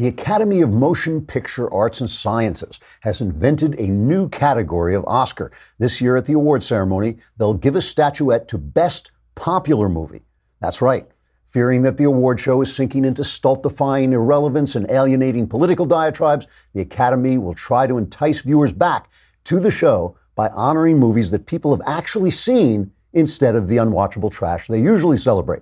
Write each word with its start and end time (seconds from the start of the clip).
The 0.00 0.08
Academy 0.08 0.62
of 0.62 0.72
Motion 0.72 1.20
Picture 1.20 1.70
Arts 1.74 2.00
and 2.00 2.10
Sciences 2.10 2.80
has 3.00 3.20
invented 3.20 3.78
a 3.78 3.86
new 3.86 4.30
category 4.30 4.94
of 4.94 5.04
Oscar. 5.04 5.52
This 5.78 6.00
year 6.00 6.16
at 6.16 6.24
the 6.24 6.32
award 6.32 6.62
ceremony, 6.62 7.18
they'll 7.36 7.52
give 7.52 7.76
a 7.76 7.82
statuette 7.82 8.48
to 8.48 8.56
Best 8.56 9.10
Popular 9.34 9.90
Movie. 9.90 10.22
That's 10.62 10.80
right. 10.80 11.06
Fearing 11.44 11.82
that 11.82 11.98
the 11.98 12.04
award 12.04 12.40
show 12.40 12.62
is 12.62 12.74
sinking 12.74 13.04
into 13.04 13.22
stultifying 13.22 14.14
irrelevance 14.14 14.74
and 14.74 14.90
alienating 14.90 15.46
political 15.46 15.84
diatribes, 15.84 16.46
the 16.72 16.80
Academy 16.80 17.36
will 17.36 17.52
try 17.52 17.86
to 17.86 17.98
entice 17.98 18.40
viewers 18.40 18.72
back 18.72 19.10
to 19.44 19.60
the 19.60 19.70
show 19.70 20.16
by 20.34 20.48
honoring 20.48 20.98
movies 20.98 21.30
that 21.30 21.44
people 21.44 21.76
have 21.76 21.86
actually 21.86 22.30
seen 22.30 22.90
instead 23.12 23.54
of 23.54 23.68
the 23.68 23.76
unwatchable 23.76 24.32
trash 24.32 24.66
they 24.66 24.80
usually 24.80 25.18
celebrate. 25.18 25.60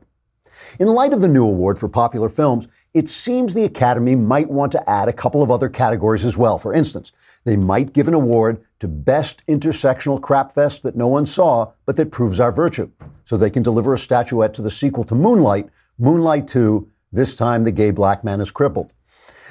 In 0.79 0.89
light 0.89 1.13
of 1.13 1.21
the 1.21 1.29
new 1.29 1.45
award 1.45 1.79
for 1.79 1.89
popular 1.89 2.29
films, 2.29 2.69
it 2.95 3.09
seems 3.09 3.53
the 3.53 3.65
Academy 3.65 4.15
might 4.15 4.49
want 4.49 4.73
to 4.73 4.91
add 4.91 5.09
a 5.09 5.13
couple 5.13 5.43
of 5.43 5.51
other 5.51 5.69
categories 5.69 6.25
as 6.25 6.37
well. 6.37 6.59
For 6.59 6.73
instance, 6.73 7.13
they 7.45 7.57
might 7.57 7.93
give 7.93 8.09
an 8.09 8.15
award 8.15 8.65
to 8.81 8.89
Best 8.89 9.47
Intersectional 9.47 10.21
Crapfest 10.21 10.83
that 10.83 10.97
no 10.97 11.07
one 11.07 11.25
saw, 11.25 11.73
but 11.87 11.97
that 11.97 12.11
proves 12.11 12.41
our 12.41 12.53
virtue. 12.53 12.91
So 13.25 13.37
they 13.37 13.51
can 13.51 13.63
deliver 13.63 13.93
a 13.93 13.99
statuette 13.99 14.55
to 14.55 14.63
the 14.63 14.71
sequel 14.71 15.05
to 15.05 15.15
Moonlight, 15.15 15.69
Moonlight 15.99 16.49
2, 16.49 16.89
this 17.13 17.37
time 17.37 17.65
the 17.65 17.73
gay 17.73 17.91
black 17.91 18.25
man 18.25 18.41
is 18.41 18.51
crippled. 18.51 18.93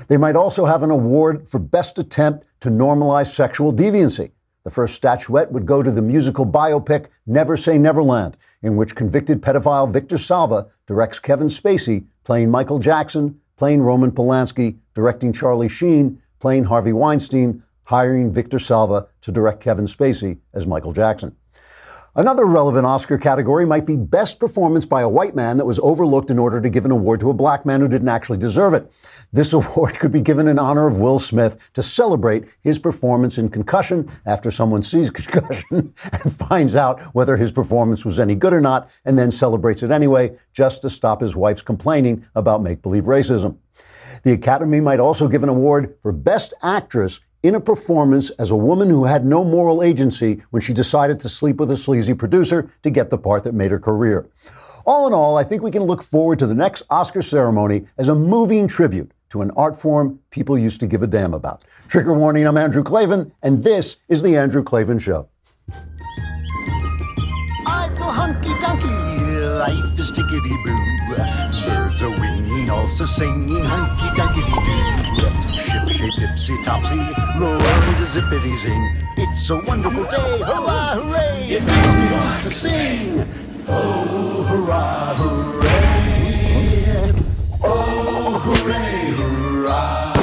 They 0.08 0.18
might 0.18 0.36
also 0.36 0.66
have 0.66 0.84
an 0.84 0.92
award 0.92 1.48
for 1.48 1.60
Best 1.60 1.98
Attempt 2.00 2.46
to 2.62 2.70
Normalize 2.70 3.34
Sexual 3.34 3.74
Deviancy. 3.74 4.32
The 4.64 4.72
first 4.72 4.96
statuette 4.96 5.52
would 5.52 5.66
go 5.66 5.82
to 5.82 5.92
the 5.92 6.02
musical 6.02 6.46
biopic 6.46 7.08
Never 7.26 7.56
Say 7.56 7.78
Neverland, 7.78 8.38
in 8.62 8.76
which 8.76 8.96
convicted 8.96 9.42
pedophile 9.42 9.92
Victor 9.92 10.18
Salva 10.18 10.68
directs 10.86 11.20
Kevin 11.20 11.48
Spacey 11.48 12.06
playing 12.28 12.52
Michael 12.52 12.78
Jackson, 12.78 13.40
playing 13.56 13.82
Roman 13.82 14.12
Polanski, 14.12 14.78
directing 14.94 15.32
Charlie 15.32 15.70
Sheen, 15.70 16.22
playing 16.40 16.66
Harvey 16.66 16.92
Weinstein, 16.92 17.64
hiring 17.86 18.34
Victor 18.34 18.60
Salva 18.60 19.08
to 19.22 19.32
direct 19.32 19.62
Kevin 19.62 19.86
Spacey 19.86 20.38
as 20.54 20.68
Michael 20.68 20.92
Jackson. 20.92 21.34
Another 22.18 22.46
relevant 22.46 22.88
Oscar 22.88 23.20
category 23.20 23.64
might 23.64 23.86
be 23.86 23.96
Best 23.96 24.40
Performance 24.40 24.86
by 24.86 25.02
a 25.02 25.08
White 25.08 25.36
Man 25.36 25.58
that 25.58 25.68
was 25.68 25.78
overlooked 25.84 26.32
in 26.32 26.40
order 26.40 26.60
to 26.60 26.68
give 26.68 26.84
an 26.84 26.90
award 26.90 27.20
to 27.20 27.30
a 27.30 27.34
black 27.34 27.64
man 27.64 27.80
who 27.80 27.88
didn't 27.88 28.10
actually 28.10 28.40
deserve 28.40 28.74
it. 28.74 28.92
This 29.32 29.54
award 29.54 30.00
could 30.00 30.12
be 30.12 30.22
given 30.24 30.48
in 30.48 30.58
honor 30.58 30.88
of 30.88 31.00
Will 31.00 31.20
Smith 31.20 31.70
to 31.74 31.84
celebrate 31.84 32.46
his 32.62 32.80
performance 32.80 33.38
in 33.38 33.50
Concussion 33.50 34.10
after 34.26 34.50
someone 34.50 34.82
sees 34.82 35.12
Concussion 35.12 35.94
and 36.02 36.36
finds 36.36 36.76
out 36.76 37.00
whether 37.14 37.38
his 37.38 37.52
performance 37.52 38.04
was 38.04 38.20
any 38.20 38.34
good 38.34 38.52
or 38.52 38.62
not 38.62 38.90
and 39.06 39.16
then 39.16 39.30
celebrates 39.30 39.84
it 39.84 39.92
anyway 39.92 40.36
just 40.54 40.82
to 40.82 40.90
stop 40.90 41.22
his 41.22 41.36
wife's 41.36 41.62
complaining 41.62 42.26
about 42.34 42.64
make 42.64 42.82
believe 42.82 43.04
racism. 43.04 43.60
The 44.24 44.32
Academy 44.32 44.82
might 44.82 45.00
also 45.00 45.28
give 45.28 45.44
an 45.44 45.50
award 45.50 45.96
for 46.02 46.12
Best 46.12 46.56
Actress 46.64 47.20
in 47.44 47.56
a 47.56 47.60
performance 47.60 48.30
as 48.32 48.52
a 48.52 48.56
woman 48.56 48.90
who 48.90 49.06
had 49.06 49.26
no 49.26 49.44
moral 49.44 49.84
agency 49.84 50.42
when 50.50 50.62
she 50.62 50.74
decided 50.74 51.20
to 51.20 51.30
sleep 51.30 51.58
with 51.58 51.72
a 51.72 51.78
sleazy 51.78 52.14
producer 52.14 52.70
to 52.84 52.90
get 52.90 53.10
the 53.10 53.18
part 53.18 53.44
that 53.44 53.54
made 53.54 53.72
her 53.72 53.80
career. 53.80 54.28
All 54.86 55.06
in 55.06 55.14
all, 55.14 55.38
I 55.38 55.44
think 55.44 55.62
we 55.62 55.72
can 55.72 55.84
look 55.84 56.02
forward 56.02 56.40
to 56.40 56.48
the 56.48 56.56
next 56.56 56.84
Oscar 56.90 57.22
ceremony 57.22 57.86
as 57.98 58.08
a 58.08 58.16
moving 58.16 58.68
tribute 58.68 59.12
to 59.30 59.42
an 59.42 59.52
art 59.52 59.80
form 59.80 60.20
people 60.30 60.58
used 60.58 60.80
to 60.80 60.88
give 60.88 61.04
a 61.04 61.08
damn 61.08 61.34
about. 61.34 61.66
Trigger 61.90 62.14
warning, 62.14 62.48
I'm 62.48 62.58
Andrew 62.58 62.84
Klavan, 62.84 63.32
and 63.44 63.64
this 63.64 63.98
is 64.08 64.22
The 64.22 64.38
Andrew 64.38 64.64
Klavan 64.64 65.00
Show. 65.00 65.28
I 67.70 67.90
feel 67.96 68.12
hunky 68.12 68.54
dunky, 68.62 69.60
life 69.60 70.00
is 70.00 70.12
tickety 70.14 70.56
boo. 70.64 70.78
Birds 71.66 72.02
are 72.02 72.10
winging, 72.10 72.70
also 72.70 73.06
singing 73.06 73.66
hunky 73.66 74.06
dunky 74.20 74.96
doo. 74.96 74.97
Tipsy 75.98 76.56
topsy, 76.64 76.96
the 76.96 77.58
world 77.60 78.02
is 78.02 78.16
zing. 78.56 78.98
It's 79.18 79.50
a 79.50 79.58
wonderful 79.58 80.04
day, 80.04 80.40
hurrah, 80.40 80.94
hooray! 80.94 81.50
It 81.50 81.64
makes 81.64 81.94
me 81.94 82.12
want 82.12 82.42
to 82.42 82.50
sing. 82.52 83.28
Oh, 83.68 84.44
hurrah, 84.44 85.16
hooray! 85.16 87.14
Oh, 87.64 88.40
hooray, 88.46 89.12
hurrah! 89.18 90.14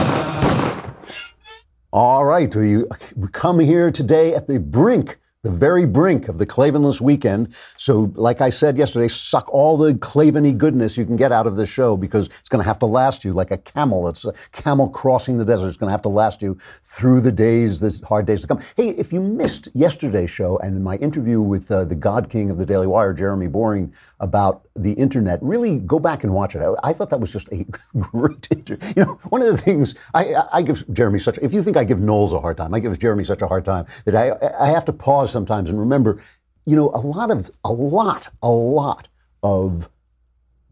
All 1.92 2.24
right, 2.24 2.54
we 2.54 3.28
come 3.32 3.58
here 3.58 3.90
today 3.90 4.32
at 4.32 4.46
the 4.46 4.60
brink, 4.60 5.18
the 5.44 5.50
very 5.50 5.84
brink 5.84 6.28
of 6.28 6.38
the 6.38 6.46
Klavanless 6.46 7.00
weekend. 7.02 7.54
So, 7.76 8.10
like 8.16 8.40
I 8.40 8.48
said 8.48 8.78
yesterday, 8.78 9.08
suck 9.08 9.52
all 9.52 9.76
the 9.76 9.92
Klavany 9.92 10.56
goodness 10.56 10.96
you 10.96 11.04
can 11.04 11.16
get 11.16 11.32
out 11.32 11.46
of 11.46 11.54
this 11.56 11.68
show 11.68 11.96
because 11.96 12.28
it's 12.40 12.48
going 12.48 12.62
to 12.62 12.66
have 12.66 12.78
to 12.78 12.86
last 12.86 13.24
you 13.24 13.32
like 13.32 13.50
a 13.50 13.58
camel. 13.58 14.08
It's 14.08 14.24
a 14.24 14.32
camel 14.52 14.88
crossing 14.88 15.36
the 15.36 15.44
desert. 15.44 15.68
It's 15.68 15.76
going 15.76 15.88
to 15.88 15.92
have 15.92 16.02
to 16.02 16.08
last 16.08 16.40
you 16.40 16.56
through 16.82 17.20
the 17.20 17.30
days, 17.30 17.78
the 17.78 17.94
hard 18.06 18.24
days 18.26 18.40
to 18.40 18.46
come. 18.46 18.60
Hey, 18.74 18.88
if 18.88 19.12
you 19.12 19.20
missed 19.20 19.68
yesterday's 19.74 20.30
show 20.30 20.56
and 20.58 20.82
my 20.82 20.96
interview 20.96 21.42
with 21.42 21.70
uh, 21.70 21.84
the 21.84 21.94
God 21.94 22.30
King 22.30 22.48
of 22.48 22.56
the 22.56 22.64
Daily 22.64 22.86
Wire, 22.86 23.12
Jeremy 23.12 23.46
Boring, 23.48 23.92
about 24.24 24.66
the 24.74 24.92
internet, 24.94 25.38
really 25.42 25.78
go 25.80 25.98
back 25.98 26.24
and 26.24 26.32
watch 26.32 26.56
it. 26.56 26.60
I, 26.60 26.88
I 26.88 26.92
thought 26.94 27.10
that 27.10 27.20
was 27.20 27.30
just 27.30 27.46
a 27.52 27.66
great 27.98 28.48
interview. 28.50 28.92
You 28.96 29.04
know, 29.04 29.12
one 29.28 29.42
of 29.42 29.48
the 29.48 29.58
things 29.58 29.94
I, 30.14 30.34
I 30.50 30.62
give 30.62 30.82
Jeremy 30.94 31.18
such, 31.18 31.38
if 31.38 31.52
you 31.52 31.62
think 31.62 31.76
I 31.76 31.84
give 31.84 32.00
Knowles 32.00 32.32
a 32.32 32.40
hard 32.40 32.56
time, 32.56 32.72
I 32.72 32.80
give 32.80 32.98
Jeremy 32.98 33.24
such 33.24 33.42
a 33.42 33.46
hard 33.46 33.66
time 33.66 33.84
that 34.06 34.14
I, 34.14 34.32
I 34.58 34.68
have 34.68 34.86
to 34.86 34.92
pause 34.92 35.30
sometimes 35.34 35.68
and 35.68 35.78
remember, 35.78 36.18
you 36.64 36.76
know, 36.76 36.88
a 36.94 37.02
lot 37.14 37.30
of, 37.30 37.50
a 37.64 37.72
lot, 37.72 38.28
a 38.42 38.50
lot 38.50 39.08
of 39.42 39.90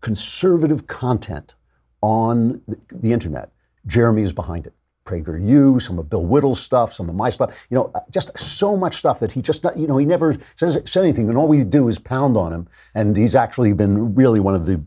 conservative 0.01 0.87
content 0.87 1.55
on 2.01 2.63
the, 2.67 2.79
the 2.91 3.13
internet, 3.13 3.53
Jeremy 3.87 4.23
is 4.23 4.33
behind 4.33 4.67
it. 4.67 4.73
PragerU, 5.05 5.83
some 5.83 5.99
of 5.99 6.09
Bill 6.09 6.25
Whittle's 6.25 6.61
stuff, 6.61 6.95
some 6.95 7.09
of 7.09 7.15
my 7.15 7.29
stuff, 7.29 7.67
you 7.71 7.75
know, 7.75 7.93
just 8.11 8.37
so 8.39 8.77
much 8.77 8.95
stuff 8.97 9.19
that 9.19 9.33
he 9.33 9.43
just, 9.43 9.65
you 9.77 9.87
know, 9.87 9.99
he 9.99 10.07
never 10.07 10.37
says, 10.57 10.75
says 10.85 11.03
anything, 11.03 11.29
and 11.29 11.37
all 11.37 11.49
we 11.49 11.65
do 11.65 11.89
is 11.89 11.99
pound 11.99 12.37
on 12.37 12.53
him. 12.53 12.69
And 12.95 13.17
he's 13.17 13.35
actually 13.35 13.73
been 13.73 14.15
really 14.15 14.39
one 14.39 14.55
of 14.55 14.65
the 14.65 14.81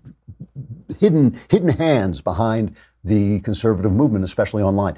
hidden 1.00 1.40
hidden 1.50 1.70
hands 1.70 2.22
behind 2.22 2.76
the 3.04 3.42
conservative 3.42 3.92
movement, 3.92 4.24
especially 4.24 4.64
online. 4.64 4.96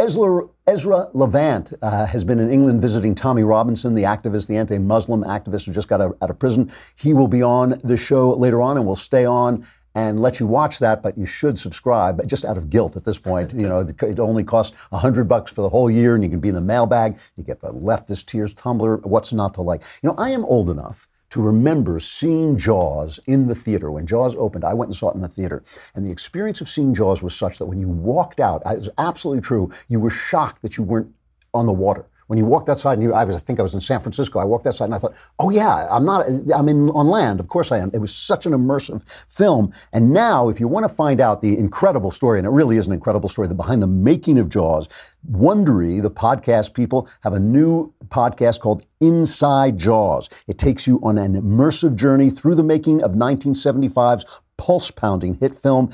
Ezra, 0.00 1.08
Levant 1.12 1.74
uh, 1.82 2.06
has 2.06 2.22
been 2.22 2.38
in 2.38 2.52
England 2.52 2.80
visiting 2.80 3.16
Tommy 3.16 3.42
Robinson, 3.42 3.96
the 3.96 4.04
activist, 4.04 4.46
the 4.46 4.56
anti-Muslim 4.56 5.24
activist 5.24 5.66
who 5.66 5.72
just 5.72 5.88
got 5.88 6.00
out, 6.00 6.16
out 6.22 6.30
of 6.30 6.38
prison. 6.38 6.70
He 6.94 7.14
will 7.14 7.26
be 7.26 7.42
on 7.42 7.80
the 7.82 7.96
show 7.96 8.32
later 8.32 8.62
on 8.62 8.76
and 8.76 8.86
will 8.86 8.94
stay 8.94 9.24
on 9.24 9.66
and 9.96 10.22
let 10.22 10.38
you 10.38 10.46
watch 10.46 10.78
that, 10.78 11.02
but 11.02 11.18
you 11.18 11.26
should 11.26 11.58
subscribe 11.58 12.24
just 12.28 12.44
out 12.44 12.56
of 12.56 12.70
guilt 12.70 12.94
at 12.94 13.04
this 13.04 13.18
point. 13.18 13.52
You 13.52 13.68
know, 13.68 13.80
it 13.80 14.20
only 14.20 14.44
costs 14.44 14.78
a 14.92 14.98
hundred 14.98 15.24
bucks 15.24 15.50
for 15.50 15.62
the 15.62 15.68
whole 15.68 15.90
year, 15.90 16.14
and 16.14 16.22
you 16.22 16.30
can 16.30 16.38
be 16.38 16.48
in 16.48 16.54
the 16.54 16.60
mailbag. 16.60 17.18
You 17.36 17.42
get 17.42 17.60
the 17.60 17.72
leftist 17.72 18.26
tears 18.26 18.52
tumbler. 18.52 18.98
What's 18.98 19.32
not 19.32 19.52
to 19.54 19.62
like? 19.62 19.82
You 20.02 20.10
know, 20.10 20.14
I 20.16 20.30
am 20.30 20.44
old 20.44 20.70
enough 20.70 21.07
to 21.30 21.42
remember 21.42 22.00
seeing 22.00 22.56
Jaws 22.56 23.20
in 23.26 23.48
the 23.48 23.54
theater. 23.54 23.90
When 23.90 24.06
Jaws 24.06 24.34
opened, 24.36 24.64
I 24.64 24.74
went 24.74 24.88
and 24.88 24.96
saw 24.96 25.10
it 25.10 25.14
in 25.14 25.20
the 25.20 25.28
theater. 25.28 25.62
And 25.94 26.06
the 26.06 26.10
experience 26.10 26.60
of 26.60 26.68
seeing 26.68 26.94
Jaws 26.94 27.22
was 27.22 27.34
such 27.34 27.58
that 27.58 27.66
when 27.66 27.78
you 27.78 27.88
walked 27.88 28.40
out, 28.40 28.62
it 28.64 28.76
was 28.76 28.88
absolutely 28.98 29.42
true, 29.42 29.70
you 29.88 30.00
were 30.00 30.10
shocked 30.10 30.62
that 30.62 30.76
you 30.76 30.84
weren't 30.84 31.14
on 31.52 31.66
the 31.66 31.72
water. 31.72 32.06
When 32.28 32.38
you 32.38 32.44
walked 32.44 32.68
outside, 32.68 32.94
and 32.94 33.02
you, 33.02 33.14
I 33.14 33.24
was, 33.24 33.36
I 33.36 33.40
think 33.40 33.58
I 33.58 33.62
was 33.62 33.74
in 33.74 33.80
San 33.80 34.00
Francisco. 34.00 34.38
I 34.38 34.44
walked 34.44 34.66
outside 34.66 34.84
and 34.84 34.94
I 34.94 34.98
thought, 34.98 35.14
oh 35.38 35.48
yeah, 35.48 35.88
I'm 35.90 36.04
not, 36.04 36.26
I'm 36.54 36.68
in 36.68 36.90
on 36.90 37.08
land. 37.08 37.40
Of 37.40 37.48
course 37.48 37.72
I 37.72 37.78
am. 37.78 37.90
It 37.94 37.98
was 37.98 38.14
such 38.14 38.44
an 38.44 38.52
immersive 38.52 39.02
film. 39.28 39.72
And 39.94 40.12
now, 40.12 40.50
if 40.50 40.60
you 40.60 40.68
want 40.68 40.84
to 40.84 40.94
find 40.94 41.20
out 41.20 41.40
the 41.40 41.58
incredible 41.58 42.10
story, 42.10 42.38
and 42.38 42.46
it 42.46 42.50
really 42.50 42.76
is 42.76 42.86
an 42.86 42.92
incredible 42.92 43.30
story, 43.30 43.48
the 43.48 43.54
behind 43.54 43.82
the 43.82 43.86
making 43.86 44.38
of 44.38 44.50
Jaws, 44.50 44.88
Wondery, 45.32 46.02
the 46.02 46.10
podcast 46.10 46.74
people, 46.74 47.08
have 47.22 47.32
a 47.32 47.40
new 47.40 47.92
podcast 48.08 48.60
called 48.60 48.84
Inside 49.00 49.78
Jaws. 49.78 50.28
It 50.46 50.58
takes 50.58 50.86
you 50.86 51.00
on 51.02 51.16
an 51.16 51.34
immersive 51.34 51.96
journey 51.96 52.28
through 52.28 52.56
the 52.56 52.62
making 52.62 53.02
of 53.02 53.12
1975's 53.12 54.24
pulse 54.58 54.90
pounding 54.90 55.38
hit 55.40 55.54
film 55.54 55.90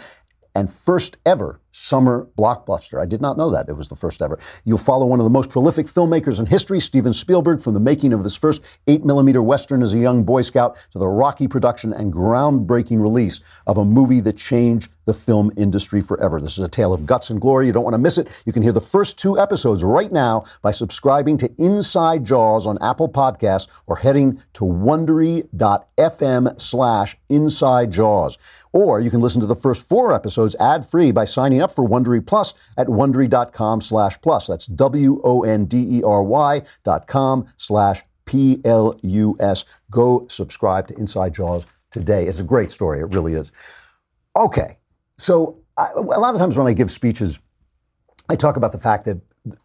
and 0.54 0.72
first 0.72 1.16
ever 1.24 1.60
summer 1.74 2.28
blockbuster. 2.38 3.02
I 3.02 3.04
did 3.04 3.20
not 3.20 3.36
know 3.36 3.50
that 3.50 3.68
it 3.68 3.76
was 3.76 3.88
the 3.88 3.96
first 3.96 4.22
ever. 4.22 4.38
You'll 4.64 4.78
follow 4.78 5.06
one 5.06 5.18
of 5.18 5.24
the 5.24 5.30
most 5.30 5.50
prolific 5.50 5.86
filmmakers 5.86 6.38
in 6.38 6.46
history, 6.46 6.78
Steven 6.78 7.12
Spielberg, 7.12 7.60
from 7.60 7.74
the 7.74 7.80
making 7.80 8.12
of 8.12 8.22
his 8.22 8.36
first 8.36 8.62
8 8.86 9.04
millimeter 9.04 9.42
Western 9.42 9.82
as 9.82 9.92
a 9.92 9.98
young 9.98 10.22
Boy 10.22 10.42
Scout 10.42 10.76
to 10.92 10.98
the 10.98 11.08
rocky 11.08 11.48
production 11.48 11.92
and 11.92 12.12
groundbreaking 12.12 13.02
release 13.02 13.40
of 13.66 13.76
a 13.76 13.84
movie 13.84 14.20
that 14.20 14.36
changed 14.36 14.88
the 15.04 15.14
film 15.14 15.52
industry 15.56 16.00
forever. 16.00 16.40
This 16.40 16.56
is 16.58 16.64
a 16.64 16.68
tale 16.68 16.92
of 16.92 17.06
guts 17.06 17.30
and 17.30 17.40
glory. 17.40 17.66
You 17.66 17.72
don't 17.72 17.84
want 17.84 17.94
to 17.94 17.98
miss 17.98 18.18
it. 18.18 18.28
You 18.46 18.52
can 18.52 18.62
hear 18.62 18.72
the 18.72 18.80
first 18.80 19.18
two 19.18 19.38
episodes 19.38 19.84
right 19.84 20.10
now 20.10 20.44
by 20.62 20.70
subscribing 20.70 21.36
to 21.38 21.52
Inside 21.58 22.24
Jaws 22.24 22.66
on 22.66 22.78
Apple 22.80 23.08
Podcasts 23.08 23.68
or 23.86 23.96
heading 23.96 24.40
to 24.54 24.64
wondery.fm 24.64 26.60
slash 26.60 27.16
inside 27.28 27.90
jaws. 27.90 28.38
Or 28.72 29.00
you 29.00 29.10
can 29.10 29.20
listen 29.20 29.40
to 29.40 29.46
the 29.46 29.54
first 29.54 29.88
four 29.88 30.12
episodes 30.12 30.56
ad-free 30.58 31.12
by 31.12 31.24
signing 31.24 31.62
up 31.62 31.63
for 31.72 31.86
Wondery 31.86 32.24
Plus 32.24 32.54
at 32.76 32.86
wondery.com 32.88 33.80
slash 33.80 34.20
plus. 34.20 34.46
That's 34.46 34.66
W-O-N-D-E-R-Y 34.66 36.62
dot 36.82 37.06
com 37.06 37.46
slash 37.56 38.02
P-L-U-S. 38.26 39.64
Go 39.90 40.26
subscribe 40.28 40.88
to 40.88 40.98
Inside 40.98 41.34
Jaws 41.34 41.66
today. 41.90 42.26
It's 42.26 42.40
a 42.40 42.44
great 42.44 42.70
story. 42.70 43.00
It 43.00 43.06
really 43.14 43.34
is. 43.34 43.52
Okay. 44.36 44.78
So 45.18 45.58
I, 45.76 45.90
a 45.94 46.00
lot 46.00 46.34
of 46.34 46.40
times 46.40 46.56
when 46.56 46.66
I 46.66 46.72
give 46.72 46.90
speeches, 46.90 47.38
I 48.28 48.36
talk 48.36 48.56
about 48.56 48.72
the 48.72 48.78
fact 48.78 49.04
that 49.04 49.18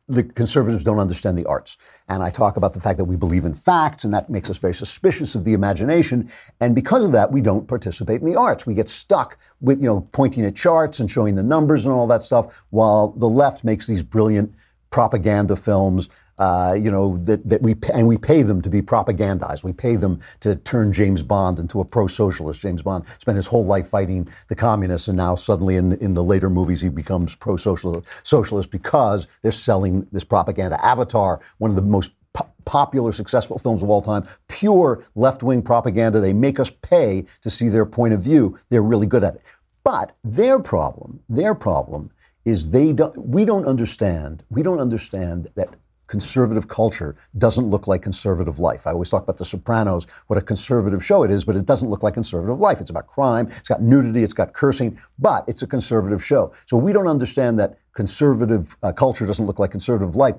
the 0.07 0.23
conservatives 0.23 0.83
don't 0.83 0.99
understand 0.99 1.37
the 1.37 1.45
arts. 1.45 1.77
And 2.09 2.21
I 2.21 2.29
talk 2.29 2.57
about 2.57 2.73
the 2.73 2.81
fact 2.81 2.97
that 2.97 3.05
we 3.05 3.15
believe 3.15 3.45
in 3.45 3.53
facts, 3.53 4.03
and 4.03 4.13
that 4.13 4.29
makes 4.29 4.49
us 4.49 4.57
very 4.57 4.73
suspicious 4.73 5.35
of 5.35 5.45
the 5.45 5.53
imagination. 5.53 6.29
And 6.59 6.75
because 6.75 7.05
of 7.05 7.13
that, 7.13 7.31
we 7.31 7.41
don't 7.41 7.67
participate 7.67 8.19
in 8.19 8.27
the 8.27 8.37
arts. 8.37 8.65
We 8.65 8.73
get 8.73 8.89
stuck 8.89 9.37
with, 9.61 9.79
you 9.79 9.87
know, 9.87 10.01
pointing 10.11 10.45
at 10.45 10.55
charts 10.55 10.99
and 10.99 11.09
showing 11.09 11.35
the 11.35 11.43
numbers 11.43 11.85
and 11.85 11.93
all 11.93 12.07
that 12.07 12.23
stuff, 12.23 12.65
while 12.71 13.09
the 13.09 13.29
left 13.29 13.63
makes 13.63 13.87
these 13.87 14.03
brilliant 14.03 14.53
propaganda 14.89 15.55
films 15.55 16.09
uh, 16.39 16.74
you 16.74 16.89
know, 16.89 17.18
that, 17.24 17.47
that 17.47 17.62
we 17.62 17.75
pay, 17.75 17.94
and 17.94 18.07
we 18.07 18.18
pay 18.18 18.41
them 18.41 18.62
to 18.62 18.69
be 18.69 18.81
propagandized. 18.81 19.63
We 19.63 19.74
pay 19.74 19.97
them 19.97 20.19
to 20.39 20.56
turn 20.56 20.91
James 20.91 21.21
Bond 21.21 21.59
into 21.59 21.80
a 21.81 21.86
pro-socialist. 21.86 22.62
James 22.62 22.81
Bond 22.81 23.06
spent 23.19 23.36
his 23.36 23.45
whole 23.45 23.65
life 23.65 23.88
fighting 23.88 24.27
the 24.47 24.56
communists, 24.56 25.07
and 25.09 25.18
now 25.18 25.36
suddenly 25.36 25.75
in, 25.75 25.94
in 26.00 26.13
the 26.13 26.24
later 26.24 26.50
movies 26.50 26.81
he 26.81 26.89
becomes 26.89 27.36
pro-socialist 27.36 28.07
socialist 28.24 28.71
because 28.71 29.27
they're 29.41 29.51
selling 29.51 30.07
this 30.12 30.24
propaganda. 30.24 30.83
Avatar, 30.83 31.39
one 31.57 31.69
of 31.69 31.75
the 31.75 31.81
most 31.81 32.12
po- 32.33 32.50
popular, 32.65 33.12
successful 33.12 33.59
films 33.59 33.83
of 33.83 33.89
all 33.89 34.01
time, 34.01 34.24
pure 34.47 35.06
left-wing 35.15 35.62
propaganda. 35.62 36.19
They 36.19 36.33
make 36.33 36.59
us 36.59 36.69
pay 36.69 37.25
to 37.41 37.50
see 37.50 37.69
their 37.69 37.86
point 37.86 38.13
of 38.13 38.21
view. 38.21 38.57
They're 38.69 38.81
really 38.81 39.07
good 39.07 39.24
at 39.24 39.36
it. 39.36 39.41
But 39.83 40.15
their 40.24 40.59
problem, 40.59 41.19
their 41.30 41.56
problem 41.56 42.12
is 42.45 42.69
they 42.69 42.94
don't, 42.94 43.18
we 43.18 43.45
don't 43.45 43.65
understand, 43.65 44.44
we 44.50 44.63
don't 44.63 44.80
understand 44.80 45.47
that 45.56 45.75
conservative 46.09 46.67
culture 46.67 47.15
doesn't 47.38 47.69
look 47.69 47.88
like 47.88 48.01
conservative 48.01 48.59
life. 48.59 48.85
I 48.85 48.91
always 48.91 49.09
talk 49.09 49.23
about 49.23 49.38
The 49.38 49.45
Sopranos, 49.45 50.07
what 50.27 50.38
a 50.38 50.41
conservative 50.41 51.06
show 51.06 51.23
it 51.23 51.31
is, 51.31 51.45
but 51.45 51.56
it 51.56 51.65
doesn't 51.65 51.89
look 51.89 52.03
like 52.03 52.15
conservative 52.15 52.59
life. 52.59 52.81
It's 52.81 52.89
about 52.89 53.07
crime, 53.07 53.47
it's 53.57 53.69
got 53.69 53.81
nudity, 53.81 54.23
it's 54.23 54.33
got 54.33 54.53
cursing, 54.53 55.00
but 55.19 55.45
it's 55.47 55.61
a 55.61 55.67
conservative 55.67 56.25
show. 56.25 56.51
So 56.65 56.77
we 56.77 56.91
don't 56.91 57.07
understand 57.07 57.59
that 57.59 57.77
conservative 57.94 58.75
uh, 58.83 58.91
culture 58.91 59.25
doesn't 59.25 59.45
look 59.45 59.59
like 59.59 59.71
conservative 59.71 60.15
life. 60.15 60.35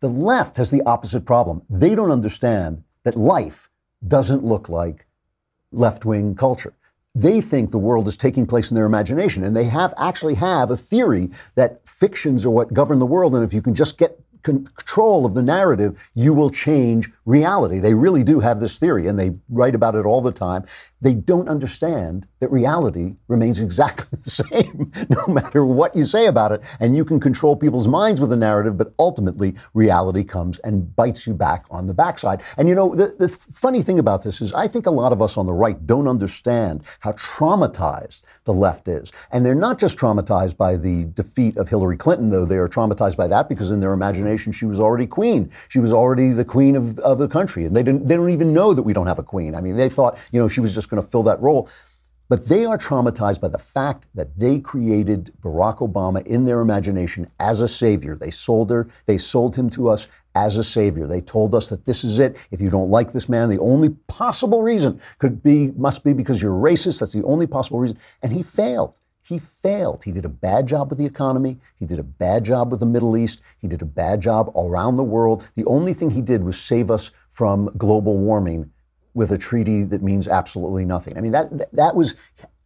The 0.00 0.08
left 0.08 0.58
has 0.58 0.70
the 0.70 0.82
opposite 0.82 1.24
problem. 1.24 1.62
They 1.70 1.94
don't 1.94 2.10
understand 2.10 2.84
that 3.04 3.16
life 3.16 3.70
doesn't 4.06 4.44
look 4.44 4.68
like 4.68 5.06
left 5.72 6.04
wing 6.04 6.34
culture 6.36 6.74
they 7.16 7.40
think 7.40 7.70
the 7.70 7.78
world 7.78 8.08
is 8.08 8.16
taking 8.16 8.44
place 8.44 8.70
in 8.70 8.74
their 8.74 8.86
imagination 8.86 9.44
and 9.44 9.56
they 9.56 9.64
have 9.64 9.94
actually 9.98 10.34
have 10.34 10.70
a 10.70 10.76
theory 10.76 11.30
that 11.54 11.80
fictions 11.88 12.44
are 12.44 12.50
what 12.50 12.74
govern 12.74 12.98
the 12.98 13.06
world 13.06 13.34
and 13.34 13.44
if 13.44 13.54
you 13.54 13.62
can 13.62 13.74
just 13.74 13.98
get 13.98 14.20
control 14.44 15.26
of 15.26 15.34
the 15.34 15.42
narrative, 15.42 16.08
you 16.14 16.32
will 16.32 16.50
change 16.50 17.10
reality. 17.26 17.78
They 17.78 17.94
really 17.94 18.22
do 18.22 18.38
have 18.40 18.60
this 18.60 18.78
theory, 18.78 19.08
and 19.08 19.18
they 19.18 19.32
write 19.48 19.74
about 19.74 19.94
it 19.94 20.04
all 20.04 20.20
the 20.20 20.30
time. 20.30 20.64
They 21.00 21.14
don't 21.14 21.48
understand 21.48 22.26
that 22.40 22.50
reality 22.52 23.14
remains 23.28 23.60
exactly 23.60 24.18
the 24.22 24.30
same, 24.30 24.92
no 25.10 25.32
matter 25.32 25.64
what 25.64 25.96
you 25.96 26.04
say 26.04 26.26
about 26.26 26.52
it. 26.52 26.62
And 26.80 26.94
you 26.96 27.04
can 27.04 27.18
control 27.18 27.56
people's 27.56 27.88
minds 27.88 28.20
with 28.20 28.32
a 28.32 28.36
narrative, 28.36 28.76
but 28.76 28.92
ultimately, 28.98 29.54
reality 29.72 30.22
comes 30.22 30.58
and 30.60 30.94
bites 30.94 31.26
you 31.26 31.34
back 31.34 31.64
on 31.70 31.86
the 31.86 31.94
backside. 31.94 32.42
And 32.58 32.68
you 32.68 32.74
know, 32.74 32.94
the, 32.94 33.14
the 33.18 33.28
funny 33.28 33.82
thing 33.82 33.98
about 33.98 34.22
this 34.22 34.40
is, 34.40 34.52
I 34.52 34.68
think 34.68 34.86
a 34.86 34.90
lot 34.90 35.12
of 35.12 35.22
us 35.22 35.36
on 35.36 35.46
the 35.46 35.52
right 35.54 35.86
don't 35.86 36.08
understand 36.08 36.84
how 37.00 37.12
traumatized 37.12 38.22
the 38.44 38.52
left 38.52 38.88
is. 38.88 39.10
And 39.32 39.44
they're 39.44 39.54
not 39.54 39.78
just 39.78 39.98
traumatized 39.98 40.56
by 40.56 40.76
the 40.76 41.06
defeat 41.06 41.56
of 41.56 41.68
Hillary 41.68 41.96
Clinton, 41.96 42.30
though 42.30 42.44
they 42.44 42.58
are 42.58 42.68
traumatized 42.68 43.16
by 43.16 43.28
that 43.28 43.48
because 43.48 43.70
in 43.70 43.80
their 43.80 43.92
imagination, 43.92 44.33
she 44.36 44.66
was 44.66 44.80
already 44.80 45.06
queen. 45.06 45.50
She 45.68 45.78
was 45.78 45.92
already 45.92 46.30
the 46.30 46.44
queen 46.44 46.76
of, 46.76 46.98
of 47.00 47.18
the 47.18 47.28
country. 47.28 47.64
And 47.64 47.76
they, 47.76 47.82
didn't, 47.82 48.06
they 48.06 48.16
don't 48.16 48.30
even 48.30 48.52
know 48.52 48.74
that 48.74 48.82
we 48.82 48.92
don't 48.92 49.06
have 49.06 49.18
a 49.18 49.22
queen. 49.22 49.54
I 49.54 49.60
mean, 49.60 49.76
they 49.76 49.88
thought, 49.88 50.18
you 50.32 50.40
know, 50.40 50.48
she 50.48 50.60
was 50.60 50.74
just 50.74 50.88
going 50.88 51.02
to 51.02 51.08
fill 51.08 51.22
that 51.24 51.40
role. 51.40 51.68
But 52.28 52.46
they 52.46 52.64
are 52.64 52.78
traumatized 52.78 53.40
by 53.40 53.48
the 53.48 53.58
fact 53.58 54.06
that 54.14 54.38
they 54.38 54.58
created 54.58 55.32
Barack 55.42 55.78
Obama 55.78 56.26
in 56.26 56.46
their 56.46 56.60
imagination 56.60 57.28
as 57.38 57.60
a 57.60 57.68
savior. 57.68 58.16
They 58.16 58.30
sold 58.30 58.70
her, 58.70 58.88
they 59.04 59.18
sold 59.18 59.54
him 59.54 59.68
to 59.70 59.88
us 59.88 60.08
as 60.34 60.56
a 60.56 60.64
savior. 60.64 61.06
They 61.06 61.20
told 61.20 61.54
us 61.54 61.68
that 61.68 61.84
this 61.84 62.02
is 62.02 62.18
it. 62.18 62.36
If 62.50 62.62
you 62.62 62.70
don't 62.70 62.90
like 62.90 63.12
this 63.12 63.28
man, 63.28 63.50
the 63.50 63.58
only 63.58 63.90
possible 64.08 64.62
reason 64.62 65.00
could 65.18 65.42
be 65.42 65.72
must 65.72 66.02
be 66.02 66.14
because 66.14 66.40
you're 66.40 66.58
racist. 66.58 67.00
That's 67.00 67.12
the 67.12 67.24
only 67.24 67.46
possible 67.46 67.78
reason. 67.78 67.98
And 68.22 68.32
he 68.32 68.42
failed. 68.42 68.94
He 69.24 69.38
failed. 69.38 70.04
He 70.04 70.12
did 70.12 70.26
a 70.26 70.28
bad 70.28 70.66
job 70.66 70.90
with 70.90 70.98
the 70.98 71.06
economy. 71.06 71.58
He 71.78 71.86
did 71.86 71.98
a 71.98 72.04
bad 72.04 72.44
job 72.44 72.70
with 72.70 72.80
the 72.80 72.86
Middle 72.86 73.16
East. 73.16 73.40
He 73.58 73.66
did 73.66 73.80
a 73.80 73.86
bad 73.86 74.20
job 74.20 74.52
around 74.54 74.96
the 74.96 75.02
world. 75.02 75.48
The 75.54 75.64
only 75.64 75.94
thing 75.94 76.10
he 76.10 76.20
did 76.20 76.44
was 76.44 76.60
save 76.60 76.90
us 76.90 77.10
from 77.30 77.70
global 77.78 78.18
warming 78.18 78.70
with 79.14 79.32
a 79.32 79.38
treaty 79.38 79.84
that 79.84 80.02
means 80.02 80.28
absolutely 80.28 80.84
nothing. 80.84 81.16
I 81.16 81.22
mean, 81.22 81.32
that, 81.32 81.72
that 81.72 81.96
was 81.96 82.14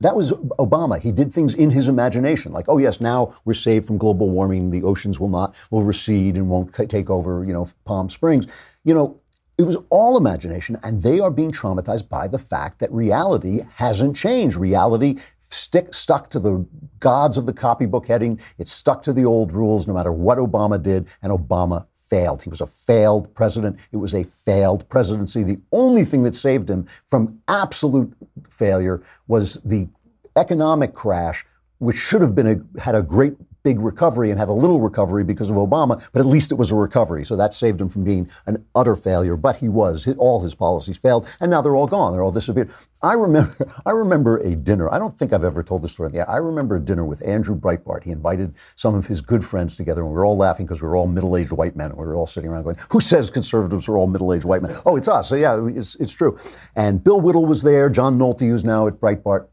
that 0.01 0.17
was 0.17 0.33
Obama. 0.33 1.01
He 1.01 1.11
did 1.11 1.33
things 1.33 1.55
in 1.55 1.71
his 1.71 1.89
imagination, 1.89 2.53
like, 2.53 2.67
oh 2.69 2.79
yes, 2.79 3.01
now 3.01 3.35
we're 3.45 3.55
saved 3.55 3.87
from 3.87 3.99
global 3.99 4.31
warming. 4.31 4.71
The 4.71 4.83
oceans 4.85 5.19
will 5.19 5.29
not 5.29 5.55
will 5.71 5.83
recede 5.83 6.37
and 6.37 6.49
won't 6.49 6.73
take 6.89 7.11
over, 7.11 7.45
you 7.45 7.53
know, 7.53 7.69
Palm 7.85 8.09
Springs. 8.09 8.47
You 8.85 8.95
know, 8.95 9.21
it 9.59 9.65
was 9.65 9.77
all 9.91 10.17
imagination, 10.17 10.79
and 10.85 11.03
they 11.03 11.19
are 11.19 11.33
being 11.33 11.51
traumatized 11.51 12.09
by 12.09 12.29
the 12.29 12.39
fact 12.39 12.79
that 12.79 12.93
reality 12.93 13.63
hasn't 13.75 14.15
changed. 14.15 14.57
Reality 14.57 15.19
stick 15.49 15.95
stuck 15.95 16.31
to 16.31 16.39
the 16.39 16.65
gods 17.01 17.37
of 17.37 17.47
the 17.47 17.53
copybook 17.53 18.07
heading. 18.07 18.41
It 18.59 18.69
stuck 18.69 19.03
to 19.05 19.13
the 19.13 19.25
old 19.25 19.53
rules 19.53 19.87
no 19.87 19.95
matter 19.95 20.13
what 20.13 20.39
Obama 20.39 20.83
did, 20.83 21.09
and 21.23 21.33
Obama 21.33 21.87
failed. 21.93 22.43
He 22.43 22.51
was 22.51 22.61
a 22.61 22.67
failed 22.67 23.33
president. 23.35 23.79
It 23.93 23.99
was 23.99 24.15
a 24.15 24.25
failed 24.25 24.89
presidency. 24.89 25.43
The 25.43 25.61
only 25.73 26.05
thing 26.05 26.23
that 26.23 26.35
saved 26.35 26.69
him 26.71 26.87
from 27.07 27.39
absolute 27.49 28.13
failure 28.49 29.03
was 29.27 29.61
the 29.65 29.89
economic 30.37 30.95
crash, 30.95 31.45
which 31.79 31.97
should 31.97 32.23
have 32.23 32.35
been 32.35 32.47
a, 32.47 32.81
had 32.81 32.95
a 32.95 33.03
great 33.03 33.35
big 33.63 33.81
recovery 33.81 34.31
and 34.31 34.39
had 34.39 34.49
a 34.49 34.53
little 34.53 34.81
recovery 34.81 35.25
because 35.25 35.51
of 35.51 35.57
Obama, 35.57 36.03
but 36.13 36.21
at 36.21 36.27
least 36.27 36.53
it 36.53 36.57
was 36.57 36.71
a 36.71 36.75
recovery. 36.75 37.25
So 37.25 37.37
that 37.37 37.55
saved 37.55 37.81
him 37.81 37.89
from 37.89 38.05
being 38.05 38.31
an 38.47 38.65
utter 38.75 38.97
failure. 38.97 39.37
But 39.37 39.57
he 39.57 39.69
was. 39.69 40.09
All 40.19 40.41
his 40.41 40.55
policies 40.55 40.97
failed, 40.97 41.29
and 41.41 41.51
now 41.51 41.61
they're 41.61 41.77
all 41.77 41.87
gone. 41.87 42.13
They're 42.13 42.23
all 42.23 42.33
disappeared. 42.33 42.71
I 43.03 43.15
remember, 43.15 43.55
I 43.87 43.91
remember 43.91 44.39
a 44.39 44.55
dinner. 44.55 44.93
I 44.93 44.99
don't 44.99 45.17
think 45.19 45.33
I've 45.33 45.45
ever 45.45 45.63
told 45.63 45.83
this 45.83 45.93
story. 45.93 46.11
Yeah, 46.13 46.25
I 46.29 46.37
remember 46.37 46.77
a 46.77 46.81
dinner 46.81 47.05
with 47.05 47.27
Andrew 47.27 47.59
Breitbart. 47.59 48.05
He 48.05 48.11
invited 48.11 48.55
some 48.77 48.95
of 48.95 49.07
his 49.07 49.21
good 49.21 49.45
friends 49.45 49.77
together, 49.77 50.03
and 50.03 50.11
we 50.11 50.17
were 50.17 50.25
all 50.25 50.37
laughing 50.37 50.67
because 50.67 50.83
we 50.83 50.89
were 50.89 50.97
all 50.97 51.07
middle-aged 51.07 51.53
white 51.53 51.77
men. 51.77 51.91
We 51.91 52.05
were 52.05 52.15
all 52.15 52.27
sitting 52.27 52.51
around 52.51 52.65
going, 52.65 52.77
"Who 52.91 53.01
says 53.01 53.31
conservatives 53.31 53.89
are 53.89 53.97
all 53.97 54.07
middle-aged 54.07 54.45
white 54.45 54.63
men?" 54.63 54.77
Oh, 54.87 54.97
it's 54.97 55.09
us. 55.09 55.29
So 55.29 55.37
yeah, 55.37 55.67
it's, 55.69 55.95
it's 55.97 56.13
true. 56.13 56.39
And 56.77 57.03
Bill 57.03 57.21
Whittle 57.21 57.47
was 57.47 57.63
there. 57.63 57.89
John 57.91 58.17
Nolte, 58.19 58.49
who's 58.49 58.65
now 58.65 58.87
at 58.87 58.95
Breitbart, 58.95 59.49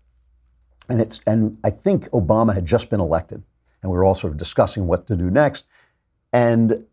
and 0.90 1.02
it's 1.02 1.22
and 1.28 1.58
I 1.64 1.70
think 1.70 2.10
Obama 2.12 2.54
had 2.54 2.66
just 2.66 2.90
been 2.90 3.00
elected 3.00 3.44
and 3.86 3.92
we 3.92 3.98
were 4.00 4.04
all 4.04 4.16
sort 4.16 4.34
of 4.34 4.38
discussing 4.38 4.88
what 4.88 5.06
to 5.06 5.16
do 5.16 5.30
next. 5.30 5.66
And 6.34 6.88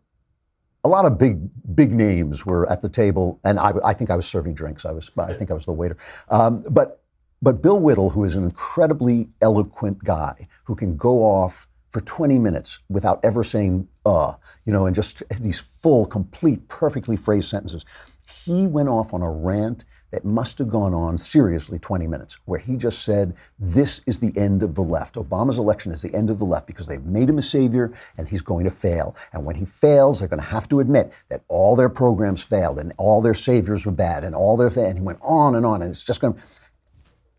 a 0.83 0.87
lot 0.87 1.05
of 1.05 1.17
big, 1.17 1.39
big 1.75 1.91
names 1.91 2.45
were 2.45 2.69
at 2.69 2.83
the 2.83 2.89
table, 2.89 3.39
and 3.43 3.59
I, 3.59 3.73
I 3.83 3.93
think 3.93 4.11
I 4.11 4.15
was 4.15 4.27
serving 4.27 4.53
drinks. 4.53 4.85
I 4.85 4.91
was, 4.91 5.09
I 5.17 5.33
think 5.33 5.49
I 5.49 5.55
was 5.55 5.65
the 5.65 5.73
waiter. 5.73 5.97
Um, 6.29 6.63
but, 6.69 7.01
but 7.41 7.63
Bill 7.63 7.79
Whittle, 7.79 8.11
who 8.11 8.25
is 8.25 8.35
an 8.35 8.43
incredibly 8.43 9.27
eloquent 9.41 10.03
guy, 10.03 10.47
who 10.65 10.75
can 10.75 10.95
go 10.95 11.23
off 11.23 11.67
for 11.89 11.99
20 12.01 12.37
minutes 12.37 12.77
without 12.89 13.19
ever 13.25 13.43
saying 13.43 13.87
"uh," 14.05 14.33
you 14.65 14.73
know, 14.73 14.85
and 14.85 14.95
just 14.95 15.23
these 15.39 15.59
full, 15.59 16.05
complete, 16.05 16.67
perfectly 16.67 17.17
phrased 17.17 17.49
sentences. 17.49 17.85
He 18.45 18.67
went 18.67 18.87
off 18.87 19.15
on 19.15 19.23
a 19.23 19.31
rant 19.31 19.85
that 20.13 20.23
must 20.23 20.59
have 20.59 20.69
gone 20.69 20.93
on 20.93 21.17
seriously 21.17 21.79
20 21.79 22.05
minutes, 22.05 22.37
where 22.45 22.59
he 22.59 22.77
just 22.77 23.01
said, 23.03 23.33
This 23.57 23.99
is 24.05 24.19
the 24.19 24.31
end 24.37 24.61
of 24.61 24.75
the 24.75 24.81
left. 24.81 25.15
Obama's 25.15 25.57
election 25.57 25.91
is 25.91 26.03
the 26.03 26.13
end 26.13 26.29
of 26.29 26.37
the 26.37 26.45
left 26.45 26.67
because 26.67 26.85
they've 26.85 27.03
made 27.03 27.27
him 27.27 27.39
a 27.39 27.41
savior 27.41 27.91
and 28.19 28.27
he's 28.27 28.43
going 28.43 28.63
to 28.63 28.69
fail. 28.69 29.15
And 29.33 29.43
when 29.43 29.55
he 29.55 29.65
fails, 29.65 30.19
they're 30.19 30.27
going 30.27 30.39
to 30.39 30.47
have 30.47 30.69
to 30.69 30.81
admit 30.81 31.11
that 31.29 31.41
all 31.47 31.75
their 31.75 31.89
programs 31.89 32.43
failed 32.43 32.77
and 32.77 32.93
all 32.97 33.23
their 33.23 33.33
saviors 33.33 33.87
were 33.87 33.91
bad 33.91 34.23
and 34.23 34.35
all 34.35 34.55
their, 34.55 34.67
and 34.67 34.99
he 34.99 35.03
went 35.03 35.17
on 35.23 35.55
and 35.55 35.65
on. 35.65 35.81
And 35.81 35.89
it's 35.89 36.03
just 36.03 36.21
going 36.21 36.37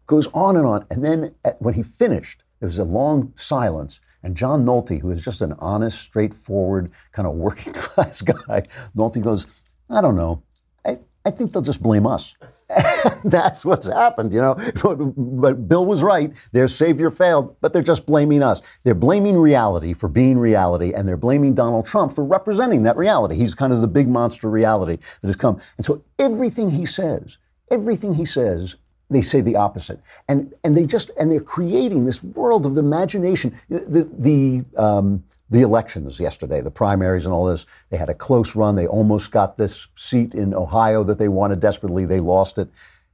goes 0.08 0.26
on 0.34 0.56
and 0.56 0.66
on. 0.66 0.84
And 0.90 1.04
then 1.04 1.32
at, 1.44 1.62
when 1.62 1.74
he 1.74 1.84
finished, 1.84 2.42
there 2.58 2.66
was 2.66 2.80
a 2.80 2.84
long 2.84 3.32
silence. 3.36 4.00
And 4.24 4.36
John 4.36 4.64
Nolte, 4.64 5.00
who 5.00 5.12
is 5.12 5.24
just 5.24 5.42
an 5.42 5.54
honest, 5.60 6.00
straightforward, 6.00 6.90
kind 7.12 7.28
of 7.28 7.34
working 7.34 7.72
class 7.74 8.20
guy, 8.20 8.66
Nolte 8.96 9.22
goes, 9.22 9.46
I 9.88 10.00
don't 10.00 10.16
know. 10.16 10.42
I, 10.84 10.98
I 11.24 11.30
think 11.30 11.52
they'll 11.52 11.62
just 11.62 11.80
blame 11.80 12.04
us. 12.04 12.34
That's 13.24 13.64
what's 13.64 13.86
happened, 13.86 14.32
you 14.32 14.40
know. 14.40 14.56
But 15.16 15.68
Bill 15.68 15.86
was 15.86 16.02
right. 16.02 16.32
Their 16.52 16.68
savior 16.68 17.10
failed, 17.10 17.56
but 17.60 17.72
they're 17.72 17.82
just 17.82 18.06
blaming 18.06 18.42
us. 18.42 18.62
They're 18.84 18.94
blaming 18.94 19.36
reality 19.36 19.92
for 19.92 20.08
being 20.08 20.38
reality, 20.38 20.92
and 20.92 21.06
they're 21.06 21.16
blaming 21.16 21.54
Donald 21.54 21.86
Trump 21.86 22.14
for 22.14 22.24
representing 22.24 22.82
that 22.84 22.96
reality. 22.96 23.36
He's 23.36 23.54
kind 23.54 23.72
of 23.72 23.80
the 23.80 23.88
big 23.88 24.08
monster 24.08 24.48
reality 24.48 24.96
that 24.96 25.28
has 25.28 25.36
come. 25.36 25.60
And 25.76 25.84
so 25.84 26.02
everything 26.18 26.70
he 26.70 26.86
says, 26.86 27.38
everything 27.70 28.14
he 28.14 28.24
says 28.24 28.76
they 29.10 29.22
say 29.22 29.40
the 29.40 29.56
opposite, 29.56 30.00
and 30.28 30.52
and 30.64 30.76
they 30.76 30.86
just 30.86 31.10
and 31.18 31.30
they're 31.30 31.40
creating 31.40 32.06
this 32.06 32.22
world 32.22 32.66
of 32.66 32.76
imagination. 32.78 33.56
The 33.68 34.08
the 34.18 34.64
um, 34.76 35.22
the 35.50 35.62
elections 35.62 36.18
yesterday, 36.18 36.60
the 36.60 36.70
primaries 36.70 37.26
and 37.26 37.34
all 37.34 37.44
this, 37.44 37.66
they 37.90 37.96
had 37.96 38.08
a 38.08 38.14
close 38.14 38.56
run. 38.56 38.76
They 38.76 38.86
almost 38.86 39.30
got 39.30 39.56
this 39.56 39.86
seat 39.94 40.34
in 40.34 40.54
Ohio 40.54 41.04
that 41.04 41.18
they 41.18 41.28
wanted 41.28 41.60
desperately. 41.60 42.06
They 42.06 42.18
lost 42.18 42.58
it. 42.58 42.68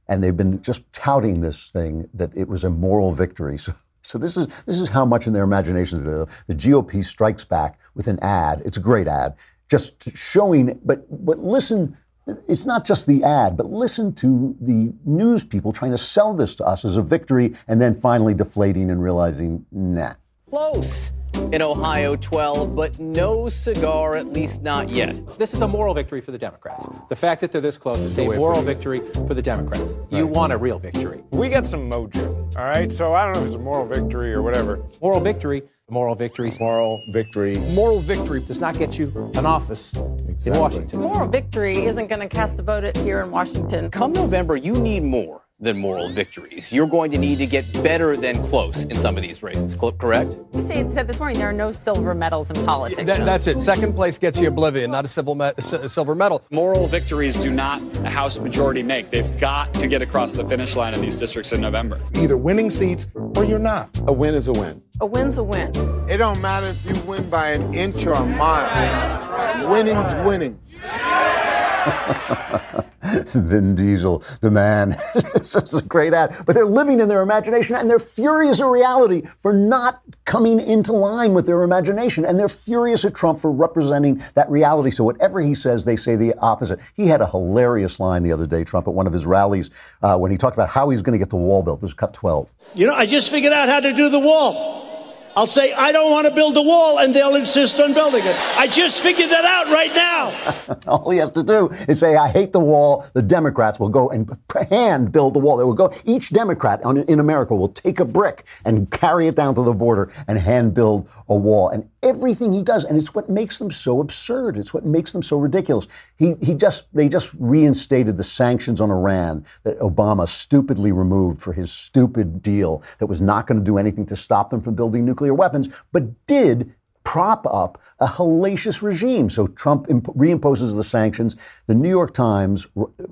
And 0.07 0.23
they've 0.23 0.35
been 0.35 0.61
just 0.61 0.91
touting 0.91 1.41
this 1.41 1.69
thing 1.69 2.09
that 2.13 2.35
it 2.35 2.47
was 2.47 2.63
a 2.63 2.69
moral 2.69 3.11
victory. 3.11 3.57
So, 3.57 3.73
So 4.03 4.17
this 4.17 4.35
is 4.35 4.47
this 4.65 4.79
is 4.79 4.89
how 4.89 5.05
much 5.05 5.27
in 5.27 5.33
their 5.33 5.43
imaginations 5.43 6.03
the, 6.03 6.27
the 6.47 6.55
GOP 6.55 7.03
strikes 7.03 7.43
back 7.43 7.79
with 7.95 8.07
an 8.07 8.19
ad. 8.21 8.61
It's 8.65 8.77
a 8.77 8.81
great 8.81 9.07
ad, 9.07 9.35
just 9.69 10.15
showing. 10.17 10.79
But 10.83 11.05
but 11.25 11.39
listen, 11.39 11.97
it's 12.47 12.65
not 12.65 12.85
just 12.85 13.07
the 13.07 13.23
ad, 13.23 13.57
but 13.57 13.67
listen 13.71 14.13
to 14.15 14.55
the 14.61 14.93
news 15.05 15.43
people 15.43 15.73
trying 15.73 15.91
to 15.91 15.97
sell 15.97 16.33
this 16.33 16.55
to 16.55 16.65
us 16.65 16.85
as 16.85 16.97
a 16.97 17.01
victory, 17.01 17.55
and 17.67 17.81
then 17.81 17.93
finally 17.93 18.33
deflating 18.33 18.89
and 18.89 19.03
realizing, 19.03 19.65
nah. 19.71 20.13
Close 20.51 21.13
in 21.53 21.61
Ohio 21.61 22.17
12, 22.17 22.75
but 22.75 22.99
no 22.99 23.47
cigar, 23.47 24.17
at 24.17 24.27
least 24.27 24.61
not 24.61 24.89
yet. 24.89 25.15
This 25.39 25.53
is 25.53 25.61
a 25.61 25.67
moral 25.67 25.93
victory 25.93 26.19
for 26.19 26.31
the 26.31 26.37
Democrats. 26.37 26.85
The 27.07 27.15
fact 27.15 27.39
that 27.39 27.53
they're 27.53 27.61
this 27.61 27.77
close 27.77 27.99
is 27.99 28.19
a 28.19 28.25
moral 28.25 28.61
victory 28.61 28.99
for 29.27 29.33
the 29.33 29.41
Democrats. 29.41 29.95
You 30.09 30.27
want 30.27 30.51
a 30.51 30.57
real 30.57 30.77
victory. 30.77 31.23
We 31.29 31.47
got 31.47 31.65
some 31.65 31.89
mojo, 31.89 32.53
all 32.57 32.65
right? 32.65 32.91
So 32.91 33.13
I 33.13 33.23
don't 33.23 33.35
know 33.35 33.41
if 33.43 33.45
it's 33.45 33.55
a 33.55 33.59
moral 33.59 33.87
victory 33.87 34.33
or 34.33 34.41
whatever. 34.41 34.83
Moral 35.01 35.21
victory, 35.21 35.63
moral 35.89 36.15
victory, 36.15 36.51
Moral 36.59 37.01
victory. 37.13 37.55
moral 37.55 38.01
victory 38.01 38.41
does 38.41 38.59
not 38.59 38.77
get 38.77 38.99
you 38.99 39.31
an 39.35 39.45
office 39.45 39.93
in 39.93 40.51
Washington. 40.59 40.99
Moral 40.99 41.29
victory 41.29 41.85
isn't 41.85 42.07
going 42.07 42.19
to 42.19 42.27
cast 42.27 42.59
a 42.59 42.61
vote 42.61 42.97
here 42.97 43.21
in 43.21 43.31
Washington. 43.31 43.89
Come 43.89 44.11
November, 44.11 44.57
you 44.57 44.73
need 44.73 45.03
more 45.03 45.43
than 45.61 45.77
moral 45.77 46.11
victories. 46.11 46.73
You're 46.73 46.87
going 46.87 47.11
to 47.11 47.17
need 47.19 47.37
to 47.37 47.45
get 47.45 47.71
better 47.83 48.17
than 48.17 48.43
close 48.47 48.83
in 48.85 48.99
some 48.99 49.15
of 49.15 49.21
these 49.21 49.43
races, 49.43 49.75
correct? 49.99 50.29
You 50.53 50.61
say, 50.61 50.89
said 50.89 51.07
this 51.07 51.19
morning 51.19 51.37
there 51.37 51.49
are 51.49 51.53
no 51.53 51.71
silver 51.71 52.15
medals 52.15 52.49
in 52.49 52.65
politics. 52.65 53.05
That- 53.05 53.23
that's 53.25 53.45
it. 53.47 53.59
Second 53.59 53.93
place 53.93 54.17
gets 54.17 54.39
you 54.39 54.47
oblivion, 54.47 54.89
not 54.91 55.05
a, 55.05 55.07
civil 55.07 55.35
me- 55.35 55.51
a 55.57 55.87
silver 55.87 56.15
medal. 56.15 56.43
Moral 56.49 56.87
victories 56.87 57.35
do 57.35 57.51
not 57.51 57.81
a 57.97 58.09
House 58.09 58.39
majority 58.39 58.81
make. 58.83 59.11
They've 59.11 59.39
got 59.39 59.71
to 59.75 59.87
get 59.87 60.01
across 60.01 60.33
the 60.33 60.43
finish 60.47 60.75
line 60.75 60.93
in 60.95 61.01
these 61.01 61.17
districts 61.19 61.51
in 61.53 61.61
November. 61.61 62.01
either 62.17 62.37
winning 62.37 62.69
seats 62.71 63.07
or 63.35 63.45
you're 63.45 63.59
not. 63.59 63.89
A 64.07 64.13
win 64.13 64.33
is 64.35 64.47
a 64.47 64.53
win. 64.53 64.81
a 64.99 65.05
win's 65.05 65.37
a 65.37 65.43
win. 65.43 65.71
It 66.09 66.17
don't 66.17 66.41
matter 66.41 66.67
if 66.67 66.83
you 66.85 66.95
win 67.03 67.29
by 67.29 67.51
an 67.51 67.73
inch 67.73 68.05
or 68.07 68.13
a 68.13 68.25
mile. 68.25 69.69
Winning's 69.69 70.13
winning. 70.25 70.59
Vin 73.33 73.75
Diesel, 73.75 74.23
the 74.41 74.51
man. 74.51 74.95
is 75.35 75.73
a 75.73 75.81
great 75.81 76.13
ad. 76.13 76.35
But 76.45 76.55
they're 76.55 76.65
living 76.65 76.99
in 76.99 77.09
their 77.09 77.21
imagination 77.21 77.75
and 77.75 77.89
they're 77.89 77.99
furious 77.99 78.61
at 78.61 78.67
reality 78.67 79.23
for 79.39 79.53
not 79.53 80.01
coming 80.25 80.59
into 80.59 80.93
line 80.93 81.33
with 81.33 81.45
their 81.45 81.63
imagination. 81.63 82.25
And 82.25 82.39
they're 82.39 82.49
furious 82.49 83.03
at 83.05 83.15
Trump 83.15 83.39
for 83.39 83.51
representing 83.51 84.21
that 84.35 84.49
reality. 84.49 84.91
So 84.91 85.03
whatever 85.03 85.41
he 85.41 85.53
says, 85.53 85.83
they 85.83 85.95
say 85.95 86.15
the 86.15 86.33
opposite. 86.39 86.79
He 86.95 87.07
had 87.07 87.21
a 87.21 87.27
hilarious 87.27 87.99
line 87.99 88.23
the 88.23 88.31
other 88.31 88.45
day, 88.45 88.63
Trump, 88.63 88.87
at 88.87 88.93
one 88.93 89.07
of 89.07 89.13
his 89.13 89.25
rallies 89.25 89.71
uh, 90.03 90.17
when 90.17 90.31
he 90.31 90.37
talked 90.37 90.55
about 90.55 90.69
how 90.69 90.89
he's 90.89 91.01
going 91.01 91.13
to 91.13 91.19
get 91.19 91.29
the 91.29 91.37
wall 91.37 91.63
built. 91.63 91.81
This 91.81 91.91
is 91.91 91.93
cut 91.95 92.13
12. 92.13 92.53
You 92.75 92.87
know, 92.87 92.93
I 92.93 93.05
just 93.05 93.31
figured 93.31 93.53
out 93.53 93.67
how 93.67 93.79
to 93.79 93.93
do 93.93 94.09
the 94.09 94.19
wall. 94.19 94.90
I'll 95.35 95.47
say, 95.47 95.71
I 95.71 95.93
don't 95.93 96.11
want 96.11 96.27
to 96.27 96.33
build 96.33 96.55
the 96.55 96.61
wall, 96.61 96.99
and 96.99 97.13
they'll 97.13 97.35
insist 97.35 97.79
on 97.79 97.93
building 97.93 98.23
it. 98.25 98.35
I 98.57 98.67
just 98.67 99.01
figured 99.01 99.29
that 99.29 99.45
out 99.45 99.71
right 99.71 99.93
now. 99.95 100.77
All 100.87 101.09
he 101.09 101.19
has 101.19 101.31
to 101.31 101.43
do 101.43 101.69
is 101.87 101.99
say, 101.99 102.17
I 102.17 102.27
hate 102.27 102.51
the 102.51 102.59
wall. 102.59 103.05
The 103.13 103.21
Democrats 103.21 103.79
will 103.79 103.89
go 103.89 104.09
and 104.09 104.29
hand 104.69 105.11
build 105.11 105.33
the 105.33 105.39
wall. 105.39 105.55
They 105.55 105.63
will 105.63 105.73
go, 105.73 105.93
each 106.03 106.31
Democrat 106.31 106.83
on, 106.83 106.97
in 106.97 107.19
America 107.21 107.55
will 107.55 107.69
take 107.69 108.01
a 108.01 108.05
brick 108.05 108.45
and 108.65 108.91
carry 108.91 109.27
it 109.27 109.35
down 109.35 109.55
to 109.55 109.63
the 109.63 109.73
border 109.73 110.11
and 110.27 110.37
hand 110.37 110.73
build 110.73 111.07
a 111.29 111.35
wall. 111.35 111.69
And 111.69 111.89
everything 112.03 112.51
he 112.51 112.61
does, 112.61 112.83
and 112.83 112.97
it's 112.97 113.15
what 113.15 113.29
makes 113.29 113.57
them 113.57 113.71
so 113.71 114.01
absurd. 114.01 114.57
It's 114.57 114.73
what 114.73 114.85
makes 114.85 115.13
them 115.13 115.21
so 115.21 115.37
ridiculous. 115.37 115.87
He, 116.17 116.35
he 116.41 116.55
just, 116.55 116.93
they 116.93 117.07
just 117.07 117.33
reinstated 117.39 118.17
the 118.17 118.23
sanctions 118.23 118.81
on 118.81 118.91
Iran 118.91 119.45
that 119.63 119.79
Obama 119.79 120.27
stupidly 120.27 120.91
removed 120.91 121.41
for 121.41 121.53
his 121.53 121.71
stupid 121.71 122.41
deal 122.41 122.83
that 122.99 123.07
was 123.07 123.21
not 123.21 123.47
going 123.47 123.59
to 123.59 123.63
do 123.63 123.77
anything 123.77 124.05
to 124.07 124.15
stop 124.15 124.49
them 124.49 124.61
from 124.61 124.75
building 124.75 125.05
nuclear 125.05 125.20
weapons, 125.29 125.69
but 125.91 126.25
did 126.25 126.73
prop 127.03 127.45
up 127.47 127.81
a 127.99 128.07
hellacious 128.07 128.81
regime. 128.81 129.29
So 129.29 129.47
Trump 129.47 129.87
imp- 129.89 130.05
reimposes 130.07 130.75
the 130.75 130.83
sanctions. 130.83 131.35
The 131.67 131.75
New 131.75 131.89
York 131.89 132.13
Times, 132.13 132.67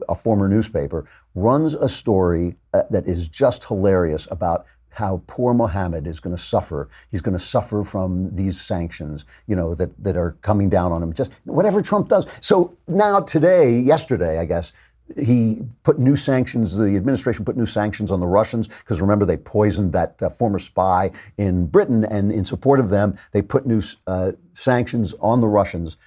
a 0.08 0.16
former 0.16 0.48
newspaper, 0.48 1.06
runs 1.36 1.74
a 1.74 1.90
story 1.90 2.56
uh, 2.74 2.84
that 2.90 3.08
is 3.08 3.28
just 3.28 3.66
hilarious 3.66 4.28
about 4.32 4.66
how 4.92 5.22
poor 5.28 5.54
Mohammed 5.54 6.08
is 6.08 6.20
going 6.20 6.36
to 6.36 6.42
suffer. 6.42 6.90
He's 7.10 7.22
going 7.22 7.38
to 7.38 7.44
suffer 7.44 7.84
from 7.84 8.36
these 8.36 8.60
sanctions, 8.60 9.26
you 9.48 9.56
know, 9.56 9.76
that, 9.76 9.92
that 10.04 10.18
are 10.18 10.32
coming 10.42 10.70
down 10.70 10.92
on 10.92 11.02
him. 11.02 11.14
Just 11.14 11.32
whatever 11.46 11.82
Trump 11.82 12.10
does. 12.10 12.26
So 12.42 12.78
now 12.88 13.22
today, 13.22 13.80
yesterday, 13.80 14.40
I 14.40 14.46
guess, 14.46 14.74
he 15.18 15.62
put 15.84 16.00
new 16.00 16.16
sanctions, 16.16 16.78
the 16.78 16.96
administration 16.96 17.46
put 17.46 17.58
new 17.58 17.66
sanctions 17.66 18.12
on 18.12 18.20
the 18.20 18.28
Russians, 18.28 18.68
because 18.68 19.02
remember, 19.02 19.26
they 19.26 19.38
poisoned 19.38 19.94
that 19.94 20.22
uh, 20.22 20.30
former 20.30 20.60
spy 20.60 21.12
in 21.38 21.66
Britain, 21.68 22.06
and 22.06 22.32
in 22.32 22.46
support 22.46 22.80
of 22.80 22.90
them, 22.90 23.18
they 23.32 23.42
put 23.42 23.66
new 23.66 23.82
uh, 24.08 24.34
sanctions 24.54 25.14
on 25.20 25.42
the 25.42 25.48
Russians. 25.48 25.98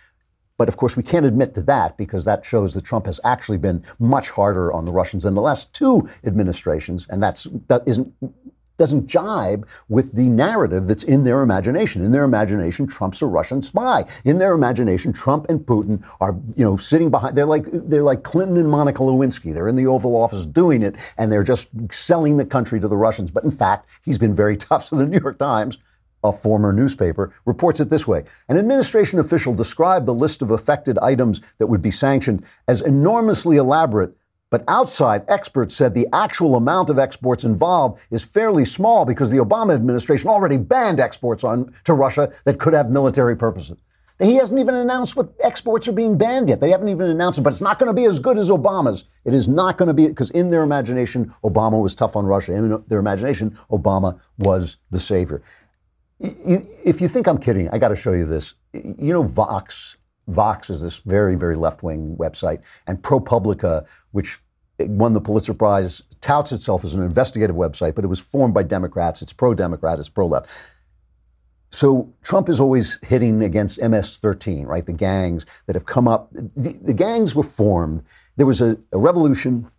But 0.58 0.68
of 0.68 0.76
course, 0.76 0.96
we 0.96 1.02
can't 1.02 1.26
admit 1.26 1.54
to 1.56 1.62
that 1.62 1.96
because 1.96 2.24
that 2.24 2.44
shows 2.44 2.74
that 2.74 2.84
Trump 2.84 3.06
has 3.06 3.18
actually 3.24 3.58
been 3.58 3.82
much 3.98 4.30
harder 4.30 4.72
on 4.72 4.84
the 4.84 4.92
Russians 4.92 5.24
than 5.24 5.34
the 5.34 5.42
last 5.42 5.72
two 5.72 6.08
administrations, 6.24 7.06
and 7.08 7.22
that's 7.22 7.48
that 7.68 7.82
isn't 7.86 8.12
doesn't 8.82 9.06
jibe 9.06 9.64
with 9.88 10.10
the 10.10 10.28
narrative 10.28 10.88
that's 10.88 11.04
in 11.04 11.22
their 11.22 11.42
imagination. 11.42 12.04
In 12.04 12.10
their 12.10 12.24
imagination, 12.24 12.84
Trump's 12.84 13.22
a 13.22 13.26
Russian 13.26 13.62
spy. 13.62 14.04
In 14.24 14.38
their 14.38 14.54
imagination, 14.54 15.12
Trump 15.12 15.48
and 15.48 15.60
Putin 15.60 16.04
are, 16.20 16.34
you 16.56 16.64
know, 16.64 16.76
sitting 16.76 17.08
behind. 17.08 17.38
They're 17.38 17.46
like 17.46 17.66
they're 17.70 18.02
like 18.02 18.24
Clinton 18.24 18.56
and 18.56 18.68
Monica 18.68 19.04
Lewinsky. 19.04 19.54
They're 19.54 19.68
in 19.68 19.76
the 19.76 19.86
Oval 19.86 20.16
Office 20.16 20.46
doing 20.46 20.82
it, 20.82 20.96
and 21.16 21.30
they're 21.30 21.44
just 21.44 21.68
selling 21.92 22.38
the 22.38 22.44
country 22.44 22.80
to 22.80 22.88
the 22.88 22.96
Russians. 22.96 23.30
But 23.30 23.44
in 23.44 23.52
fact, 23.52 23.88
he's 24.02 24.18
been 24.18 24.34
very 24.34 24.56
tough. 24.56 24.82
So 24.92 24.96
the 24.96 25.06
New 25.06 25.20
York 25.20 25.38
Times 25.38 25.78
a 26.24 26.32
former 26.32 26.72
newspaper, 26.72 27.32
reports 27.44 27.80
it 27.80 27.90
this 27.90 28.06
way. 28.06 28.24
An 28.48 28.56
administration 28.56 29.18
official 29.18 29.54
described 29.54 30.06
the 30.06 30.14
list 30.14 30.42
of 30.42 30.50
affected 30.50 30.98
items 30.98 31.40
that 31.58 31.66
would 31.66 31.82
be 31.82 31.90
sanctioned 31.90 32.44
as 32.68 32.80
enormously 32.80 33.56
elaborate, 33.56 34.16
but 34.52 34.62
outside 34.68 35.24
experts 35.28 35.74
said 35.74 35.94
the 35.94 36.06
actual 36.12 36.56
amount 36.56 36.90
of 36.90 36.98
exports 36.98 37.42
involved 37.42 37.98
is 38.10 38.22
fairly 38.22 38.66
small 38.66 39.06
because 39.06 39.30
the 39.30 39.38
Obama 39.38 39.74
administration 39.74 40.28
already 40.28 40.58
banned 40.58 41.00
exports 41.00 41.42
on 41.42 41.72
to 41.84 41.94
Russia 41.94 42.30
that 42.44 42.58
could 42.58 42.74
have 42.74 42.90
military 42.90 43.34
purposes. 43.34 43.78
He 44.20 44.34
hasn't 44.34 44.60
even 44.60 44.74
announced 44.74 45.16
what 45.16 45.32
exports 45.42 45.88
are 45.88 45.92
being 45.92 46.18
banned 46.18 46.50
yet. 46.50 46.60
They 46.60 46.70
haven't 46.70 46.90
even 46.90 47.08
announced 47.08 47.38
it, 47.38 47.42
but 47.42 47.54
it's 47.54 47.62
not 47.62 47.78
going 47.78 47.88
to 47.88 47.94
be 47.94 48.04
as 48.04 48.18
good 48.18 48.36
as 48.36 48.50
Obama's. 48.50 49.06
It 49.24 49.32
is 49.32 49.48
not 49.48 49.78
going 49.78 49.88
to 49.88 49.94
be, 49.94 50.06
because 50.06 50.30
in 50.32 50.50
their 50.50 50.62
imagination, 50.62 51.32
Obama 51.42 51.80
was 51.80 51.94
tough 51.94 52.14
on 52.14 52.26
Russia. 52.26 52.52
In 52.52 52.84
their 52.88 52.98
imagination, 52.98 53.56
Obama 53.70 54.20
was 54.36 54.76
the 54.90 55.00
savior. 55.00 55.42
If 56.20 57.00
you 57.00 57.08
think 57.08 57.26
I'm 57.26 57.38
kidding, 57.38 57.70
I 57.70 57.78
got 57.78 57.88
to 57.88 57.96
show 57.96 58.12
you 58.12 58.26
this. 58.26 58.52
You 58.74 59.14
know, 59.14 59.22
Vox. 59.22 59.96
Vox 60.28 60.70
is 60.70 60.80
this 60.80 60.98
very, 60.98 61.34
very 61.34 61.56
left 61.56 61.82
wing 61.82 62.16
website, 62.18 62.62
and 62.86 63.02
ProPublica, 63.02 63.86
which 64.12 64.38
won 64.78 65.12
the 65.12 65.20
Pulitzer 65.20 65.54
Prize, 65.54 66.02
touts 66.20 66.52
itself 66.52 66.84
as 66.84 66.94
an 66.94 67.02
investigative 67.02 67.56
website, 67.56 67.94
but 67.94 68.04
it 68.04 68.08
was 68.08 68.20
formed 68.20 68.54
by 68.54 68.62
Democrats. 68.62 69.22
It's 69.22 69.32
pro 69.32 69.54
Democrat, 69.54 69.98
it's 69.98 70.08
pro 70.08 70.26
left. 70.26 70.48
So 71.70 72.12
Trump 72.22 72.48
is 72.48 72.60
always 72.60 72.98
hitting 73.02 73.42
against 73.42 73.80
MS 73.80 74.18
13, 74.18 74.66
right? 74.66 74.84
The 74.84 74.92
gangs 74.92 75.46
that 75.66 75.74
have 75.74 75.86
come 75.86 76.06
up. 76.06 76.30
The, 76.32 76.72
the 76.82 76.92
gangs 76.92 77.34
were 77.34 77.42
formed. 77.42 78.04
There 78.36 78.46
was 78.46 78.60
a, 78.60 78.76
a 78.92 78.98
revolution 78.98 79.70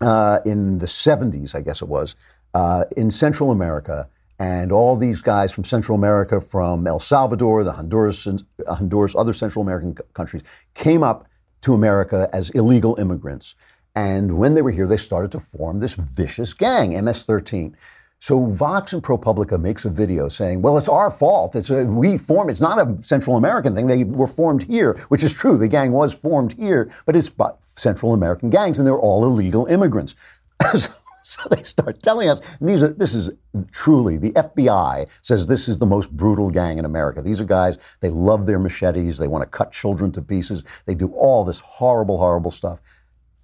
uh, 0.00 0.38
in 0.46 0.78
the 0.78 0.86
70s, 0.86 1.56
I 1.56 1.60
guess 1.60 1.82
it 1.82 1.88
was, 1.88 2.14
uh, 2.54 2.84
in 2.96 3.10
Central 3.10 3.50
America. 3.50 4.08
And 4.38 4.70
all 4.70 4.96
these 4.96 5.20
guys 5.20 5.52
from 5.52 5.64
Central 5.64 5.96
America, 5.96 6.40
from 6.40 6.86
El 6.86 7.00
Salvador, 7.00 7.64
the 7.64 7.72
Honduras, 7.72 8.28
Honduras, 8.68 9.14
other 9.16 9.32
Central 9.32 9.62
American 9.62 9.96
countries, 10.14 10.42
came 10.74 11.02
up 11.02 11.26
to 11.62 11.74
America 11.74 12.28
as 12.32 12.50
illegal 12.50 12.96
immigrants. 13.00 13.56
And 13.96 14.38
when 14.38 14.54
they 14.54 14.62
were 14.62 14.70
here, 14.70 14.86
they 14.86 14.96
started 14.96 15.32
to 15.32 15.40
form 15.40 15.80
this 15.80 15.94
vicious 15.94 16.52
gang, 16.52 16.90
MS-13. 17.04 17.74
So 18.20 18.46
Vox 18.46 18.92
and 18.92 19.02
ProPublica 19.02 19.60
makes 19.60 19.84
a 19.84 19.90
video 19.90 20.28
saying, 20.28 20.62
"Well, 20.62 20.76
it's 20.76 20.88
our 20.88 21.10
fault. 21.10 21.54
It's 21.54 21.70
a, 21.70 21.84
we 21.84 22.18
formed. 22.18 22.50
It's 22.50 22.60
not 22.60 22.78
a 22.80 23.00
Central 23.02 23.36
American 23.36 23.74
thing. 23.74 23.86
They 23.86 24.04
were 24.04 24.26
formed 24.26 24.64
here, 24.64 24.94
which 25.08 25.22
is 25.22 25.32
true. 25.32 25.56
The 25.56 25.68
gang 25.68 25.92
was 25.92 26.12
formed 26.12 26.52
here, 26.54 26.90
but 27.06 27.14
it's 27.14 27.30
Central 27.76 28.14
American 28.14 28.50
gangs, 28.50 28.78
and 28.78 28.86
they're 28.86 28.98
all 28.98 29.24
illegal 29.24 29.66
immigrants." 29.66 30.16
so, 31.42 31.42
they 31.50 31.62
start 31.62 32.02
telling 32.02 32.30
us, 32.30 32.40
these 32.58 32.82
are, 32.82 32.88
this 32.88 33.14
is 33.14 33.28
truly, 33.70 34.16
the 34.16 34.30
FBI 34.30 35.06
says 35.20 35.46
this 35.46 35.68
is 35.68 35.76
the 35.76 35.84
most 35.84 36.10
brutal 36.16 36.48
gang 36.48 36.78
in 36.78 36.86
America. 36.86 37.20
These 37.20 37.38
are 37.38 37.44
guys, 37.44 37.76
they 38.00 38.08
love 38.08 38.46
their 38.46 38.58
machetes, 38.58 39.18
they 39.18 39.28
want 39.28 39.42
to 39.42 39.46
cut 39.46 39.70
children 39.70 40.10
to 40.12 40.22
pieces, 40.22 40.64
they 40.86 40.94
do 40.94 41.08
all 41.08 41.44
this 41.44 41.60
horrible, 41.60 42.16
horrible 42.16 42.50
stuff. 42.50 42.80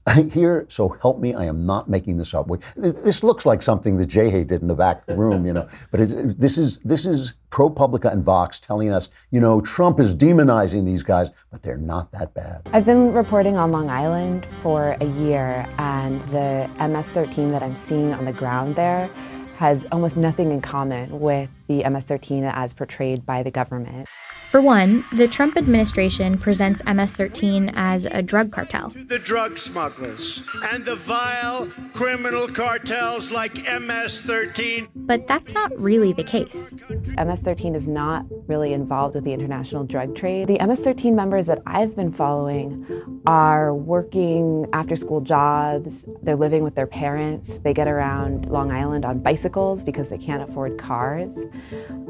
I 0.06 0.22
here, 0.22 0.66
so 0.68 0.90
help 1.00 1.18
me, 1.18 1.32
I 1.32 1.46
am 1.46 1.64
not 1.64 1.88
making 1.88 2.18
this 2.18 2.34
up. 2.34 2.50
This 2.76 3.22
looks 3.22 3.46
like 3.46 3.62
something 3.62 3.96
that 3.96 4.06
Jay 4.06 4.28
Hay 4.30 4.44
did 4.44 4.60
in 4.60 4.68
the 4.68 4.74
back 4.74 5.02
room, 5.08 5.46
you 5.46 5.52
know. 5.54 5.66
But 5.90 6.00
this 6.38 6.58
is 6.58 6.78
this 6.80 7.06
is 7.06 7.34
ProPublica 7.50 8.12
and 8.12 8.22
Vox 8.22 8.60
telling 8.60 8.90
us, 8.90 9.08
you 9.30 9.40
know, 9.40 9.62
Trump 9.62 9.98
is 10.00 10.14
demonizing 10.14 10.84
these 10.84 11.02
guys, 11.02 11.30
but 11.50 11.62
they're 11.62 11.78
not 11.78 12.12
that 12.12 12.34
bad. 12.34 12.68
I've 12.72 12.84
been 12.84 13.12
reporting 13.14 13.56
on 13.56 13.72
Long 13.72 13.88
Island 13.88 14.46
for 14.62 14.96
a 15.00 15.06
year, 15.06 15.66
and 15.78 16.20
the 16.30 16.68
MS-13 16.78 17.50
that 17.52 17.62
I'm 17.62 17.76
seeing 17.76 18.12
on 18.12 18.26
the 18.26 18.32
ground 18.32 18.76
there 18.76 19.08
has 19.56 19.86
almost 19.92 20.16
nothing 20.16 20.50
in 20.50 20.60
common 20.60 21.20
with 21.20 21.48
the 21.68 21.88
MS 21.88 22.04
13 22.04 22.44
as 22.44 22.74
portrayed 22.74 23.24
by 23.24 23.42
the 23.42 23.50
government. 23.50 24.08
For 24.54 24.60
one, 24.60 25.04
the 25.10 25.26
Trump 25.26 25.56
administration 25.56 26.38
presents 26.38 26.80
MS 26.86 27.10
13 27.10 27.72
as 27.74 28.04
a 28.04 28.22
drug 28.22 28.52
cartel. 28.52 28.90
The 28.90 29.18
drug 29.18 29.58
smugglers 29.58 30.44
and 30.70 30.84
the 30.84 30.94
vile 30.94 31.66
criminal 31.92 32.46
cartels 32.46 33.32
like 33.32 33.54
MS 33.64 34.20
13. 34.20 34.90
But 34.94 35.26
that's 35.26 35.54
not 35.54 35.76
really 35.76 36.12
the 36.12 36.22
case. 36.22 36.72
MS 37.18 37.40
13 37.40 37.74
is 37.74 37.88
not 37.88 38.26
really 38.46 38.72
involved 38.72 39.16
with 39.16 39.24
the 39.24 39.32
international 39.32 39.82
drug 39.82 40.14
trade. 40.14 40.46
The 40.46 40.64
MS 40.64 40.78
13 40.78 41.16
members 41.16 41.46
that 41.46 41.60
I've 41.66 41.96
been 41.96 42.12
following 42.12 43.20
are 43.26 43.74
working 43.74 44.66
after 44.72 44.94
school 44.94 45.20
jobs, 45.20 46.04
they're 46.22 46.36
living 46.36 46.62
with 46.62 46.76
their 46.76 46.86
parents, 46.86 47.58
they 47.64 47.74
get 47.74 47.88
around 47.88 48.46
Long 48.46 48.70
Island 48.70 49.04
on 49.04 49.18
bicycles 49.18 49.82
because 49.82 50.10
they 50.10 50.18
can't 50.18 50.48
afford 50.48 50.78
cars. 50.78 51.36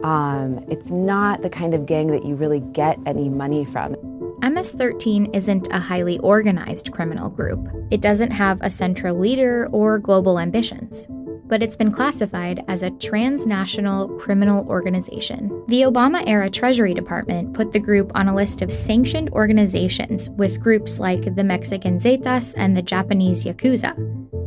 Um, 0.02 0.62
it's 0.68 0.90
not 0.90 1.40
the 1.40 1.48
kind 1.48 1.72
of 1.72 1.86
gang 1.86 2.08
that 2.08 2.26
you 2.26 2.34
really 2.35 2.61
get 2.73 2.99
any 3.07 3.29
money 3.29 3.64
from. 3.64 3.97
MS 4.43 4.73
13 4.73 5.35
isn't 5.35 5.69
a 5.71 5.81
highly 5.81 6.19
organized 6.19 6.93
criminal 6.93 7.31
group. 7.31 7.67
It 7.91 8.00
doesn't 8.00 8.31
have 8.31 8.59
a 8.61 8.71
central 8.71 9.19
leader 9.19 9.69
or 9.73 9.99
global 9.99 10.38
ambitions. 10.38 11.07
But 11.47 11.62
it's 11.62 11.76
been 11.76 11.93
classified 11.93 12.64
as 12.69 12.83
a 12.83 12.91
transnational 12.91 14.09
criminal 14.19 14.67
organization. 14.69 15.49
The 15.69 15.83
Obama 15.83 16.23
era 16.26 16.50
Treasury 16.50 16.95
Department 16.95 17.55
put 17.55 17.73
the 17.73 17.79
group 17.79 18.12
on 18.14 18.29
a 18.29 18.35
list 18.35 18.61
of 18.61 18.73
sanctioned 18.73 19.31
organizations 19.31 20.31
with 20.31 20.61
groups 20.61 20.99
like 20.99 21.35
the 21.37 21.45
Mexican 21.45 21.99
Zetas 21.99 22.55
and 22.57 22.76
the 22.76 22.83
Japanese 22.83 23.45
Yakuza. 23.45 23.95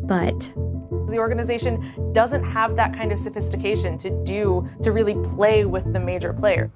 But 0.08 0.53
the 1.10 1.17
organization 1.20 2.12
doesn't 2.13 2.44
have 2.44 2.75
that 2.75 2.94
kind 2.94 3.12
of 3.12 3.20
sophistication 3.20 3.98
to 4.00 4.10
do 4.24 4.67
to 4.84 4.91
really 4.91 5.15
play 5.36 5.65
with 5.65 5.91
the 5.94 6.00
major 6.00 6.34
player. 6.34 6.72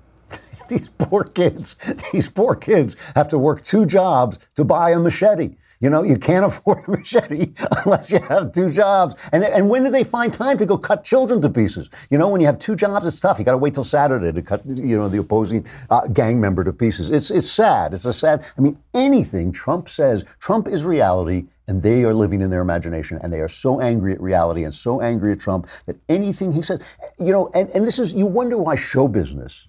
These 0.71 0.89
poor 0.97 1.23
kids, 1.23 1.75
these 2.11 2.27
poor 2.27 2.55
kids 2.55 2.95
have 3.15 3.27
to 3.29 3.37
work 3.37 3.63
two 3.63 3.85
jobs 3.85 4.39
to 4.55 4.63
buy 4.63 4.91
a 4.91 4.99
machete. 4.99 5.55
You 5.81 5.89
know, 5.89 6.03
you 6.03 6.17
can't 6.17 6.45
afford 6.49 6.87
a 6.87 6.91
machete 6.91 7.51
unless 7.83 8.11
you 8.11 8.19
have 8.19 8.51
two 8.51 8.69
jobs. 8.69 9.15
And, 9.33 9.43
and 9.43 9.69
when 9.69 9.83
do 9.83 9.89
they 9.89 10.03
find 10.03 10.31
time 10.31 10.57
to 10.59 10.65
go 10.65 10.77
cut 10.77 11.03
children 11.03 11.41
to 11.41 11.49
pieces? 11.49 11.89
You 12.09 12.17
know, 12.17 12.29
when 12.29 12.39
you 12.39 12.47
have 12.47 12.59
two 12.59 12.75
jobs, 12.75 13.05
it's 13.05 13.19
tough. 13.19 13.39
You 13.39 13.45
got 13.45 13.51
to 13.51 13.57
wait 13.57 13.73
till 13.73 13.83
Saturday 13.83 14.31
to 14.31 14.41
cut, 14.41 14.65
you 14.65 14.97
know, 14.97 15.09
the 15.09 15.17
opposing 15.17 15.65
uh, 15.89 16.07
gang 16.07 16.39
member 16.39 16.63
to 16.63 16.71
pieces. 16.71 17.11
It's, 17.11 17.31
it's 17.31 17.49
sad. 17.49 17.93
It's 17.93 18.05
a 18.05 18.13
sad, 18.13 18.45
I 18.57 18.61
mean, 18.61 18.77
anything 18.93 19.51
Trump 19.51 19.89
says, 19.89 20.23
Trump 20.39 20.67
is 20.67 20.85
reality 20.85 21.47
and 21.67 21.81
they 21.81 22.03
are 22.03 22.13
living 22.13 22.41
in 22.41 22.49
their 22.49 22.61
imagination 22.61 23.19
and 23.23 23.33
they 23.33 23.39
are 23.41 23.47
so 23.47 23.81
angry 23.81 24.13
at 24.13 24.21
reality 24.21 24.63
and 24.63 24.73
so 24.73 25.01
angry 25.01 25.31
at 25.31 25.39
Trump 25.39 25.67
that 25.85 25.95
anything 26.09 26.51
he 26.51 26.61
says, 26.61 26.79
you 27.19 27.31
know, 27.31 27.49
and, 27.53 27.69
and 27.71 27.87
this 27.87 27.97
is, 27.97 28.13
you 28.13 28.25
wonder 28.25 28.57
why 28.57 28.75
show 28.75 29.07
business 29.07 29.67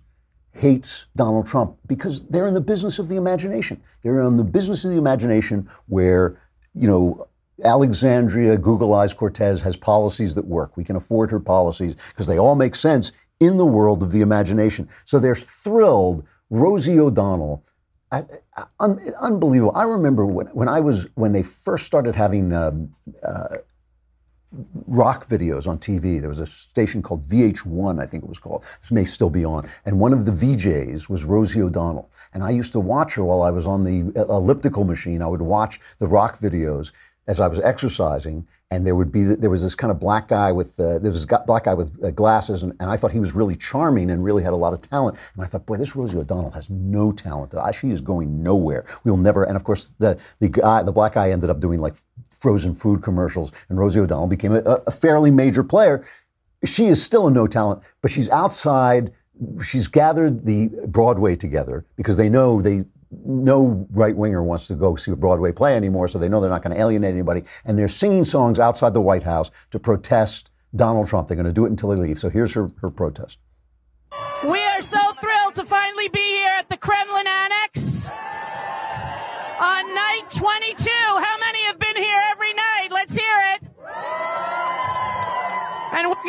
hates 0.53 1.07
Donald 1.17 1.47
Trump 1.47 1.77
because 1.87 2.25
they're 2.25 2.47
in 2.47 2.55
the 2.55 2.61
business 2.61 2.99
of 2.99 3.09
the 3.09 3.17
imagination. 3.17 3.81
They're 4.03 4.23
in 4.23 4.37
the 4.37 4.45
business 4.45 4.85
of 4.85 4.91
the 4.91 4.99
imagination 4.99 5.69
where, 5.87 6.39
you 6.75 6.87
know, 6.87 7.27
Alexandria 7.65 8.59
Google 8.59 8.95
Eyes 8.95 9.13
Cortez 9.13 9.61
has 9.63 9.77
policies 9.77 10.35
that 10.35 10.47
work. 10.47 10.77
We 10.77 10.85
can 10.85 10.97
afford 10.97 11.31
her 11.31 11.41
policies 11.41 11.97
because 12.11 12.27
they 12.27 12.39
all 12.39 12.55
make 12.55 12.75
sense 12.75 13.13
in 13.41 13.57
the 13.57 13.67
world 13.67 14.03
of 14.03 14.13
the 14.13 14.21
imagination. 14.21 14.89
So 15.05 15.19
they're 15.19 15.35
thrilled. 15.35 16.25
Rosie 16.51 16.99
O'Donnell, 16.99 17.65
I, 18.11 18.25
un, 18.79 19.01
unbelievable. 19.21 19.73
I 19.75 19.85
remember 19.85 20.27
when, 20.27 20.47
when 20.49 20.69
I 20.69 20.81
was 20.81 21.07
when 21.15 21.33
they 21.33 21.43
first 21.43 21.87
started 21.87 22.15
having 22.15 22.53
um, 22.53 22.95
uh, 23.23 23.57
rock 24.87 25.27
videos 25.27 25.67
on 25.67 25.79
TV. 25.79 26.21
There 26.21 26.29
was 26.29 26.41
a 26.41 26.47
station 26.47 27.03
called 27.03 27.25
VH1, 27.25 28.01
I 28.01 28.07
think 28.07 28.23
it 28.23 28.29
was 28.29 28.39
called. 28.39 28.65
This 28.83 28.91
may 28.91 29.05
still 29.05 29.31
be 29.31 29.45
on. 29.45 29.69
And 29.87 29.99
one 29.99 30.13
of 30.13 30.27
the 30.27 30.33
VJs 30.33 31.09
was 31.09 31.25
Rosie 31.25 31.63
O'Donnell. 31.63 32.11
And 32.35 32.43
I 32.43 32.51
used 32.51 32.73
to 32.73 32.81
watch 32.81 33.15
her 33.15 33.25
while 33.25 33.43
I 33.43 33.51
was 33.51 33.67
on 33.67 33.85
the 33.85 34.13
elliptical 34.29 34.85
machine. 34.85 35.23
I 35.23 35.27
would 35.27 35.43
watch 35.43 35.81
the 35.99 36.07
rock 36.07 36.39
videos 36.39 36.93
as 37.29 37.39
I 37.39 37.47
was 37.47 37.61
exercising, 37.61 38.47
and 38.71 38.85
there 38.87 38.97
would 38.97 39.13
be 39.13 39.23
there 39.23 39.51
was 39.51 39.63
this 39.63 39.77
kind 39.77 39.93
of 39.93 40.01
black 40.01 40.29
guy 40.29 40.51
with 40.51 40.79
uh, 40.81 40.99
there 40.99 41.13
was 41.13 41.25
a 41.25 41.45
black 41.47 41.65
guy 41.65 41.75
with 41.75 42.03
uh, 42.03 42.11
glasses, 42.11 42.65
and, 42.65 42.73
and, 42.81 42.91
I 42.91 42.97
thought 42.97 43.13
he 43.13 43.21
was 43.21 43.33
really 43.33 43.55
charming 43.55 44.11
and 44.11 44.25
really 44.25 44.43
had 44.43 44.53
a 44.53 44.57
lot 44.57 44.73
of 44.73 44.83
talent. 44.83 45.17
And 45.35 45.45
I 45.45 45.47
thought, 45.47 45.65
boy, 45.65 45.77
this 45.77 45.95
Rosie 45.95 46.19
O'Donnell 46.19 46.51
has 46.51 46.69
no 46.69 47.13
talent. 47.13 47.55
She 47.75 47.91
is 47.91 48.01
going 48.01 48.43
nowhere. 48.43 48.85
We'll 49.05 49.19
never. 49.19 49.45
And 49.45 49.55
of 49.55 49.63
course, 49.63 49.93
the 49.99 50.19
the 50.41 50.49
guy, 50.49 50.83
the 50.83 50.93
black 50.93 51.15
guy, 51.15 51.31
ended 51.31 51.49
up 51.49 51.61
doing 51.61 51.81
like 51.81 51.95
frozen 52.43 52.75
food 52.75 53.03
commercials, 53.03 53.53
and 53.69 53.79
Rosie 53.79 54.01
O'Donnell 54.01 54.27
became 54.27 54.53
a, 54.53 54.59
a 54.59 54.91
fairly 54.91 55.31
major 55.31 55.63
player. 55.63 56.05
She 56.65 56.87
is 56.87 57.03
still 57.03 57.29
a 57.29 57.31
no 57.31 57.47
talent, 57.47 57.83
but 58.03 58.11
she's 58.11 58.29
outside. 58.31 59.13
She's 59.65 59.87
gathered 59.87 60.45
the 60.45 60.69
Broadway 60.87 61.37
together 61.37 61.87
because 61.97 62.17
they 62.17 62.29
know 62.29 62.61
they 62.61 62.85
no 63.25 63.87
right 63.91 64.17
winger 64.17 64.43
wants 64.43 64.67
to 64.69 64.75
go 64.75 64.97
see 64.97 65.13
a 65.13 65.17
Broadway 65.17 65.53
play 65.53 65.77
anymore, 65.77 66.09
so 66.09 66.19
they 66.19 66.29
know 66.29 66.41
they're 66.41 66.51
not 66.51 66.63
going 66.63 66.75
to 66.75 66.81
alienate 66.81 67.13
anybody. 67.13 67.45
And 67.65 67.79
they're 67.79 67.89
singing 67.89 68.25
songs 68.25 68.59
outside 68.59 68.95
the 68.95 69.01
White 69.01 69.23
House 69.23 69.51
to 69.71 69.79
protest 69.79 70.51
Donald 70.75 71.09
Trump. 71.09 71.29
They're 71.29 71.37
going 71.37 71.47
to 71.47 71.53
do 71.53 71.67
it 71.67 71.71
until 71.71 71.91
they 71.91 71.97
leave. 71.97 72.19
So 72.19 72.31
here's 72.31 72.53
her, 72.53 72.71
her 72.81 72.91
protest. 72.91 73.39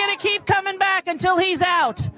Going 0.06 0.18
to 0.18 0.28
keep 0.28 0.46
coming 0.46 0.78
back 0.78 1.08
until 1.08 1.38
he's 1.38 1.62
out. 1.62 2.10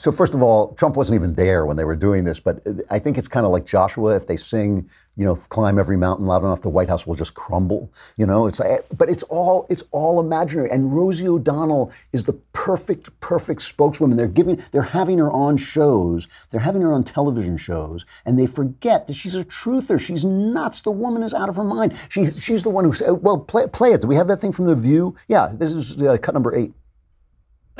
So, 0.00 0.10
first 0.10 0.32
of 0.32 0.40
all, 0.42 0.72
Trump 0.76 0.96
wasn't 0.96 1.16
even 1.16 1.34
there 1.34 1.66
when 1.66 1.76
they 1.76 1.84
were 1.84 1.94
doing 1.94 2.24
this, 2.24 2.40
but 2.40 2.62
I 2.88 2.98
think 2.98 3.18
it's 3.18 3.28
kind 3.28 3.44
of 3.44 3.52
like 3.52 3.66
Joshua. 3.66 4.16
If 4.16 4.28
they 4.28 4.36
sing, 4.38 4.88
you 5.14 5.26
know, 5.26 5.36
climb 5.36 5.78
every 5.78 5.98
mountain 5.98 6.24
loud 6.24 6.42
enough, 6.42 6.62
the 6.62 6.70
White 6.70 6.88
House 6.88 7.06
will 7.06 7.16
just 7.16 7.34
crumble. 7.34 7.92
You 8.16 8.24
know, 8.24 8.46
it's 8.46 8.58
like, 8.58 8.86
but 8.96 9.10
it's 9.10 9.22
all 9.24 9.66
it's 9.68 9.82
all 9.90 10.18
imaginary. 10.18 10.70
And 10.70 10.96
Rosie 10.96 11.28
O'Donnell 11.28 11.92
is 12.14 12.24
the 12.24 12.32
perfect 12.54 13.10
perfect 13.20 13.60
spokeswoman. 13.60 14.16
They're 14.16 14.26
giving 14.26 14.62
they're 14.70 14.80
having 14.80 15.18
her 15.18 15.30
on 15.30 15.58
shows. 15.58 16.28
They're 16.48 16.60
having 16.60 16.80
her 16.80 16.94
on 16.94 17.04
television 17.04 17.58
shows, 17.58 18.06
and 18.24 18.38
they 18.38 18.46
forget 18.46 19.06
that 19.06 19.12
she's 19.12 19.34
a 19.34 19.44
truther. 19.44 20.00
She's 20.00 20.24
nuts. 20.24 20.80
The 20.80 20.92
woman 20.92 21.22
is 21.22 21.34
out 21.34 21.50
of 21.50 21.56
her 21.56 21.64
mind. 21.64 21.94
She 22.08 22.30
she's 22.30 22.62
the 22.62 22.70
one 22.70 22.86
who 22.86 22.92
said, 22.94 23.22
"Well, 23.22 23.36
play 23.36 23.66
play 23.66 23.92
it." 23.92 24.00
Do 24.00 24.08
we 24.08 24.16
have 24.16 24.28
that 24.28 24.40
thing 24.40 24.52
from 24.52 24.64
The 24.64 24.74
View? 24.74 25.14
Yeah, 25.28 25.52
this 25.52 25.74
is 25.74 26.00
uh, 26.00 26.16
cut 26.16 26.32
number 26.32 26.54
eight. 26.56 26.72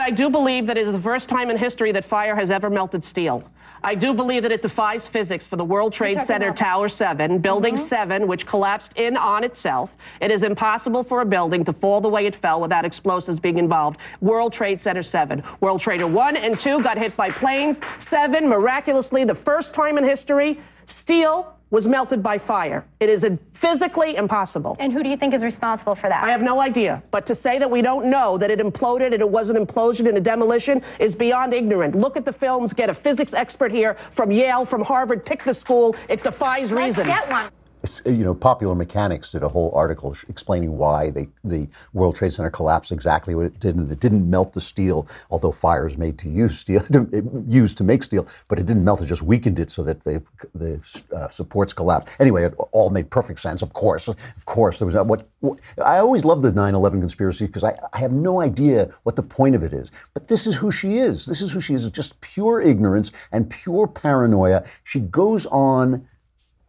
I 0.01 0.11
do 0.11 0.31
believe 0.31 0.67
that 0.67 0.79
it 0.79 0.87
is 0.87 0.93
the 0.93 1.01
first 1.01 1.29
time 1.29 1.51
in 1.51 1.57
history 1.57 1.93
that 1.93 2.05
fire 2.05 2.35
has 2.35 2.51
ever 2.51 2.71
melted 2.71 3.05
steel. 3.05 3.45
I 3.83 3.95
do 3.95 4.13
believe 4.13 4.43
that 4.43 4.53
it 4.53 4.61
defies 4.61 5.07
physics 5.07 5.47
for 5.47 5.57
the 5.57 5.65
World 5.65 5.93
Trade 5.93 6.21
Center 6.21 6.49
about? 6.49 6.57
Tower 6.57 6.89
7, 6.89 7.39
Building 7.39 7.75
mm-hmm. 7.77 7.83
7, 7.83 8.27
which 8.27 8.47
collapsed 8.47 8.93
in 8.97 9.17
on 9.17 9.43
itself. 9.43 9.97
It 10.21 10.31
is 10.31 10.43
impossible 10.43 11.03
for 11.03 11.23
a 11.23 11.25
building 11.25 11.65
to 11.65 11.73
fall 11.73 12.01
the 12.01 12.09
way 12.09 12.27
it 12.27 12.35
fell 12.35 12.61
without 12.61 12.85
explosives 12.85 13.41
being 13.41 13.57
involved. 13.57 13.99
World 14.21 14.53
Trade 14.53 14.81
Center 14.81 15.03
7. 15.03 15.43
World 15.61 15.81
Trader 15.81 16.07
1 16.07 16.37
and 16.37 16.59
2 16.59 16.83
got 16.83 16.99
hit 16.99 17.17
by 17.17 17.31
planes. 17.31 17.81
7, 18.01 18.47
miraculously, 18.47 19.25
the 19.25 19.35
first 19.35 19.73
time 19.73 19.97
in 19.97 20.05
history, 20.05 20.59
steel 20.85 21.57
was 21.71 21.87
melted 21.87 22.23
by 22.23 22.37
fire. 22.37 22.85
It 22.99 23.09
is 23.09 23.27
physically 23.53 24.17
impossible. 24.17 24.77
And 24.81 24.93
who 24.93 25.03
do 25.03 25.09
you 25.09 25.17
think 25.17 25.35
is 25.35 25.45
responsible 25.45 25.95
for 25.95 26.09
that? 26.09 26.23
I 26.25 26.31
have 26.31 26.43
no 26.43 26.61
idea. 26.61 27.03
But 27.11 27.27
to 27.27 27.35
say 27.35 27.59
that 27.59 27.71
we 27.71 27.81
don't 27.81 28.07
know 28.07 28.37
that 28.39 28.51
it 28.51 28.59
imploded 28.59 29.13
and 29.13 29.21
it 29.21 29.31
was 29.31 29.51
an 29.51 29.57
implosion 29.57 30.09
and 30.09 30.19
a 30.19 30.21
demolition 30.21 30.83
is 30.99 31.15
beyond 31.15 31.55
ignorant. 31.55 31.95
Look 31.95 32.17
at 32.17 32.25
the 32.25 32.33
films, 32.33 32.73
get 32.73 32.91
a 32.91 32.95
physics 32.95 33.35
expert 33.35 33.71
here 33.71 33.95
from 34.11 34.31
Yale, 34.31 34.65
from 34.65 34.83
Harvard, 34.83 35.25
pick 35.25 35.45
the 35.45 35.55
school. 35.55 35.95
It 36.09 36.25
defies 36.25 36.73
Let's 36.73 36.99
reason. 36.99 37.07
Get 37.07 37.31
one 37.31 37.51
you 38.05 38.25
know, 38.25 38.35
Popular 38.35 38.75
Mechanics 38.75 39.33
did 39.33 39.43
a 39.43 39.49
whole 39.49 39.73
article 39.75 40.15
explaining 40.29 40.77
why 40.77 41.11
they, 41.11 41.29
the 41.45 41.67
World 41.93 42.15
Trade 42.15 42.33
Center 42.33 42.51
collapsed 42.51 42.93
exactly 42.93 43.35
what 43.35 43.47
it 43.47 43.59
did, 43.59 43.77
and 43.77 43.91
it 43.91 44.01
didn't 44.01 44.29
melt 44.29 44.53
the 44.53 44.61
steel, 44.61 45.07
although 45.31 45.53
fire 45.53 45.87
is 45.87 45.97
made 45.97 46.19
to 46.19 46.29
use 46.29 46.59
steel, 46.59 46.83
used 47.49 47.79
to 47.79 47.85
make 47.85 48.03
steel, 48.03 48.27
but 48.49 48.59
it 48.59 48.67
didn't 48.67 48.85
melt; 48.85 49.01
it 49.01 49.07
just 49.07 49.23
weakened 49.23 49.59
it 49.59 49.71
so 49.71 49.83
that 49.83 50.05
the 50.05 50.23
the 50.55 50.81
uh, 51.17 51.29
supports 51.29 51.73
collapsed. 51.73 52.09
Anyway, 52.21 52.45
it 52.45 52.55
all 52.73 52.91
made 52.91 53.09
perfect 53.11 53.41
sense. 53.41 53.63
Of 53.63 53.73
course, 53.73 54.09
of 54.09 54.17
course, 54.45 54.79
there 54.79 54.87
was 54.87 54.95
a, 54.95 55.03
what, 55.03 55.27
what 55.41 55.59
I 55.83 55.99
always 55.99 56.25
love 56.25 56.43
the 56.43 56.53
9/11 56.53 57.01
conspiracy 57.01 57.47
because 57.47 57.65
I, 57.65 57.75
I 57.93 57.99
have 57.99 58.13
no 58.13 58.41
idea 58.41 58.91
what 59.05 59.17
the 59.17 59.23
point 59.23 59.55
of 59.55 59.63
it 59.63 59.73
is, 59.73 59.91
but 60.13 60.29
this 60.29 60.47
is 60.47 60.55
who 60.55 60.71
she 60.71 60.99
is. 60.99 61.25
This 61.25 61.41
is 61.41 61.51
who 61.51 61.61
she 61.61 61.75
is. 61.75 61.87
It's 61.87 61.97
just 61.97 62.21
pure 62.21 62.61
ignorance 62.61 63.13
and 63.33 63.49
pure 63.49 63.87
paranoia. 63.87 64.65
She 64.85 65.01
goes 65.01 65.47
on 65.47 66.07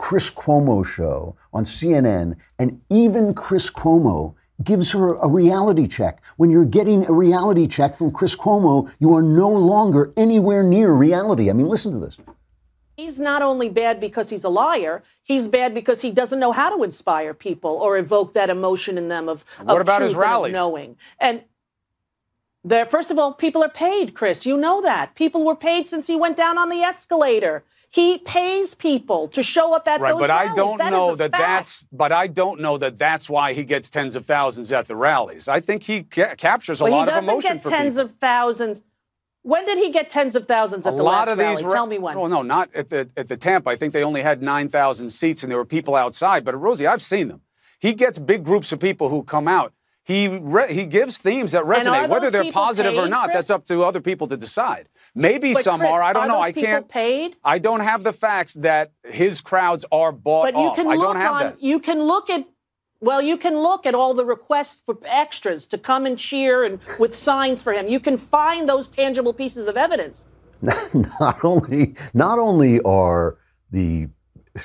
Chris 0.02 0.32
Cuomo 0.32 0.84
show 0.84 1.36
on 1.54 1.64
CNN, 1.64 2.36
and 2.58 2.82
even 2.90 3.36
Chris 3.36 3.70
Cuomo 3.70 4.34
gives 4.64 4.92
her 4.94 5.14
a 5.18 5.28
reality 5.28 5.86
check. 5.88 6.24
When 6.38 6.50
you're 6.50 6.66
getting 6.66 7.06
a 7.06 7.14
reality 7.14 7.68
check 7.68 7.96
from 7.96 8.10
Chris 8.10 8.36
Cuomo, 8.36 8.92
you 9.00 9.16
are 9.16 9.22
no 9.22 9.48
longer 9.48 10.12
anywhere 10.18 10.64
near 10.64 10.92
reality. 10.92 11.52
I 11.52 11.54
mean, 11.54 11.68
listen 11.68 11.92
to 11.94 12.00
this. 12.00 12.18
He's 12.98 13.20
not 13.20 13.44
only 13.44 13.70
bad 13.70 14.00
because 14.02 14.32
he's 14.32 14.44
a 14.44 14.50
liar, 14.50 15.04
he's 15.22 15.48
bad 15.48 15.76
because 15.76 16.02
he 16.02 16.12
doesn't 16.12 16.40
know 16.40 16.52
how 16.52 16.76
to 16.76 16.84
inspire 16.84 17.36
people 17.36 17.72
or 17.72 17.98
evoke 18.00 18.34
that 18.34 18.50
emotion 18.50 18.98
in 18.98 19.08
them 19.08 19.30
of, 19.30 19.46
of 19.60 19.68
What 19.68 19.82
about 19.82 20.02
his 20.02 20.14
truth 20.14 20.24
and 20.24 20.24
of 20.24 20.30
rallies? 20.30 20.54
knowing. 20.54 20.98
And 21.20 21.44
there, 22.63 22.86
first 22.86 23.12
of 23.12 23.17
all, 23.19 23.34
people 23.34 23.63
are 23.63 23.69
paid, 23.69 24.13
Chris. 24.13 24.45
You 24.45 24.58
know 24.58 24.82
that. 24.82 25.15
People 25.15 25.43
were 25.45 25.56
paid 25.56 25.88
since 25.88 26.08
he 26.08 26.15
went 26.15 26.38
down 26.38 26.58
on 26.58 26.69
the 26.69 26.82
escalator. 26.82 27.63
He 27.89 28.19
pays 28.19 28.74
people 28.74 29.28
to 29.30 29.43
show 29.43 29.74
up 29.74 29.88
at 29.88 30.00
Right, 30.00 30.12
those 30.12 30.19
but 30.21 30.32
I 30.32 30.43
rallies. 30.45 30.56
don't 30.56 30.78
That 30.78 30.91
know 30.91 31.15
that 31.15 31.32
fact. 31.32 31.41
that's. 31.41 31.88
But 31.91 32.12
I 32.12 32.28
don't 32.28 32.62
know 32.62 32.78
that 32.78 32.97
that's 32.97 33.30
why 33.30 33.54
he 33.54 33.63
gets 33.63 33.89
tens 33.89 34.15
of 34.15 34.26
thousands 34.26 34.71
at 34.71 34.88
the 34.88 34.95
rallies. 34.95 35.47
I 35.50 35.60
think 35.60 35.84
he 35.84 36.04
ca- 36.04 36.36
captures 36.36 36.80
a 36.82 36.86
Well, 36.86 36.93
lot 36.93 37.08
he 37.08 37.12
of 37.12 37.15
doesn't 37.15 37.30
emotion 37.30 37.58
get 37.58 37.63
tens 37.65 37.97
of 37.97 38.12
thousands. 38.21 38.82
When 39.43 39.65
did 39.65 39.80
he 39.80 39.91
get 39.91 40.12
tens 40.12 40.36
of 40.36 40.47
thousands 40.47 40.86
at 40.86 40.93
a 40.93 40.97
the 40.97 41.04
lot 41.04 41.28
last 41.28 41.30
of 41.30 41.38
these. 41.39 41.45
rally? 41.47 41.63
ra- 41.65 41.74
Tell 41.74 41.88
me 41.88 41.97
when. 42.00 42.17
Well, 42.17 42.30
no, 42.30 42.43
not 42.43 42.69
at 42.76 42.89
the 42.91 43.10
at 43.17 43.28
the 43.28 43.38
Tampa. 43.38 43.71
I 43.71 43.76
think 43.76 43.91
they 43.91 44.04
only 44.04 44.21
had 44.21 44.41
nine 44.41 44.69
thousand 44.69 45.10
seats, 45.10 45.43
and 45.43 45.52
there 45.52 45.58
were 45.58 45.65
people 45.65 45.95
outside. 45.95 46.45
But 46.45 46.60
Rosie, 46.62 46.88
I've 46.88 47.02
seen 47.02 47.28
them. 47.28 47.41
He 47.80 47.93
gets 47.93 48.19
big 48.19 48.43
groups 48.45 48.71
of 48.71 48.80
people 48.80 49.10
who 49.10 49.24
come 49.24 49.47
out. 49.47 49.74
He 50.04 50.28
re- 50.28 50.74
he 50.74 50.86
gives 50.86 51.18
themes 51.20 51.52
that 51.52 51.64
resonate, 51.64 52.10
whether 52.10 52.32
they're 52.32 52.42
people 52.44 52.60
positive 52.62 52.96
or 52.96 53.08
not. 53.08 53.26
Chris? 53.26 53.36
That's 53.36 53.50
up 53.52 53.66
to 53.68 53.84
other 53.84 54.02
people 54.02 54.28
to 54.30 54.38
decide. 54.38 54.90
Maybe 55.14 55.54
But 55.54 55.64
some 55.64 55.80
Chris, 55.80 55.92
are. 55.92 56.02
I 56.02 56.14
don't 56.14 56.24
are 56.24 56.28
know. 56.28 56.34
those 56.36 56.44
I 56.46 56.52
can't. 56.54 56.90
paid? 56.90 57.36
I 57.44 57.60
don't 57.60 57.82
have 57.82 58.04
the 58.04 58.14
facts 58.14 58.54
that 58.56 58.92
his 59.06 59.42
crowds 59.42 59.86
are 59.92 60.12
bought 60.12 60.54
But 60.54 60.60
you 60.60 60.68
off. 60.70 60.76
can 60.76 60.88
I 60.88 60.96
look 60.96 61.06
don't 61.06 61.16
have 61.18 61.34
on. 61.34 61.40
that. 61.44 61.62
You 61.64 61.80
can 61.80 62.00
look 62.02 62.30
at. 62.30 62.46
Well, 63.00 63.22
you 63.22 63.36
can 63.38 63.58
look 63.58 63.86
at 63.86 63.96
all 63.96 64.14
the 64.14 64.26
requests 64.26 64.82
for 64.86 64.96
extras 65.06 65.66
to 65.68 65.78
come 65.78 66.06
and 66.06 66.18
cheer 66.18 66.64
and 66.64 66.80
with 67.00 67.16
signs 67.16 67.62
for 67.62 67.74
him. 67.74 67.88
You 67.88 68.00
can 68.00 68.18
find 68.18 68.70
those 68.70 68.90
tangible 68.90 69.34
pieces 69.34 69.68
of 69.68 69.76
evidence. 69.78 70.28
not 71.20 71.44
only 71.44 71.96
not 72.14 72.38
only 72.40 72.80
are 72.82 73.38
the 73.72 74.08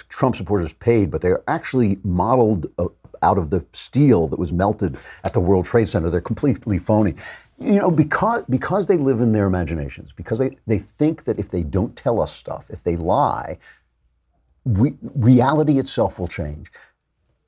Trump 0.08 0.34
supporters 0.36 0.72
paid, 0.72 1.10
but 1.10 1.20
they 1.22 1.28
are 1.30 1.42
actually 1.46 1.98
modeled 2.04 2.66
uh, 2.78 2.86
out 3.22 3.38
of 3.38 3.50
the 3.50 3.64
steel 3.72 4.28
that 4.28 4.38
was 4.38 4.52
melted 4.52 4.96
at 5.24 5.32
the 5.32 5.40
World 5.40 5.64
Trade 5.64 5.88
Center. 5.88 6.10
They're 6.10 6.20
completely 6.20 6.78
phony. 6.78 7.14
You 7.58 7.76
know, 7.76 7.90
because 7.90 8.42
because 8.50 8.86
they 8.86 8.98
live 8.98 9.20
in 9.20 9.32
their 9.32 9.46
imaginations, 9.46 10.12
because 10.12 10.38
they, 10.38 10.58
they 10.66 10.78
think 10.78 11.24
that 11.24 11.38
if 11.38 11.48
they 11.48 11.62
don't 11.62 11.96
tell 11.96 12.20
us 12.20 12.32
stuff, 12.32 12.66
if 12.68 12.82
they 12.82 12.96
lie, 12.96 13.58
we, 14.64 14.94
reality 15.14 15.78
itself 15.78 16.18
will 16.18 16.28
change. 16.28 16.70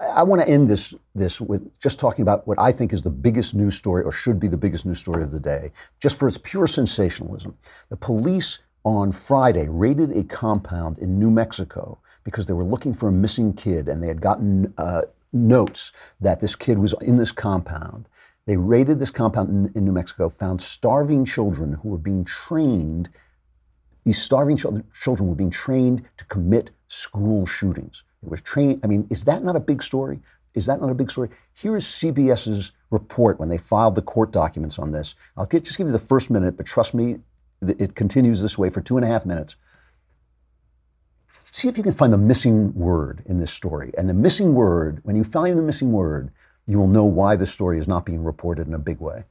I 0.00 0.22
want 0.22 0.40
to 0.40 0.48
end 0.48 0.70
this 0.70 0.94
this 1.14 1.40
with 1.40 1.68
just 1.80 1.98
talking 1.98 2.22
about 2.22 2.46
what 2.46 2.58
I 2.58 2.72
think 2.72 2.92
is 2.92 3.02
the 3.02 3.10
biggest 3.10 3.54
news 3.54 3.76
story, 3.76 4.02
or 4.02 4.12
should 4.12 4.38
be 4.38 4.48
the 4.48 4.56
biggest 4.56 4.86
news 4.86 4.98
story 4.98 5.22
of 5.22 5.30
the 5.30 5.40
day, 5.40 5.72
just 6.00 6.16
for 6.16 6.28
its 6.28 6.38
pure 6.38 6.66
sensationalism. 6.66 7.56
The 7.90 7.96
police 7.96 8.60
on 8.84 9.12
Friday 9.12 9.68
raided 9.68 10.16
a 10.16 10.24
compound 10.24 10.98
in 10.98 11.18
New 11.18 11.30
Mexico 11.30 11.98
because 12.24 12.46
they 12.46 12.54
were 12.54 12.64
looking 12.64 12.94
for 12.94 13.08
a 13.08 13.12
missing 13.12 13.52
kid, 13.52 13.88
and 13.88 14.02
they 14.02 14.08
had 14.08 14.20
gotten 14.20 14.72
uh, 14.78 15.02
notes 15.32 15.92
that 16.20 16.40
this 16.40 16.54
kid 16.54 16.78
was 16.78 16.94
in 17.00 17.16
this 17.16 17.32
compound. 17.32 18.08
They 18.46 18.56
raided 18.56 18.98
this 18.98 19.10
compound 19.10 19.50
in, 19.50 19.72
in 19.74 19.84
New 19.84 19.92
Mexico, 19.92 20.28
found 20.28 20.60
starving 20.60 21.24
children 21.24 21.74
who 21.74 21.90
were 21.90 21.98
being 21.98 22.24
trained 22.24 23.10
these 24.08 24.22
starving 24.22 24.56
children, 24.56 25.28
were 25.28 25.34
being 25.34 25.50
trained 25.50 26.02
to 26.16 26.24
commit 26.24 26.70
school 26.86 27.44
shootings. 27.44 28.04
They 28.22 28.28
were 28.30 28.38
training. 28.38 28.80
I 28.82 28.86
mean, 28.86 29.06
is 29.10 29.24
that 29.26 29.44
not 29.44 29.54
a 29.54 29.60
big 29.60 29.82
story? 29.82 30.18
Is 30.54 30.64
that 30.64 30.80
not 30.80 30.88
a 30.88 30.94
big 30.94 31.10
story? 31.10 31.28
Here 31.52 31.76
is 31.76 31.84
CBS's 31.84 32.72
report 32.90 33.38
when 33.38 33.50
they 33.50 33.58
filed 33.58 33.96
the 33.96 34.02
court 34.02 34.32
documents 34.32 34.78
on 34.78 34.92
this. 34.92 35.14
I'll 35.36 35.44
get, 35.44 35.62
just 35.62 35.76
give 35.76 35.88
you 35.88 35.92
the 35.92 35.98
first 35.98 36.30
minute, 36.30 36.56
but 36.56 36.64
trust 36.64 36.94
me, 36.94 37.18
it 37.60 37.94
continues 37.96 38.40
this 38.40 38.56
way 38.56 38.70
for 38.70 38.80
two 38.80 38.96
and 38.96 39.04
a 39.04 39.08
half 39.08 39.26
minutes. 39.26 39.56
See 41.30 41.68
if 41.68 41.76
you 41.76 41.82
can 41.82 41.92
find 41.92 42.12
the 42.12 42.18
missing 42.18 42.74
word 42.74 43.22
in 43.26 43.38
this 43.38 43.50
story. 43.50 43.92
And 43.98 44.08
the 44.08 44.14
missing 44.14 44.54
word, 44.54 45.00
when 45.02 45.16
you 45.16 45.24
find 45.24 45.58
the 45.58 45.62
missing 45.62 45.92
word, 45.92 46.30
you 46.66 46.78
will 46.78 46.88
know 46.88 47.04
why 47.04 47.36
this 47.36 47.50
story 47.50 47.78
is 47.78 47.88
not 47.88 48.06
being 48.06 48.22
reported 48.22 48.66
in 48.66 48.74
a 48.74 48.78
big 48.78 49.00
way. 49.00 49.24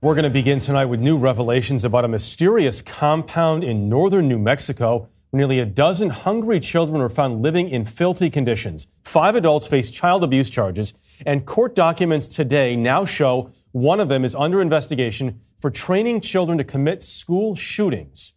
We're 0.00 0.14
going 0.14 0.24
to 0.24 0.30
begin 0.30 0.58
tonight 0.58 0.86
with 0.86 1.00
new 1.00 1.16
revelations 1.16 1.84
about 1.84 2.04
a 2.04 2.08
mysterious 2.08 2.82
compound 2.82 3.64
in 3.64 3.88
northern 3.88 4.28
New 4.28 4.38
Mexico. 4.38 5.08
Nearly 5.32 5.58
a 5.58 5.66
dozen 5.66 6.10
hungry 6.10 6.60
children 6.60 7.00
were 7.00 7.08
found 7.08 7.42
living 7.42 7.68
in 7.68 7.84
filthy 7.84 8.30
conditions. 8.30 8.86
Five 9.02 9.34
adults 9.34 9.66
face 9.66 9.90
child 9.90 10.22
abuse 10.22 10.50
charges, 10.50 10.94
and 11.26 11.44
court 11.44 11.74
documents 11.74 12.28
today 12.28 12.76
now 12.76 13.04
show 13.04 13.50
one 13.72 13.98
of 14.00 14.08
them 14.08 14.24
is 14.24 14.34
under 14.34 14.60
investigation 14.60 15.40
for 15.58 15.70
training 15.70 16.20
children 16.20 16.58
to 16.58 16.64
commit 16.64 17.02
school 17.02 17.54
shootings. 17.54 18.34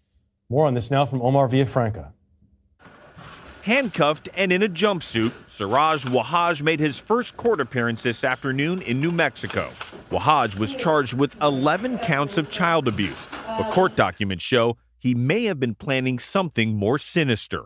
More 0.49 0.65
on 0.65 0.73
this 0.73 0.91
now 0.91 1.05
from 1.05 1.21
Omar 1.21 1.47
Villafranca. 1.47 2.11
Handcuffed 3.63 4.27
and 4.33 4.51
in 4.51 4.63
a 4.63 4.67
jumpsuit, 4.69 5.31
Siraj 5.47 6.05
Wahaj 6.05 6.63
made 6.63 6.79
his 6.79 6.97
first 6.97 7.37
court 7.37 7.61
appearance 7.61 8.01
this 8.01 8.23
afternoon 8.23 8.81
in 8.81 8.99
New 8.99 9.11
Mexico. 9.11 9.69
Wahaj 10.09 10.57
was 10.57 10.73
charged 10.73 11.13
with 11.13 11.39
11 11.43 11.99
counts 11.99 12.39
of 12.39 12.51
child 12.51 12.87
abuse, 12.87 13.27
but 13.45 13.69
court 13.69 13.95
documents 13.95 14.43
show 14.43 14.77
he 14.97 15.13
may 15.13 15.43
have 15.43 15.59
been 15.59 15.75
planning 15.75 16.17
something 16.17 16.75
more 16.75 16.97
sinister. 16.97 17.65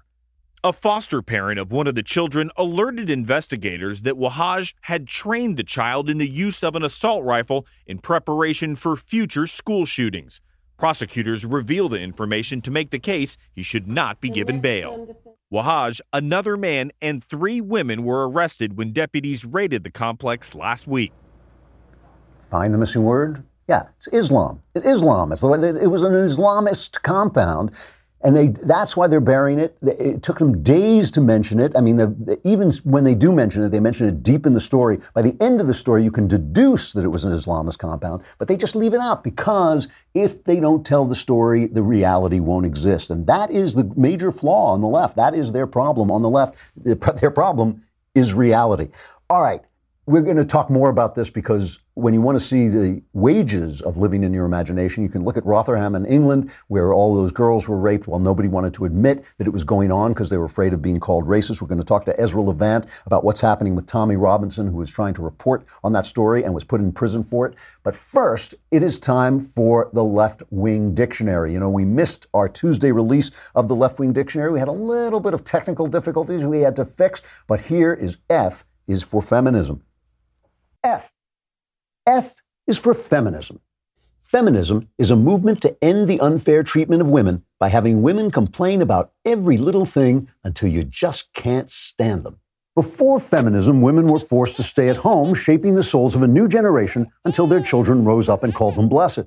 A 0.66 0.74
foster 0.74 1.22
parent 1.22 1.60
of 1.60 1.72
one 1.72 1.88
of 1.88 1.96
the 1.96 2.04
children 2.04 2.52
alerted 2.58 3.10
investigators 3.10 4.02
that 4.02 4.16
Wahaj 4.16 4.74
had 4.82 5.08
trained 5.08 5.56
the 5.56 5.64
child 5.64 6.10
in 6.10 6.18
the 6.18 6.28
use 6.28 6.62
of 6.62 6.76
an 6.76 6.84
assault 6.84 7.24
rifle 7.24 7.66
in 7.88 8.00
preparation 8.00 8.76
for 8.76 8.98
future 8.98 9.48
school 9.48 9.86
shootings. 9.86 10.42
Prosecutors 10.78 11.46
reveal 11.46 11.88
the 11.88 12.00
information 12.00 12.62
to 12.62 12.72
make 12.72 12.90
the 12.90 13.00
case 13.00 13.38
he 13.54 13.64
should 13.64 13.88
not 13.88 14.20
be 14.20 14.30
given 14.30 14.60
bail. 14.60 15.16
Wahaj, 15.52 16.02
another 16.12 16.58
man, 16.58 16.92
and 17.02 17.24
three 17.24 17.62
women 17.62 18.04
were 18.04 18.28
arrested 18.28 18.78
when 18.78 18.92
deputies 18.92 19.46
raided 19.46 19.84
the 19.84 19.92
complex 19.92 20.54
last 20.54 20.86
week. 20.88 21.14
Find 22.52 22.74
the 22.74 22.78
missing 22.78 23.04
word? 23.04 23.44
Yeah, 23.68 23.88
it's 23.98 24.08
Islam. 24.08 24.62
Islam. 24.76 25.32
It's 25.32 25.42
the 25.42 25.48
way 25.48 25.58
it 25.60 25.90
was 25.90 26.04
an 26.04 26.12
Islamist 26.12 27.02
compound, 27.04 27.72
and 28.22 28.36
they 28.36 28.48
that's 28.48 28.98
why 28.98 29.08
they're 29.08 29.20
burying 29.20 29.60
it. 29.60 29.78
It 29.84 30.24
took 30.24 30.40
them 30.40 30.64
days 30.64 31.12
to 31.12 31.22
mention 31.22 31.60
it. 31.60 31.74
I 31.76 31.82
mean, 31.82 31.98
the, 31.98 32.08
the- 32.08 32.40
even 32.48 32.72
when 32.84 33.04
they 33.04 33.16
do 33.16 33.32
mention 33.32 33.64
it, 33.64 33.70
they 33.70 33.80
mention 33.80 34.08
it 34.08 34.24
deep 34.24 34.46
in 34.46 34.54
the 34.54 34.60
story. 34.62 35.00
By 35.14 35.22
the 35.22 35.36
end 35.42 35.62
of 35.62 35.68
the 35.68 35.74
story, 35.74 36.04
you 36.04 36.12
can 36.12 36.28
deduce 36.28 36.94
that 36.94 37.04
it 37.06 37.10
was 37.10 37.26
an 37.26 37.32
Islamist 37.32 37.78
compound, 37.78 38.24
but 38.38 38.48
they 38.48 38.58
just 38.58 38.76
leave 38.76 38.94
it 38.94 39.00
out 39.00 39.24
because 39.24 39.88
if 40.14 40.44
they 40.44 40.60
don't 40.60 40.86
tell 40.86 41.06
the 41.06 41.16
story, 41.16 41.68
the 41.68 41.84
reality 41.84 42.40
won't 42.40 42.66
exist, 42.66 43.10
and 43.12 43.28
that 43.28 43.52
is 43.52 43.74
the 43.74 43.92
major 43.96 44.32
flaw 44.32 44.74
on 44.74 44.82
the 44.82 44.88
left. 44.88 45.16
That 45.18 45.36
is 45.36 45.52
their 45.52 45.68
problem 45.68 46.10
on 46.10 46.22
the 46.22 46.30
left. 46.30 46.56
Their 46.78 46.96
their 47.22 47.32
problem 47.32 47.84
is 48.16 48.34
reality. 48.34 48.90
All 49.30 49.42
right. 49.42 49.62
We're 50.08 50.22
going 50.22 50.38
to 50.38 50.46
talk 50.46 50.70
more 50.70 50.90
about 50.90 51.16
this 51.16 51.32
because 51.32 51.80
when 51.96 52.14
you 52.14 52.22
want 52.22 52.38
to 52.38 52.46
see 52.46 52.68
the 52.68 53.02
wages 53.14 53.82
of 53.82 53.98
living 53.98 54.24
in 54.24 54.36
your 54.36 54.46
imagination, 54.46 55.02
you 55.02 55.10
can 55.10 55.24
look 55.24 55.36
at 55.36 55.44
Rotherham 55.44 55.96
in 55.96 56.06
England, 56.06 56.52
where 56.68 56.94
all 56.94 57.16
those 57.16 57.32
girls 57.32 57.68
were 57.68 57.80
raped 57.80 58.08
while 58.08 58.20
nobody 58.20 58.48
wanted 58.48 58.72
to 58.76 58.86
admit 58.86 59.26
that 59.40 59.48
it 59.48 59.50
was 59.50 59.64
going 59.64 59.92
on 59.92 60.14
because 60.14 60.30
they 60.30 60.38
were 60.38 60.46
afraid 60.46 60.74
of 60.74 60.82
being 60.84 61.00
called 61.00 61.26
racist. 61.26 61.60
We're 61.60 61.70
going 61.70 61.80
to 61.80 61.84
talk 61.84 62.06
to 62.06 62.20
Ezra 62.22 62.40
Levant 62.40 62.86
about 63.08 63.24
what's 63.24 63.42
happening 63.42 63.74
with 63.74 63.88
Tommy 63.88 64.16
Robinson, 64.16 64.68
who 64.68 64.78
was 64.78 64.92
trying 64.92 65.16
to 65.16 65.24
report 65.24 65.66
on 65.84 65.92
that 65.94 66.06
story 66.06 66.44
and 66.44 66.54
was 66.54 66.64
put 66.64 66.82
in 66.82 66.92
prison 66.92 67.24
for 67.24 67.48
it. 67.48 67.56
But 67.82 67.96
first, 67.96 68.54
it 68.70 68.84
is 68.84 69.00
time 69.00 69.40
for 69.40 69.90
the 69.94 70.04
Left 70.04 70.44
Wing 70.52 70.94
Dictionary. 70.94 71.52
You 71.52 71.60
know, 71.60 71.72
we 71.72 71.84
missed 71.84 72.28
our 72.36 72.48
Tuesday 72.48 72.92
release 72.92 73.32
of 73.56 73.68
the 73.68 73.76
Left 73.76 73.98
Wing 73.98 74.14
Dictionary. 74.14 74.52
We 74.52 74.60
had 74.60 74.68
a 74.68 74.72
little 74.72 75.20
bit 75.20 75.34
of 75.34 75.44
technical 75.44 75.88
difficulties 75.88 76.44
we 76.44 76.62
had 76.62 76.76
to 76.76 76.86
fix, 76.86 77.24
but 77.48 77.60
here 77.60 77.94
is 77.94 78.18
F 78.30 78.66
is 78.86 79.02
for 79.02 79.20
feminism. 79.20 79.82
F. 80.86 81.12
F 82.06 82.36
is 82.68 82.78
for 82.78 82.94
feminism. 82.94 83.60
Feminism 84.22 84.88
is 85.00 85.10
a 85.10 85.16
movement 85.16 85.60
to 85.64 85.76
end 85.84 86.08
the 86.08 86.20
unfair 86.20 86.62
treatment 86.62 87.02
of 87.02 87.08
women 87.08 87.44
by 87.60 87.70
having 87.70 88.04
women 88.04 88.30
complain 88.30 88.84
about 88.84 89.12
every 89.26 89.58
little 89.58 89.88
thing 89.88 90.28
until 90.44 90.70
you 90.70 90.84
just 90.84 91.34
can't 91.34 91.72
stand 91.72 92.24
them. 92.24 92.38
Before 92.76 93.20
feminism, 93.20 93.82
women 93.82 94.08
were 94.08 94.20
forced 94.20 94.58
to 94.58 94.64
stay 94.64 94.88
at 94.88 94.98
home, 94.98 95.34
shaping 95.34 95.74
the 95.74 95.82
souls 95.82 96.14
of 96.14 96.22
a 96.22 96.28
new 96.28 96.48
generation 96.48 97.12
until 97.24 97.48
their 97.48 97.64
children 97.64 98.06
rose 98.06 98.30
up 98.30 98.44
and 98.44 98.54
called 98.54 98.76
them 98.76 98.88
blessed. 98.88 99.26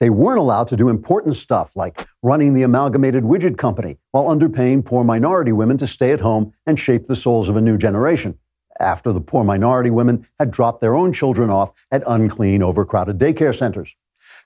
They 0.00 0.10
weren't 0.10 0.40
allowed 0.40 0.68
to 0.68 0.76
do 0.76 0.90
important 0.90 1.36
stuff 1.36 1.74
like 1.74 2.06
running 2.22 2.52
the 2.52 2.64
amalgamated 2.64 3.24
widget 3.24 3.56
company 3.56 3.96
while 4.10 4.24
underpaying 4.24 4.84
poor 4.84 5.04
minority 5.04 5.52
women 5.52 5.78
to 5.78 5.86
stay 5.86 6.12
at 6.12 6.20
home 6.20 6.52
and 6.66 6.78
shape 6.78 7.06
the 7.06 7.16
souls 7.16 7.48
of 7.48 7.56
a 7.56 7.62
new 7.62 7.78
generation 7.78 8.38
after 8.80 9.12
the 9.12 9.20
poor 9.20 9.44
minority 9.44 9.90
women 9.90 10.26
had 10.38 10.50
dropped 10.50 10.80
their 10.80 10.94
own 10.94 11.12
children 11.12 11.50
off 11.50 11.72
at 11.90 12.02
unclean, 12.06 12.62
overcrowded 12.62 13.18
daycare 13.18 13.56
centers. 13.56 13.94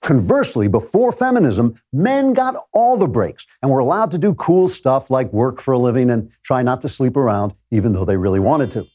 Conversely, 0.03 0.67
before 0.67 1.13
feminism, 1.13 1.81
men 1.93 2.33
got 2.33 2.67
all 2.73 2.97
the 2.97 3.07
breaks 3.07 3.47
and 3.63 3.71
were 3.71 3.79
allowed 3.79 4.11
to 4.11 4.19
do 4.19 4.35
cool 4.35 4.67
stuff 4.69 5.11
like 5.11 5.33
work 5.33 5.61
for 5.61 5.73
a 5.73 5.79
living 5.79 6.11
and 6.11 6.31
try 6.43 6.61
not 6.63 6.81
to 6.81 6.89
sleep 6.89 7.17
around, 7.17 7.55
even 7.71 7.93
though 7.93 8.05
they 8.05 8.17
really 8.17 8.41
wanted 8.41 8.71
to. 8.73 8.87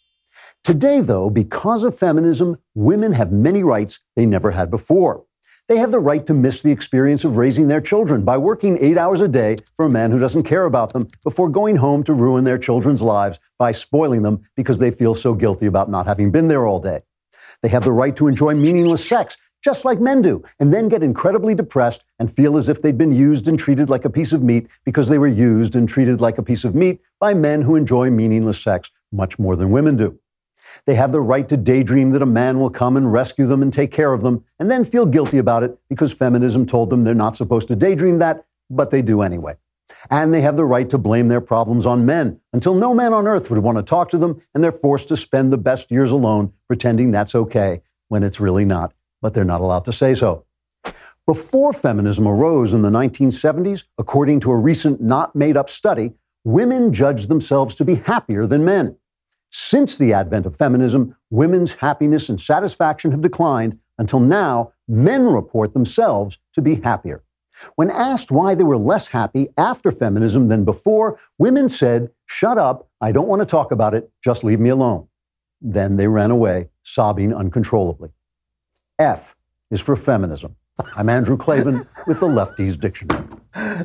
Today, 0.65 0.99
though, 0.99 1.29
because 1.29 1.85
of 1.85 1.97
feminism, 1.97 2.57
women 2.75 3.13
have 3.13 3.31
many 3.31 3.63
rights 3.63 4.01
they 4.17 4.25
never 4.25 4.51
had 4.51 4.69
before. 4.69 5.23
They 5.67 5.79
have 5.79 5.91
the 5.91 5.99
right 5.99 6.25
to 6.27 6.33
miss 6.33 6.61
the 6.61 6.71
experience 6.71 7.25
of 7.25 7.35
raising 7.35 7.67
their 7.67 7.81
children 7.81 8.23
by 8.23 8.37
working 8.37 8.77
eight 8.79 8.97
hours 8.97 9.19
a 9.19 9.27
day 9.27 9.57
for 9.75 9.85
a 9.85 9.91
man 9.91 10.11
who 10.11 10.19
doesn't 10.19 10.43
care 10.43 10.63
about 10.63 10.93
them 10.93 11.09
before 11.25 11.49
going 11.49 11.75
home 11.75 12.05
to 12.05 12.13
ruin 12.13 12.45
their 12.45 12.57
children's 12.57 13.01
lives 13.01 13.37
by 13.59 13.73
spoiling 13.73 14.21
them 14.21 14.43
because 14.55 14.79
they 14.79 14.91
feel 14.91 15.13
so 15.13 15.33
guilty 15.33 15.65
about 15.65 15.89
not 15.89 16.05
having 16.05 16.31
been 16.31 16.47
there 16.47 16.65
all 16.65 16.79
day. 16.79 17.01
They 17.61 17.67
have 17.67 17.83
the 17.83 17.91
right 17.91 18.15
to 18.15 18.29
enjoy 18.29 18.53
meaningless 18.53 19.05
sex, 19.05 19.35
just 19.61 19.83
like 19.83 19.99
men 19.99 20.21
do, 20.21 20.41
and 20.57 20.73
then 20.73 20.87
get 20.87 21.03
incredibly 21.03 21.53
depressed 21.53 22.05
and 22.17 22.33
feel 22.33 22.55
as 22.55 22.69
if 22.69 22.81
they'd 22.81 22.97
been 22.97 23.11
used 23.11 23.49
and 23.49 23.59
treated 23.59 23.89
like 23.89 24.05
a 24.05 24.09
piece 24.09 24.31
of 24.31 24.41
meat 24.41 24.67
because 24.85 25.09
they 25.09 25.17
were 25.17 25.27
used 25.27 25.75
and 25.75 25.89
treated 25.89 26.21
like 26.21 26.37
a 26.37 26.43
piece 26.43 26.63
of 26.63 26.75
meat 26.75 27.01
by 27.19 27.33
men 27.33 27.61
who 27.61 27.75
enjoy 27.75 28.09
meaningless 28.09 28.63
sex 28.63 28.89
much 29.11 29.37
more 29.37 29.57
than 29.57 29.71
women 29.71 29.97
do. 29.97 30.17
They 30.85 30.95
have 30.95 31.11
the 31.11 31.21
right 31.21 31.47
to 31.49 31.57
daydream 31.57 32.11
that 32.11 32.21
a 32.21 32.27
man 32.27 32.59
will 32.59 32.69
come 32.69 32.97
and 32.97 33.11
rescue 33.11 33.47
them 33.47 33.61
and 33.61 33.73
take 33.73 33.91
care 33.91 34.13
of 34.13 34.21
them, 34.21 34.43
and 34.59 34.69
then 34.69 34.85
feel 34.85 35.05
guilty 35.05 35.37
about 35.37 35.63
it 35.63 35.77
because 35.89 36.13
feminism 36.13 36.65
told 36.65 36.89
them 36.89 37.03
they're 37.03 37.13
not 37.13 37.35
supposed 37.35 37.67
to 37.69 37.75
daydream 37.75 38.19
that, 38.19 38.45
but 38.69 38.91
they 38.91 39.01
do 39.01 39.21
anyway. 39.21 39.55
And 40.09 40.33
they 40.33 40.41
have 40.41 40.57
the 40.57 40.65
right 40.65 40.89
to 40.89 40.97
blame 40.97 41.27
their 41.27 41.41
problems 41.41 41.85
on 41.85 42.05
men 42.05 42.39
until 42.53 42.75
no 42.75 42.93
man 42.93 43.13
on 43.13 43.27
earth 43.27 43.49
would 43.49 43.59
want 43.59 43.77
to 43.77 43.83
talk 43.83 44.09
to 44.09 44.17
them, 44.17 44.41
and 44.53 44.63
they're 44.63 44.71
forced 44.71 45.07
to 45.09 45.17
spend 45.17 45.51
the 45.51 45.57
best 45.57 45.91
years 45.91 46.11
alone 46.11 46.53
pretending 46.67 47.11
that's 47.11 47.35
okay 47.35 47.81
when 48.09 48.23
it's 48.23 48.39
really 48.39 48.65
not, 48.65 48.93
but 49.21 49.33
they're 49.33 49.43
not 49.43 49.61
allowed 49.61 49.85
to 49.85 49.93
say 49.93 50.15
so. 50.15 50.45
Before 51.25 51.73
feminism 51.73 52.25
arose 52.25 52.73
in 52.73 52.81
the 52.83 52.89
1970s, 52.89 53.83
according 53.97 54.39
to 54.41 54.51
a 54.51 54.57
recent 54.57 55.01
not 55.01 55.35
made 55.35 55.57
up 55.57 55.69
study, 55.69 56.13
women 56.45 56.93
judged 56.93 57.27
themselves 57.27 57.75
to 57.75 57.83
be 57.83 57.95
happier 57.95 58.47
than 58.47 58.63
men. 58.63 58.95
Since 59.51 59.95
the 59.95 60.13
advent 60.13 60.45
of 60.45 60.55
feminism, 60.55 61.15
women's 61.29 61.75
happiness 61.75 62.29
and 62.29 62.39
satisfaction 62.39 63.11
have 63.11 63.21
declined 63.21 63.79
until 63.97 64.19
now, 64.19 64.73
men 64.87 65.25
report 65.27 65.73
themselves 65.73 66.37
to 66.53 66.61
be 66.61 66.75
happier. 66.75 67.23
When 67.75 67.89
asked 67.89 68.31
why 68.31 68.53
they 68.53 68.63
were 68.63 68.77
less 68.77 69.07
happy 69.07 69.47
after 69.57 69.91
feminism 69.91 70.47
than 70.47 70.63
before, 70.63 71.19
women 71.39 71.69
said, 71.69 72.11
Shut 72.25 72.57
up, 72.57 72.87
I 73.01 73.11
don't 73.11 73.27
want 73.27 73.41
to 73.41 73.45
talk 73.45 73.71
about 73.71 73.95
it, 73.95 74.11
just 74.23 74.43
leave 74.43 74.59
me 74.59 74.69
alone. 74.69 75.07
Then 75.59 75.95
they 75.95 76.07
ran 76.07 76.29
away, 76.29 76.69
sobbing 76.83 77.33
uncontrollably. 77.33 78.09
F 78.99 79.35
is 79.71 79.81
for 79.81 79.95
feminism. 79.95 80.55
I'm 80.95 81.09
Andrew 81.09 81.37
Klavan 81.37 81.87
with 82.05 82.19
the 82.19 82.27
Lefties 82.27 82.79
Dictionary. 82.79 83.25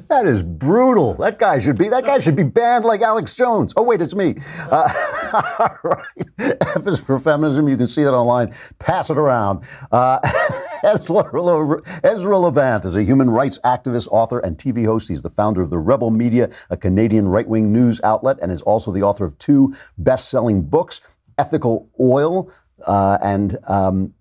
That 0.09 0.27
is 0.27 0.43
brutal. 0.43 1.15
That 1.15 1.39
guy 1.39 1.59
should 1.59 1.79
be 1.79 1.89
that 1.89 2.05
guy 2.05 2.19
should 2.19 2.37
be 2.37 2.43
banned 2.43 2.85
like 2.85 3.01
Alex 3.01 3.35
Jones. 3.35 3.73
Oh 3.77 3.83
wait, 3.83 4.03
it's 4.03 4.15
me. 4.15 4.37
Uh, 4.71 4.93
all 5.59 5.79
right. 5.83 6.57
F 6.61 6.87
is 6.87 7.01
for 7.01 7.19
feminism. 7.19 7.69
You 7.69 7.79
can 7.79 7.89
see 7.89 8.03
that 8.05 8.13
online. 8.13 8.55
Pass 8.79 9.09
it 9.09 9.17
around. 9.17 9.65
Uh, 9.91 10.19
Ezra, 10.85 11.81
Ezra 12.05 12.39
Levant 12.39 12.85
is 12.85 12.97
a 12.97 13.03
human 13.03 13.31
rights 13.31 13.59
activist, 13.65 14.09
author, 14.11 14.41
and 14.41 14.59
TV 14.59 14.85
host. 14.85 15.09
He's 15.09 15.23
the 15.23 15.31
founder 15.31 15.63
of 15.63 15.71
the 15.71 15.79
Rebel 15.79 16.11
Media, 16.11 16.51
a 16.71 16.77
Canadian 16.77 17.29
right-wing 17.29 17.73
news 17.73 18.01
outlet, 18.05 18.39
and 18.43 18.53
is 18.53 18.63
also 18.63 18.93
the 18.93 19.03
author 19.03 19.25
of 19.25 19.39
two 19.39 19.75
best-selling 19.99 20.63
books, 20.63 21.01
Ethical 21.39 21.89
Oil 21.99 22.51
uh, 22.87 23.19
and. 23.23 23.57
Um, 23.69 24.13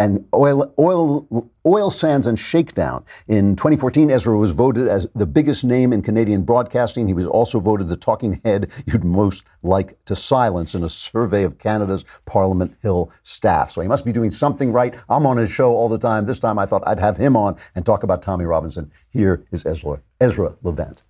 and 0.00 0.26
oil, 0.34 0.72
oil, 0.78 1.50
oil 1.66 1.90
sands 1.90 2.26
and 2.26 2.38
shakedown. 2.38 3.04
In 3.28 3.54
2014, 3.54 4.10
Ezra 4.10 4.36
was 4.36 4.50
voted 4.50 4.88
as 4.88 5.06
the 5.14 5.26
biggest 5.26 5.62
name 5.62 5.92
in 5.92 6.00
Canadian 6.00 6.42
broadcasting. 6.42 7.06
He 7.06 7.12
was 7.12 7.26
also 7.26 7.60
voted 7.60 7.88
the 7.88 7.96
talking 7.96 8.40
head 8.42 8.70
you'd 8.86 9.04
most 9.04 9.44
like 9.62 10.02
to 10.06 10.16
silence 10.16 10.74
in 10.74 10.82
a 10.82 10.88
survey 10.88 11.44
of 11.44 11.58
Canada's 11.58 12.06
Parliament 12.24 12.74
Hill 12.80 13.12
staff. 13.24 13.70
So 13.70 13.82
he 13.82 13.88
must 13.88 14.06
be 14.06 14.12
doing 14.12 14.30
something 14.30 14.72
right. 14.72 14.94
I'm 15.10 15.26
on 15.26 15.36
his 15.36 15.50
show 15.50 15.72
all 15.72 15.90
the 15.90 15.98
time. 15.98 16.24
This 16.24 16.38
time 16.38 16.58
I 16.58 16.64
thought 16.64 16.82
I'd 16.86 16.98
have 16.98 17.18
him 17.18 17.36
on 17.36 17.56
and 17.74 17.84
talk 17.84 18.02
about 18.02 18.22
Tommy 18.22 18.46
Robinson. 18.46 18.90
Here 19.10 19.44
is 19.52 19.66
Ezra, 19.66 20.00
Ezra 20.18 20.56
Levant. 20.62 21.02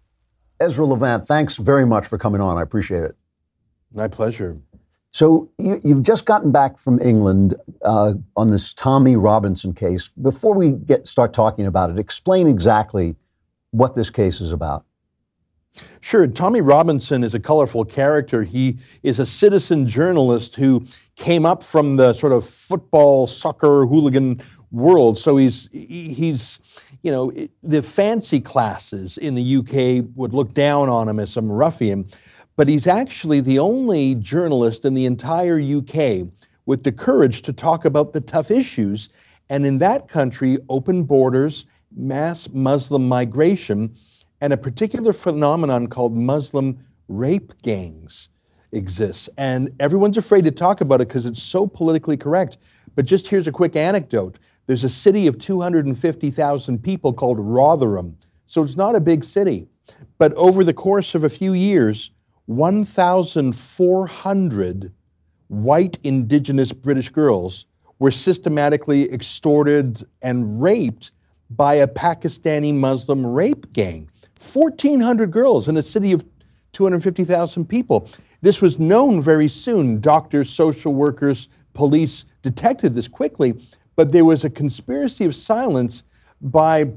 Ezra 0.58 0.84
Levant, 0.84 1.28
thanks 1.28 1.56
very 1.58 1.86
much 1.86 2.08
for 2.08 2.18
coming 2.18 2.40
on. 2.40 2.58
I 2.58 2.62
appreciate 2.62 3.04
it. 3.04 3.16
My 3.94 4.08
pleasure. 4.08 4.58
So 5.12 5.50
you, 5.58 5.80
have 5.84 6.02
just 6.02 6.24
gotten 6.24 6.52
back 6.52 6.78
from 6.78 7.00
England 7.00 7.54
uh, 7.84 8.14
on 8.36 8.50
this 8.50 8.72
Tommy 8.72 9.16
Robinson 9.16 9.72
case. 9.72 10.08
Before 10.08 10.54
we 10.54 10.72
get 10.72 11.06
start 11.06 11.32
talking 11.32 11.66
about 11.66 11.90
it, 11.90 11.98
explain 11.98 12.46
exactly 12.46 13.16
what 13.72 13.94
this 13.94 14.10
case 14.10 14.40
is 14.40 14.52
about. 14.52 14.84
Sure. 16.00 16.26
Tommy 16.26 16.60
Robinson 16.60 17.24
is 17.24 17.34
a 17.34 17.40
colorful 17.40 17.84
character. 17.84 18.42
He 18.42 18.78
is 19.02 19.18
a 19.18 19.26
citizen 19.26 19.86
journalist 19.86 20.56
who 20.56 20.84
came 21.16 21.46
up 21.46 21.62
from 21.62 21.96
the 21.96 22.12
sort 22.12 22.32
of 22.32 22.48
football, 22.48 23.26
soccer, 23.26 23.86
hooligan 23.86 24.42
world. 24.72 25.18
So 25.18 25.36
he's 25.36 25.68
he's 25.72 26.58
you 27.02 27.10
know 27.10 27.32
the 27.62 27.82
fancy 27.82 28.40
classes 28.40 29.18
in 29.18 29.34
the 29.34 29.56
UK 29.56 30.04
would 30.14 30.32
look 30.32 30.54
down 30.54 30.88
on 30.88 31.08
him 31.08 31.18
as 31.18 31.32
some 31.32 31.50
ruffian 31.50 32.08
but 32.56 32.68
he's 32.68 32.86
actually 32.86 33.40
the 33.40 33.58
only 33.58 34.14
journalist 34.16 34.84
in 34.84 34.94
the 34.94 35.06
entire 35.06 35.58
UK 35.58 36.28
with 36.66 36.82
the 36.82 36.92
courage 36.92 37.42
to 37.42 37.52
talk 37.52 37.84
about 37.84 38.12
the 38.12 38.20
tough 38.20 38.50
issues. 38.50 39.08
And 39.48 39.66
in 39.66 39.78
that 39.78 40.08
country, 40.08 40.58
open 40.68 41.04
borders, 41.04 41.64
mass 41.96 42.48
Muslim 42.52 43.08
migration, 43.08 43.94
and 44.40 44.52
a 44.52 44.56
particular 44.56 45.12
phenomenon 45.12 45.86
called 45.86 46.16
Muslim 46.16 46.78
rape 47.08 47.52
gangs 47.62 48.28
exists. 48.72 49.28
And 49.36 49.74
everyone's 49.80 50.16
afraid 50.16 50.44
to 50.44 50.50
talk 50.50 50.80
about 50.80 51.00
it 51.00 51.08
because 51.08 51.26
it's 51.26 51.42
so 51.42 51.66
politically 51.66 52.16
correct. 52.16 52.58
But 52.94 53.04
just 53.04 53.26
here's 53.26 53.46
a 53.46 53.52
quick 53.52 53.76
anecdote 53.76 54.38
there's 54.66 54.84
a 54.84 54.88
city 54.88 55.26
of 55.26 55.36
250,000 55.40 56.82
people 56.82 57.12
called 57.12 57.38
Rotherham. 57.40 58.16
So 58.46 58.62
it's 58.62 58.76
not 58.76 58.94
a 58.94 59.00
big 59.00 59.24
city. 59.24 59.66
But 60.16 60.32
over 60.34 60.62
the 60.62 60.72
course 60.72 61.16
of 61.16 61.24
a 61.24 61.28
few 61.28 61.54
years, 61.54 62.12
1,400 62.50 64.92
white 65.46 65.98
indigenous 66.02 66.72
British 66.72 67.08
girls 67.08 67.64
were 68.00 68.10
systematically 68.10 69.08
extorted 69.12 70.04
and 70.20 70.60
raped 70.60 71.12
by 71.50 71.74
a 71.74 71.86
Pakistani 71.86 72.74
Muslim 72.74 73.24
rape 73.24 73.72
gang. 73.72 74.10
1,400 74.52 75.30
girls 75.30 75.68
in 75.68 75.76
a 75.76 75.82
city 75.82 76.10
of 76.10 76.24
250,000 76.72 77.68
people. 77.68 78.08
This 78.40 78.60
was 78.60 78.80
known 78.80 79.22
very 79.22 79.46
soon. 79.46 80.00
Doctors, 80.00 80.50
social 80.50 80.92
workers, 80.92 81.46
police 81.74 82.24
detected 82.42 82.96
this 82.96 83.06
quickly, 83.06 83.54
but 83.94 84.10
there 84.10 84.24
was 84.24 84.42
a 84.42 84.50
conspiracy 84.50 85.24
of 85.24 85.36
silence 85.36 86.02
by 86.40 86.90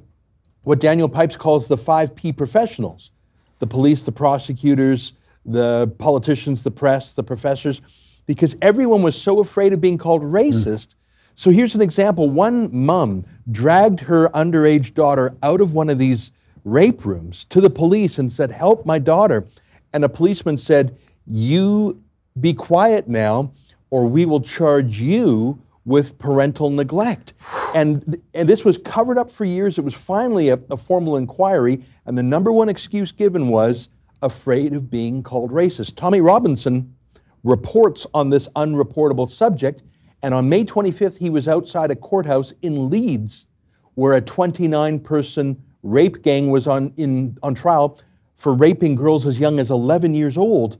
what 0.63 0.79
Daniel 0.79 1.09
Pipes 1.09 1.37
calls 1.37 1.67
the 1.67 1.77
5P 1.77 2.35
professionals 2.35 3.11
the 3.59 3.67
police, 3.67 4.03
the 4.03 4.11
prosecutors, 4.11 5.13
the 5.45 5.93
politicians, 5.97 6.63
the 6.63 6.71
press, 6.71 7.13
the 7.13 7.23
professors, 7.23 7.81
because 8.25 8.55
everyone 8.61 9.01
was 9.01 9.19
so 9.19 9.39
afraid 9.39 9.73
of 9.73 9.81
being 9.81 9.97
called 9.97 10.21
racist. 10.21 10.87
Mm. 10.87 10.95
So 11.35 11.51
here's 11.51 11.75
an 11.75 11.81
example. 11.81 12.29
One 12.29 12.69
mom 12.73 13.25
dragged 13.51 13.99
her 14.01 14.29
underage 14.29 14.93
daughter 14.93 15.35
out 15.43 15.61
of 15.61 15.73
one 15.73 15.89
of 15.89 15.97
these 15.97 16.31
rape 16.63 17.05
rooms 17.05 17.45
to 17.49 17.59
the 17.59 17.69
police 17.69 18.17
and 18.17 18.31
said, 18.31 18.51
Help 18.51 18.85
my 18.85 18.99
daughter. 18.99 19.45
And 19.93 20.03
a 20.03 20.09
policeman 20.09 20.57
said, 20.57 20.97
You 21.27 22.01
be 22.39 22.53
quiet 22.53 23.07
now, 23.07 23.51
or 23.89 24.07
we 24.07 24.25
will 24.25 24.41
charge 24.41 24.99
you 24.99 25.59
with 25.85 26.17
parental 26.17 26.69
neglect. 26.69 27.33
And, 27.75 28.21
and 28.33 28.47
this 28.47 28.63
was 28.63 28.77
covered 28.77 29.17
up 29.17 29.29
for 29.29 29.43
years. 29.43 29.77
It 29.77 29.83
was 29.83 29.93
finally 29.93 30.49
a, 30.49 30.59
a 30.69 30.77
formal 30.77 31.17
inquiry. 31.17 31.83
And 32.05 32.17
the 32.17 32.23
number 32.23 32.51
one 32.51 32.69
excuse 32.69 33.11
given 33.11 33.49
was, 33.49 33.89
afraid 34.23 34.73
of 34.73 34.89
being 34.89 35.21
called 35.21 35.51
racist. 35.51 35.95
Tommy 35.95 36.21
Robinson 36.21 36.95
reports 37.43 38.07
on 38.13 38.29
this 38.29 38.47
unreportable 38.55 39.29
subject, 39.29 39.83
and 40.23 40.33
on 40.33 40.49
May 40.49 40.63
25th, 40.63 41.17
he 41.17 41.29
was 41.29 41.47
outside 41.47 41.91
a 41.91 41.95
courthouse 41.95 42.53
in 42.61 42.89
Leeds 42.89 43.45
where 43.95 44.13
a 44.13 44.21
29 44.21 44.99
person 45.01 45.61
rape 45.83 46.23
gang 46.23 46.49
was 46.49 46.67
on, 46.67 46.93
in, 46.95 47.37
on 47.43 47.53
trial 47.53 47.99
for 48.35 48.53
raping 48.53 48.95
girls 48.95 49.27
as 49.27 49.39
young 49.39 49.59
as 49.59 49.69
11 49.69 50.15
years 50.15 50.37
old. 50.37 50.79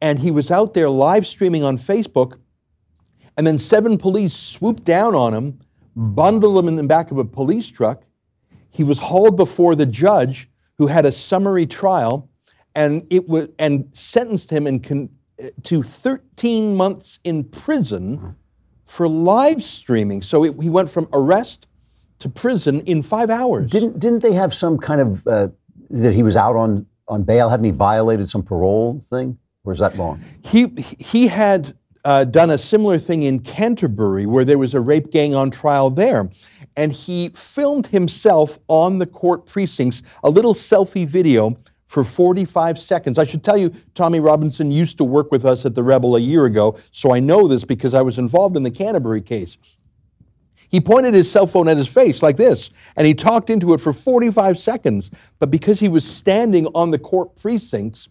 And 0.00 0.18
he 0.18 0.32
was 0.32 0.50
out 0.50 0.74
there 0.74 0.90
live 0.90 1.26
streaming 1.26 1.62
on 1.62 1.78
Facebook, 1.78 2.38
and 3.36 3.46
then 3.46 3.58
seven 3.58 3.96
police 3.96 4.34
swooped 4.34 4.84
down 4.84 5.14
on 5.14 5.32
him, 5.32 5.60
bundled 5.96 6.58
him 6.58 6.68
in 6.68 6.76
the 6.76 6.82
back 6.82 7.12
of 7.12 7.18
a 7.18 7.24
police 7.24 7.68
truck. 7.68 8.02
He 8.70 8.82
was 8.82 8.98
hauled 8.98 9.36
before 9.36 9.76
the 9.76 9.86
judge, 9.86 10.50
who 10.76 10.88
had 10.88 11.06
a 11.06 11.12
summary 11.12 11.66
trial 11.66 12.28
and 12.74 13.06
it 13.10 13.28
was 13.28 13.48
and 13.58 13.88
sentenced 13.92 14.50
him 14.50 14.66
in 14.66 14.80
con, 14.80 15.08
to 15.62 15.82
13 15.82 16.76
months 16.76 17.18
in 17.24 17.44
prison 17.44 18.36
for 18.86 19.08
live 19.08 19.62
streaming. 19.62 20.22
So 20.22 20.44
it, 20.44 20.54
he 20.60 20.70
went 20.70 20.90
from 20.90 21.08
arrest 21.12 21.66
to 22.20 22.28
prison 22.28 22.80
in 22.82 23.02
five 23.02 23.30
hours. 23.30 23.70
Didn't 23.70 23.98
didn't 23.98 24.20
they 24.20 24.32
have 24.32 24.54
some 24.54 24.78
kind 24.78 25.00
of 25.00 25.26
uh, 25.26 25.48
that 25.90 26.14
he 26.14 26.22
was 26.22 26.36
out 26.36 26.56
on 26.56 26.86
on 27.08 27.22
bail? 27.22 27.48
Hadn't 27.48 27.64
he 27.64 27.70
violated 27.70 28.28
some 28.28 28.42
parole 28.42 29.00
thing, 29.10 29.38
or 29.64 29.72
is 29.72 29.78
that 29.80 29.96
wrong? 29.96 30.22
He 30.42 30.68
he 30.98 31.26
had 31.26 31.74
uh, 32.04 32.24
done 32.24 32.50
a 32.50 32.58
similar 32.58 32.98
thing 32.98 33.22
in 33.22 33.40
Canterbury 33.40 34.26
where 34.26 34.44
there 34.44 34.58
was 34.58 34.74
a 34.74 34.80
rape 34.80 35.10
gang 35.10 35.34
on 35.34 35.50
trial 35.50 35.90
there. 35.90 36.28
And 36.76 36.92
he 36.92 37.30
filmed 37.30 37.86
himself 37.86 38.58
on 38.68 38.98
the 38.98 39.06
court 39.06 39.46
precincts, 39.46 40.02
a 40.24 40.30
little 40.30 40.54
selfie 40.54 41.06
video 41.06 41.54
for 41.94 42.02
45 42.02 42.76
seconds. 42.76 43.20
I 43.20 43.24
should 43.24 43.44
tell 43.44 43.56
you, 43.56 43.72
Tommy 43.94 44.18
Robinson 44.18 44.72
used 44.72 44.98
to 44.98 45.04
work 45.04 45.30
with 45.30 45.44
us 45.44 45.64
at 45.64 45.76
the 45.76 45.82
Rebel 45.84 46.16
a 46.16 46.18
year 46.18 46.44
ago, 46.44 46.76
so 46.90 47.14
I 47.14 47.20
know 47.20 47.46
this 47.46 47.62
because 47.62 47.94
I 47.94 48.02
was 48.02 48.18
involved 48.18 48.56
in 48.56 48.64
the 48.64 48.70
Canterbury 48.72 49.22
case. 49.22 49.56
He 50.70 50.80
pointed 50.80 51.14
his 51.14 51.30
cell 51.30 51.46
phone 51.46 51.68
at 51.68 51.76
his 51.76 51.86
face 51.86 52.20
like 52.20 52.36
this, 52.36 52.70
and 52.96 53.06
he 53.06 53.14
talked 53.14 53.48
into 53.48 53.74
it 53.74 53.80
for 53.80 53.92
45 53.92 54.58
seconds. 54.58 55.12
But 55.38 55.52
because 55.52 55.78
he 55.78 55.88
was 55.88 56.04
standing 56.04 56.66
on 56.74 56.90
the 56.90 56.98
court 56.98 57.36
precincts, 57.36 58.08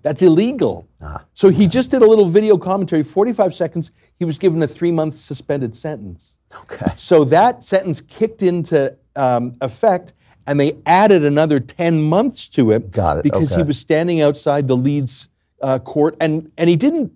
that's 0.00 0.22
illegal. 0.22 0.88
so 1.34 1.50
he 1.50 1.66
just 1.66 1.90
did 1.90 2.00
a 2.00 2.06
little 2.06 2.30
video 2.30 2.56
commentary, 2.56 3.02
45 3.02 3.54
seconds. 3.54 3.90
He 4.18 4.24
was 4.24 4.38
given 4.38 4.62
a 4.62 4.66
three 4.66 4.92
month 4.92 5.18
suspended 5.18 5.76
sentence. 5.76 6.36
Okay. 6.62 6.90
So 6.96 7.24
that 7.24 7.62
sentence 7.62 8.00
kicked 8.00 8.42
into 8.42 8.96
um, 9.14 9.56
effect, 9.60 10.14
and 10.48 10.58
they 10.58 10.76
added 10.86 11.24
another 11.24 11.60
10 11.60 12.02
months 12.02 12.48
to 12.48 12.72
it. 12.72 12.90
Got 12.90 13.18
it. 13.18 13.24
Because 13.24 13.54
he 13.54 13.62
was 13.62 13.78
standing 13.78 14.22
outside 14.22 14.66
the 14.66 14.76
Leeds 14.76 15.28
uh, 15.60 15.78
court, 15.78 16.16
and, 16.20 16.50
and 16.56 16.68
he 16.70 16.76
didn't 16.76 17.12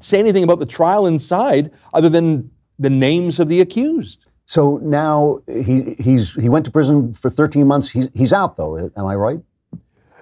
say 0.00 0.18
anything 0.18 0.44
about 0.44 0.58
the 0.58 0.66
trial 0.66 1.06
inside 1.06 1.72
other 1.94 2.10
than 2.10 2.50
the 2.78 2.90
names 2.90 3.40
of 3.40 3.48
the 3.48 3.60
accused. 3.60 4.26
So 4.44 4.76
now 4.76 5.40
he 5.48 5.96
he's 5.98 6.34
he 6.34 6.48
went 6.48 6.64
to 6.66 6.70
prison 6.70 7.12
for 7.12 7.28
13 7.28 7.66
months. 7.66 7.90
He's 7.90 8.08
he's 8.14 8.32
out 8.32 8.56
though. 8.56 8.78
Am 8.96 9.06
I 9.06 9.16
right? 9.16 9.40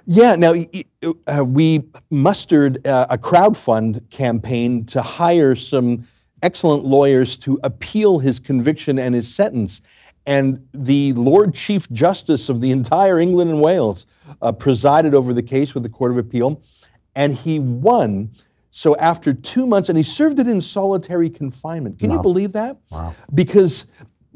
Yeah. 0.07 0.35
Now 0.37 0.55
uh, 1.27 1.45
we 1.45 1.83
mustered 2.11 2.87
uh, 2.87 3.07
a 3.11 3.19
crowdfund 3.19 4.09
campaign 4.09 4.87
to 4.87 5.03
hire 5.03 5.55
some 5.55 6.07
excellent 6.43 6.85
lawyers 6.85 7.37
to 7.39 7.59
appeal 7.65 8.19
his 8.19 8.39
conviction 8.39 8.99
and 8.99 9.15
his 9.15 9.33
sentence. 9.33 9.83
And 10.27 10.67
the 10.73 11.13
Lord 11.15 11.55
Chief 11.55 11.91
Justice 11.91 12.49
of 12.49 12.61
the 12.61 12.71
entire 12.71 13.19
England 13.19 13.51
and 13.51 13.61
Wales 13.61 14.07
uh, 14.41 14.53
presided 14.53 15.15
over 15.15 15.35
the 15.35 15.43
case 15.43 15.75
with 15.75 15.83
the 15.83 15.89
Court 15.89 16.11
of 16.11 16.19
Appeal, 16.19 16.63
and 17.15 17.35
he 17.35 17.59
won. 17.59 18.31
So 18.71 18.97
after 18.97 19.35
two 19.35 19.67
months, 19.67 19.89
and 19.89 19.99
he 19.99 20.05
served 20.05 20.39
it 20.39 20.49
in 20.49 20.61
solitary 20.61 21.31
confinement. 21.31 21.99
Can 21.99 22.11
you 22.11 22.21
believe 22.23 22.53
that? 22.53 22.79
Wow. 22.91 23.15
Because, 23.35 23.85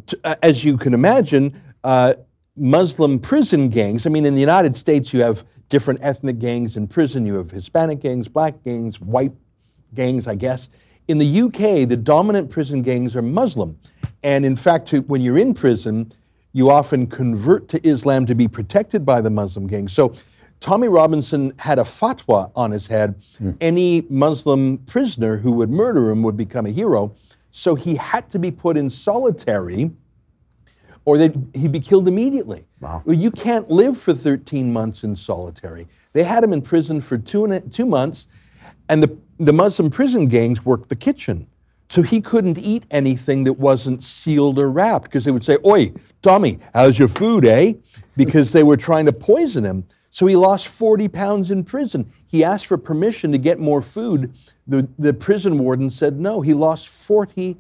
t- 0.07 0.17
uh, 0.25 0.37
as 0.43 0.65
you 0.65 0.77
can 0.77 0.95
imagine, 0.95 1.61
uh, 1.85 2.15
Muslim 2.57 3.19
prison 3.19 3.69
gangs. 3.69 4.07
I 4.07 4.11
mean, 4.11 4.27
in 4.27 4.35
the 4.35 4.41
United 4.41 4.77
States, 4.77 5.13
you 5.13 5.23
have 5.23 5.45
different 5.69 6.01
ethnic 6.03 6.39
gangs 6.39 6.77
in 6.77 6.87
prison. 6.87 7.27
You 7.27 7.35
have 7.35 7.51
Hispanic 7.51 8.01
gangs, 8.01 8.29
black 8.29 8.63
gangs, 8.63 9.01
white 9.01 9.33
gangs, 9.95 10.27
I 10.27 10.35
guess. 10.35 10.69
In 11.09 11.19
the 11.19 11.41
UK, 11.43 11.89
the 11.89 11.97
dominant 11.97 12.51
prison 12.51 12.83
gangs 12.83 13.17
are 13.17 13.23
Muslim. 13.23 13.79
And 14.23 14.45
in 14.45 14.57
fact, 14.57 14.89
to, 14.89 15.01
when 15.03 15.21
you're 15.21 15.39
in 15.39 15.55
prison, 15.55 16.13
you 16.53 16.71
often 16.71 17.07
convert 17.07 17.69
to 17.69 17.87
Islam 17.87 18.27
to 18.27 18.35
be 18.35 18.49
protected 18.49 19.05
by 19.07 19.21
the 19.21 19.31
Muslim 19.31 19.67
gangs. 19.67 19.93
So 19.93 20.13
Tommy 20.61 20.89
Robinson 20.89 21.53
had 21.59 21.79
a 21.79 21.85
fatwa 21.85 22.51
on 22.57 22.71
his 22.71 22.87
head. 22.87 23.23
Hmm. 23.39 23.53
Any 23.61 24.05
Muslim 24.11 24.79
prisoner 24.79 25.37
who 25.37 25.53
would 25.53 25.71
murder 25.71 26.11
him 26.11 26.23
would 26.23 26.37
become 26.37 26.67
a 26.67 26.71
hero. 26.71 27.15
So 27.53 27.75
he 27.75 27.95
had 27.95 28.29
to 28.31 28.39
be 28.39 28.51
put 28.51 28.77
in 28.77 28.91
solitary 28.91 29.91
or 31.09 31.17
he'd 31.17 31.73
be 31.73 31.81
killed 31.81 32.07
immediately. 32.07 32.67
Wow. 32.81 33.03
Well, 33.07 33.17
you 33.17 33.31
can't 33.31 33.71
live 33.71 33.99
for 33.99 34.13
13 34.13 34.71
months 34.71 35.05
in 35.05 35.17
solitary. 35.17 35.87
They 36.13 36.23
had 36.23 36.45
him 36.45 36.53
in 36.53 36.61
prison 36.61 37.01
for 37.01 37.17
two, 37.17 37.45
and 37.45 37.55
a, 37.55 37.61
two 37.61 37.87
months, 37.87 38.27
and 38.91 39.03
the, 39.03 39.17
the 39.39 39.55
Muslim 39.55 39.89
prison 39.89 40.27
gangs 40.27 40.67
worked 40.67 40.91
the 40.91 40.97
kitchen. 40.97 41.47
So 41.91 42.03
he 42.03 42.21
couldn't 42.21 42.59
eat 42.59 42.85
anything 42.91 43.45
that 43.45 43.55
wasn't 43.55 44.05
sealed 44.05 44.59
or 44.59 44.69
wrapped 44.69 45.05
because 45.05 45.25
they 45.25 45.31
would 45.31 45.45
say, 45.45 45.57
Oi, 45.65 45.93
Tommy, 46.21 46.59
how's 46.75 46.99
your 46.99 47.09
food, 47.09 47.47
eh? 47.47 47.75
Because 48.17 48.53
they 48.53 48.63
were 48.63 48.77
trying 48.77 49.07
to 49.07 49.13
poison 49.13 49.65
him. 49.65 49.87
So 50.11 50.27
he 50.27 50.37
lost 50.37 50.69
40 50.69 51.09
pounds 51.09 51.51
in 51.51 51.65
prison. 51.65 52.11
He 52.27 52.45
asked 52.45 52.67
for 52.67 52.77
permission 52.77 53.33
to 53.33 53.39
get 53.39 53.59
more 53.59 53.81
food. 53.81 54.35
The, 54.67 54.89
the 54.99 55.15
prison 55.15 55.59
warden 55.59 55.91
said 55.91 56.19
no. 56.19 56.41
He 56.41 56.55
lost 56.55 56.89
40 56.89 57.57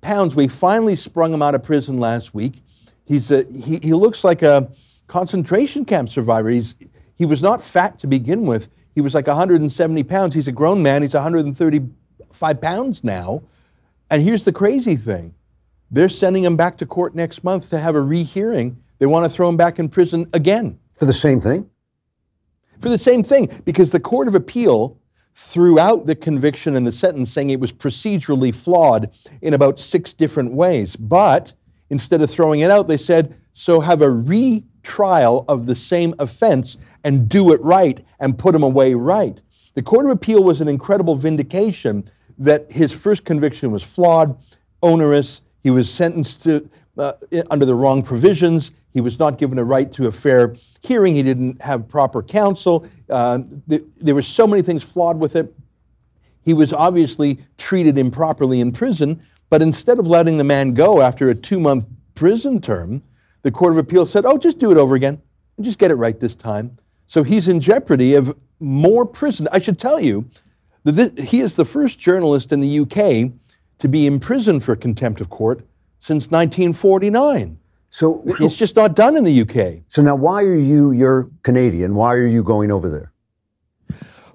pounds. 0.00 0.34
We 0.34 0.48
finally 0.48 0.96
sprung 0.96 1.32
him 1.32 1.42
out 1.42 1.54
of 1.54 1.62
prison 1.62 1.98
last 1.98 2.34
week. 2.34 2.62
He's 3.04 3.30
a, 3.30 3.44
he, 3.44 3.78
he 3.82 3.94
looks 3.94 4.24
like 4.24 4.42
a 4.42 4.70
concentration 5.06 5.84
camp 5.84 6.10
survivor. 6.10 6.50
He's, 6.50 6.74
he 7.16 7.24
was 7.24 7.42
not 7.42 7.62
fat 7.62 7.98
to 8.00 8.06
begin 8.06 8.42
with. 8.46 8.68
He 8.94 9.00
was 9.00 9.14
like 9.14 9.26
170 9.26 10.02
pounds. 10.04 10.34
He's 10.34 10.48
a 10.48 10.52
grown 10.52 10.82
man. 10.82 11.02
He's 11.02 11.14
135 11.14 12.60
pounds 12.60 13.04
now. 13.04 13.42
And 14.10 14.22
here's 14.22 14.44
the 14.44 14.52
crazy 14.52 14.96
thing 14.96 15.34
they're 15.90 16.08
sending 16.08 16.44
him 16.44 16.56
back 16.56 16.78
to 16.78 16.86
court 16.86 17.14
next 17.14 17.44
month 17.44 17.70
to 17.70 17.78
have 17.78 17.94
a 17.94 18.00
rehearing. 18.00 18.82
They 18.98 19.06
want 19.06 19.24
to 19.24 19.30
throw 19.30 19.48
him 19.48 19.56
back 19.56 19.78
in 19.78 19.88
prison 19.88 20.28
again. 20.32 20.78
For 20.94 21.04
the 21.04 21.12
same 21.12 21.40
thing? 21.40 21.68
For 22.78 22.88
the 22.88 22.98
same 22.98 23.22
thing, 23.22 23.48
because 23.64 23.90
the 23.90 24.00
Court 24.00 24.26
of 24.26 24.34
Appeal 24.34 24.98
threw 25.34 25.78
out 25.78 26.06
the 26.06 26.14
conviction 26.14 26.76
and 26.76 26.86
the 26.86 26.92
sentence 26.92 27.30
saying 27.30 27.50
it 27.50 27.60
was 27.60 27.72
procedurally 27.72 28.54
flawed 28.54 29.10
in 29.40 29.54
about 29.54 29.78
six 29.78 30.12
different 30.12 30.54
ways. 30.54 30.96
But 30.96 31.52
instead 31.90 32.22
of 32.22 32.30
throwing 32.30 32.60
it 32.60 32.70
out, 32.70 32.88
they 32.88 32.96
said, 32.96 33.34
so 33.54 33.80
have 33.80 34.02
a 34.02 34.10
retrial 34.10 35.44
of 35.48 35.66
the 35.66 35.76
same 35.76 36.14
offense 36.18 36.76
and 37.04 37.28
do 37.28 37.52
it 37.52 37.60
right 37.62 38.04
and 38.18 38.38
put 38.38 38.54
him 38.54 38.62
away 38.62 38.94
right. 38.94 39.40
The 39.74 39.82
Court 39.82 40.06
of 40.06 40.12
Appeal 40.12 40.42
was 40.42 40.60
an 40.60 40.68
incredible 40.68 41.16
vindication 41.16 42.10
that 42.38 42.70
his 42.70 42.92
first 42.92 43.24
conviction 43.24 43.70
was 43.70 43.82
flawed, 43.82 44.36
onerous. 44.82 45.40
He 45.62 45.70
was 45.70 45.92
sentenced 45.92 46.42
to 46.44 46.68
uh, 46.98 47.12
under 47.50 47.64
the 47.64 47.74
wrong 47.74 48.02
provisions. 48.02 48.72
He 48.92 49.00
was 49.00 49.18
not 49.18 49.38
given 49.38 49.58
a 49.58 49.64
right 49.64 49.90
to 49.92 50.06
a 50.06 50.12
fair 50.12 50.56
hearing. 50.82 51.14
He 51.14 51.22
didn't 51.22 51.60
have 51.62 51.88
proper 51.88 52.22
counsel. 52.22 52.86
Uh, 53.08 53.40
th- 53.68 53.84
there 53.98 54.14
were 54.14 54.22
so 54.22 54.46
many 54.46 54.62
things 54.62 54.82
flawed 54.82 55.18
with 55.18 55.36
it. 55.36 55.54
He 56.44 56.52
was 56.54 56.72
obviously 56.72 57.38
treated 57.56 57.96
improperly 57.96 58.60
in 58.60 58.72
prison, 58.72 59.22
but 59.48 59.62
instead 59.62 59.98
of 59.98 60.06
letting 60.06 60.38
the 60.38 60.44
man 60.44 60.74
go 60.74 61.00
after 61.00 61.30
a 61.30 61.34
two 61.34 61.60
month 61.60 61.86
prison 62.14 62.60
term, 62.60 63.02
the 63.42 63.50
Court 63.50 63.72
of 63.72 63.78
Appeal 63.78 64.06
said, 64.06 64.24
oh, 64.26 64.38
just 64.38 64.58
do 64.58 64.70
it 64.70 64.76
over 64.76 64.94
again 64.94 65.20
and 65.56 65.64
just 65.64 65.78
get 65.78 65.90
it 65.90 65.94
right 65.94 66.18
this 66.18 66.34
time. 66.34 66.76
So 67.06 67.22
he's 67.22 67.48
in 67.48 67.60
jeopardy 67.60 68.14
of 68.14 68.36
more 68.60 69.04
prison. 69.04 69.48
I 69.52 69.60
should 69.60 69.78
tell 69.78 70.00
you 70.00 70.28
he 70.84 71.40
is 71.40 71.54
the 71.56 71.64
first 71.64 71.98
journalist 71.98 72.52
in 72.52 72.60
the 72.60 72.80
UK 72.80 73.32
to 73.78 73.88
be 73.88 74.06
imprisoned 74.06 74.64
for 74.64 74.74
contempt 74.76 75.20
of 75.20 75.30
court 75.30 75.64
since 76.00 76.30
1949. 76.30 77.58
So 77.90 78.22
it's 78.24 78.56
just 78.56 78.74
not 78.74 78.96
done 78.96 79.16
in 79.16 79.24
the 79.24 79.42
UK. 79.42 79.82
So 79.88 80.00
now, 80.00 80.16
why 80.16 80.42
are 80.44 80.56
you? 80.56 80.92
You're 80.92 81.28
Canadian. 81.42 81.94
Why 81.94 82.14
are 82.14 82.26
you 82.26 82.42
going 82.42 82.72
over 82.72 82.88
there? 82.88 83.12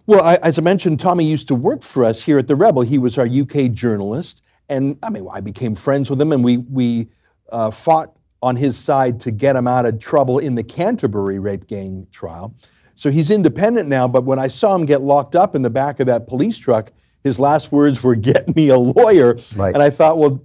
Well, 0.05 0.21
I, 0.21 0.35
as 0.35 0.59
I 0.59 0.61
mentioned, 0.61 0.99
Tommy 0.99 1.25
used 1.25 1.47
to 1.47 1.55
work 1.55 1.81
for 1.81 2.05
us 2.05 2.21
here 2.21 2.37
at 2.37 2.47
the 2.47 2.55
Rebel. 2.55 2.83
He 2.83 2.99
was 2.99 3.17
our 3.17 3.25
UK 3.25 3.71
journalist, 3.71 4.43
and 4.69 4.97
I 5.01 5.09
mean, 5.09 5.27
I 5.31 5.41
became 5.41 5.73
friends 5.73 6.07
with 6.09 6.21
him, 6.21 6.31
and 6.31 6.43
we 6.43 6.57
we 6.57 7.09
uh, 7.51 7.71
fought 7.71 8.13
on 8.43 8.55
his 8.55 8.77
side 8.77 9.21
to 9.21 9.31
get 9.31 9.55
him 9.55 9.67
out 9.67 9.85
of 9.87 9.99
trouble 9.99 10.37
in 10.37 10.53
the 10.53 10.63
Canterbury 10.63 11.39
rape 11.39 11.65
gang 11.65 12.05
trial. 12.11 12.53
So 12.97 13.11
he's 13.11 13.31
independent 13.31 13.87
now. 13.87 14.07
But 14.07 14.25
when 14.25 14.39
I 14.39 14.47
saw 14.47 14.75
him 14.75 14.85
get 14.85 15.01
locked 15.01 15.35
up 15.35 15.55
in 15.55 15.61
the 15.61 15.69
back 15.69 15.99
of 15.99 16.07
that 16.07 16.27
police 16.27 16.57
truck, 16.57 16.91
his 17.23 17.39
last 17.39 17.71
words 17.71 18.03
were, 18.03 18.15
"Get 18.15 18.53
me 18.55 18.69
a 18.69 18.77
lawyer." 18.77 19.37
Right. 19.55 19.73
And 19.73 19.81
I 19.83 19.89
thought, 19.89 20.17
well, 20.17 20.41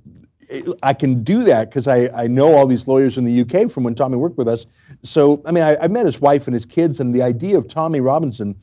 I 0.82 0.92
can 0.92 1.24
do 1.24 1.44
that 1.44 1.70
because 1.70 1.88
I, 1.88 2.08
I 2.14 2.26
know 2.26 2.54
all 2.54 2.66
these 2.66 2.86
lawyers 2.86 3.16
in 3.16 3.24
the 3.24 3.40
UK 3.40 3.70
from 3.70 3.84
when 3.84 3.94
Tommy 3.94 4.16
worked 4.16 4.36
with 4.36 4.48
us. 4.48 4.66
So, 5.02 5.42
I 5.46 5.52
mean, 5.52 5.64
I, 5.64 5.76
I 5.76 5.88
met 5.88 6.04
his 6.04 6.20
wife 6.20 6.46
and 6.46 6.54
his 6.54 6.66
kids, 6.66 7.00
and 7.00 7.14
the 7.14 7.22
idea 7.22 7.56
of 7.56 7.68
Tommy 7.68 8.00
Robinson 8.00 8.54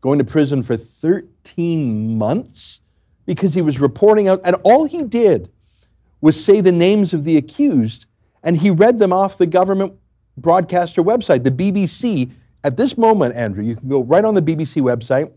going 0.00 0.18
to 0.18 0.24
prison 0.24 0.62
for 0.62 0.76
13 0.76 2.16
months 2.16 2.80
because 3.26 3.52
he 3.52 3.62
was 3.62 3.78
reporting 3.78 4.28
out, 4.28 4.40
and 4.44 4.56
all 4.62 4.84
he 4.84 5.04
did 5.04 5.50
was 6.20 6.42
say 6.42 6.60
the 6.60 6.72
names 6.72 7.12
of 7.12 7.24
the 7.24 7.36
accused, 7.36 8.06
and 8.42 8.56
he 8.56 8.70
read 8.70 8.98
them 8.98 9.12
off 9.12 9.36
the 9.36 9.46
government 9.46 9.92
broadcaster 10.38 11.02
website, 11.02 11.44
the 11.44 11.50
BBC. 11.50 12.30
At 12.64 12.78
this 12.78 12.96
moment, 12.96 13.36
Andrew, 13.36 13.62
you 13.62 13.76
can 13.76 13.90
go 13.90 14.02
right 14.02 14.24
on 14.24 14.32
the 14.32 14.40
BBC 14.40 14.80
website 14.80 15.30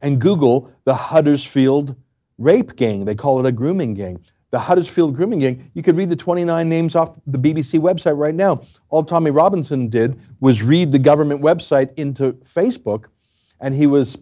and 0.00 0.18
Google 0.18 0.72
the 0.84 0.94
Huddersfield 0.94 1.94
rape 2.38 2.74
gang. 2.74 3.04
They 3.04 3.14
call 3.14 3.38
it 3.38 3.46
a 3.46 3.52
grooming 3.52 3.92
gang. 3.92 4.18
The 4.50 4.58
Huddersfield 4.58 5.14
grooming 5.14 5.40
gang. 5.40 5.70
You 5.74 5.82
could 5.82 5.96
read 5.96 6.08
the 6.08 6.16
29 6.16 6.68
names 6.68 6.96
off 6.96 7.18
the 7.26 7.38
BBC 7.38 7.78
website 7.78 8.16
right 8.16 8.34
now. 8.34 8.62
All 8.88 9.04
Tommy 9.04 9.30
Robinson 9.30 9.88
did 9.88 10.18
was 10.40 10.62
read 10.62 10.90
the 10.90 10.98
government 10.98 11.42
website 11.42 11.92
into 11.98 12.32
Facebook, 12.32 13.04
and 13.60 13.74
he 13.74 13.86
was 13.86 14.16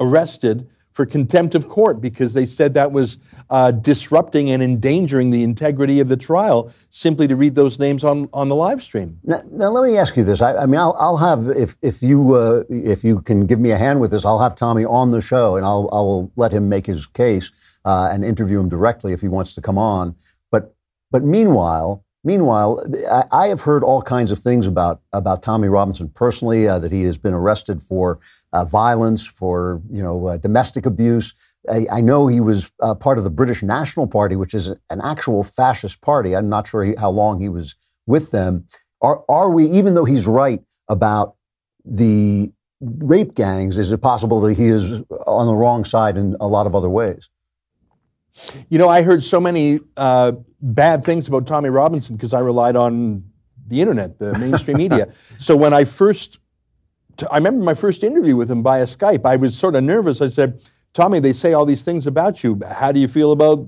arrested 0.00 0.68
for 0.92 1.06
contempt 1.06 1.54
of 1.54 1.68
court 1.68 2.00
because 2.00 2.34
they 2.34 2.44
said 2.44 2.74
that 2.74 2.92
was 2.92 3.18
uh, 3.50 3.70
disrupting 3.70 4.50
and 4.50 4.62
endangering 4.62 5.30
the 5.30 5.42
integrity 5.42 6.00
of 6.00 6.08
the 6.08 6.16
trial 6.16 6.72
simply 6.90 7.28
to 7.28 7.36
read 7.36 7.54
those 7.54 7.78
names 7.78 8.04
on, 8.04 8.28
on 8.32 8.48
the 8.48 8.54
live 8.54 8.82
stream. 8.82 9.18
Now, 9.24 9.42
now 9.50 9.68
let 9.68 9.88
me 9.88 9.96
ask 9.96 10.16
you 10.16 10.24
this. 10.24 10.40
I, 10.40 10.56
I 10.56 10.66
mean, 10.66 10.80
I'll, 10.80 10.96
I'll, 10.98 11.16
have 11.16 11.48
if 11.50 11.76
if 11.82 12.02
you 12.02 12.34
uh, 12.34 12.64
if 12.68 13.04
you 13.04 13.20
can 13.20 13.46
give 13.46 13.60
me 13.60 13.70
a 13.70 13.78
hand 13.78 14.00
with 14.00 14.10
this, 14.10 14.24
I'll 14.24 14.40
have 14.40 14.54
Tommy 14.54 14.84
on 14.84 15.10
the 15.10 15.20
show 15.20 15.56
and 15.56 15.64
I'll 15.64 15.88
I'll 15.92 16.32
let 16.36 16.52
him 16.52 16.68
make 16.68 16.86
his 16.86 17.06
case 17.06 17.50
uh, 17.84 18.08
and 18.10 18.24
interview 18.24 18.58
him 18.58 18.68
directly 18.68 19.12
if 19.12 19.20
he 19.20 19.28
wants 19.28 19.54
to 19.54 19.60
come 19.60 19.78
on. 19.78 20.14
But 20.50 20.74
but 21.10 21.22
meanwhile. 21.22 22.04
Meanwhile, 22.22 22.84
I, 23.10 23.24
I 23.32 23.48
have 23.48 23.62
heard 23.62 23.82
all 23.82 24.02
kinds 24.02 24.30
of 24.30 24.38
things 24.38 24.66
about 24.66 25.00
about 25.12 25.42
Tommy 25.42 25.68
Robinson 25.68 26.10
personally. 26.10 26.68
Uh, 26.68 26.78
that 26.78 26.92
he 26.92 27.02
has 27.04 27.16
been 27.16 27.32
arrested 27.32 27.82
for 27.82 28.20
uh, 28.52 28.64
violence, 28.64 29.26
for 29.26 29.80
you 29.90 30.02
know 30.02 30.26
uh, 30.26 30.36
domestic 30.36 30.84
abuse. 30.84 31.34
I, 31.70 31.86
I, 31.90 32.00
know 32.00 32.26
he 32.26 32.40
was 32.40 32.70
uh, 32.80 32.94
part 32.94 33.18
of 33.18 33.24
the 33.24 33.30
British 33.30 33.62
National 33.62 34.06
Party, 34.06 34.34
which 34.34 34.54
is 34.54 34.68
an 34.68 35.00
actual 35.02 35.42
fascist 35.42 36.00
party. 36.00 36.34
I'm 36.34 36.48
not 36.48 36.66
sure 36.66 36.84
he, 36.84 36.94
how 36.96 37.10
long 37.10 37.38
he 37.38 37.50
was 37.50 37.74
with 38.06 38.30
them. 38.30 38.66
Are 39.00 39.24
are 39.28 39.50
we? 39.50 39.70
Even 39.70 39.94
though 39.94 40.04
he's 40.04 40.26
right 40.26 40.60
about 40.88 41.36
the 41.84 42.52
rape 42.80 43.34
gangs, 43.34 43.78
is 43.78 43.92
it 43.92 43.98
possible 43.98 44.40
that 44.42 44.56
he 44.56 44.66
is 44.66 45.02
on 45.26 45.46
the 45.46 45.54
wrong 45.54 45.84
side 45.84 46.18
in 46.18 46.36
a 46.40 46.48
lot 46.48 46.66
of 46.66 46.74
other 46.74 46.90
ways? 46.90 47.30
You 48.68 48.78
know, 48.78 48.88
I 48.88 49.02
heard 49.02 49.22
so 49.22 49.40
many 49.40 49.80
uh, 49.96 50.32
bad 50.62 51.04
things 51.04 51.28
about 51.28 51.46
Tommy 51.46 51.70
Robinson 51.70 52.16
because 52.16 52.32
I 52.32 52.40
relied 52.40 52.76
on 52.76 53.24
the 53.66 53.80
internet, 53.80 54.18
the 54.18 54.36
mainstream 54.38 54.76
media. 54.76 55.08
So 55.38 55.56
when 55.56 55.72
I 55.72 55.84
first, 55.84 56.38
I 57.30 57.38
remember 57.38 57.64
my 57.64 57.72
first 57.74 58.04
interview 58.04 58.36
with 58.36 58.50
him 58.50 58.62
via 58.62 58.84
Skype, 58.84 59.24
I 59.24 59.36
was 59.36 59.56
sort 59.56 59.74
of 59.74 59.82
nervous. 59.82 60.20
I 60.20 60.28
said, 60.28 60.60
Tommy, 60.92 61.18
they 61.18 61.32
say 61.32 61.54
all 61.54 61.64
these 61.64 61.82
things 61.82 62.06
about 62.06 62.44
you. 62.44 62.60
How 62.70 62.92
do 62.92 63.00
you 63.00 63.08
feel 63.08 63.32
about 63.32 63.66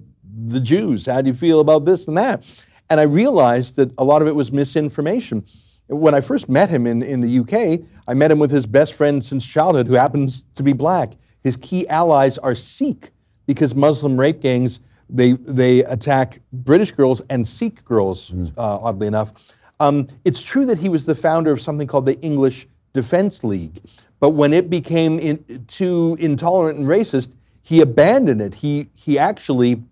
the 0.48 0.60
Jews? 0.60 1.06
How 1.06 1.22
do 1.22 1.28
you 1.28 1.34
feel 1.34 1.60
about 1.60 1.86
this 1.86 2.06
and 2.06 2.16
that? 2.18 2.44
And 2.90 3.00
I 3.00 3.04
realized 3.04 3.76
that 3.76 3.90
a 3.96 4.04
lot 4.04 4.20
of 4.20 4.28
it 4.28 4.34
was 4.34 4.52
misinformation. 4.52 5.46
When 5.86 6.14
I 6.14 6.20
first 6.20 6.48
met 6.48 6.68
him 6.68 6.86
in, 6.86 7.02
in 7.02 7.20
the 7.20 7.38
UK, 7.38 7.86
I 8.06 8.14
met 8.14 8.30
him 8.30 8.38
with 8.38 8.50
his 8.50 8.66
best 8.66 8.92
friend 8.92 9.24
since 9.24 9.46
childhood, 9.46 9.86
who 9.86 9.94
happens 9.94 10.44
to 10.56 10.62
be 10.62 10.74
black. 10.74 11.14
His 11.42 11.56
key 11.56 11.88
allies 11.88 12.36
are 12.38 12.54
Sikh 12.54 13.12
because 13.46 13.74
Muslim 13.74 14.20
rape 14.20 14.40
gangs 14.40 14.80
they 15.12 15.32
they 15.32 15.84
attack 15.84 16.40
British 16.52 16.92
girls 16.92 17.22
and 17.30 17.46
Sikh 17.46 17.84
girls. 17.84 18.30
Mm. 18.30 18.52
Uh, 18.56 18.78
oddly 18.82 19.06
enough, 19.06 19.52
um, 19.78 20.08
it's 20.24 20.42
true 20.42 20.66
that 20.66 20.78
he 20.78 20.88
was 20.88 21.06
the 21.06 21.14
founder 21.14 21.52
of 21.52 21.60
something 21.60 21.86
called 21.86 22.06
the 22.06 22.18
English 22.20 22.66
Defence 22.92 23.44
League, 23.44 23.80
but 24.20 24.30
when 24.30 24.52
it 24.52 24.70
became 24.70 25.18
in, 25.18 25.64
too 25.68 26.16
intolerant 26.18 26.78
and 26.78 26.86
racist, 26.86 27.28
he 27.62 27.80
abandoned 27.80 28.40
it. 28.40 28.54
He 28.54 28.88
he 28.94 29.18
actually 29.18 29.82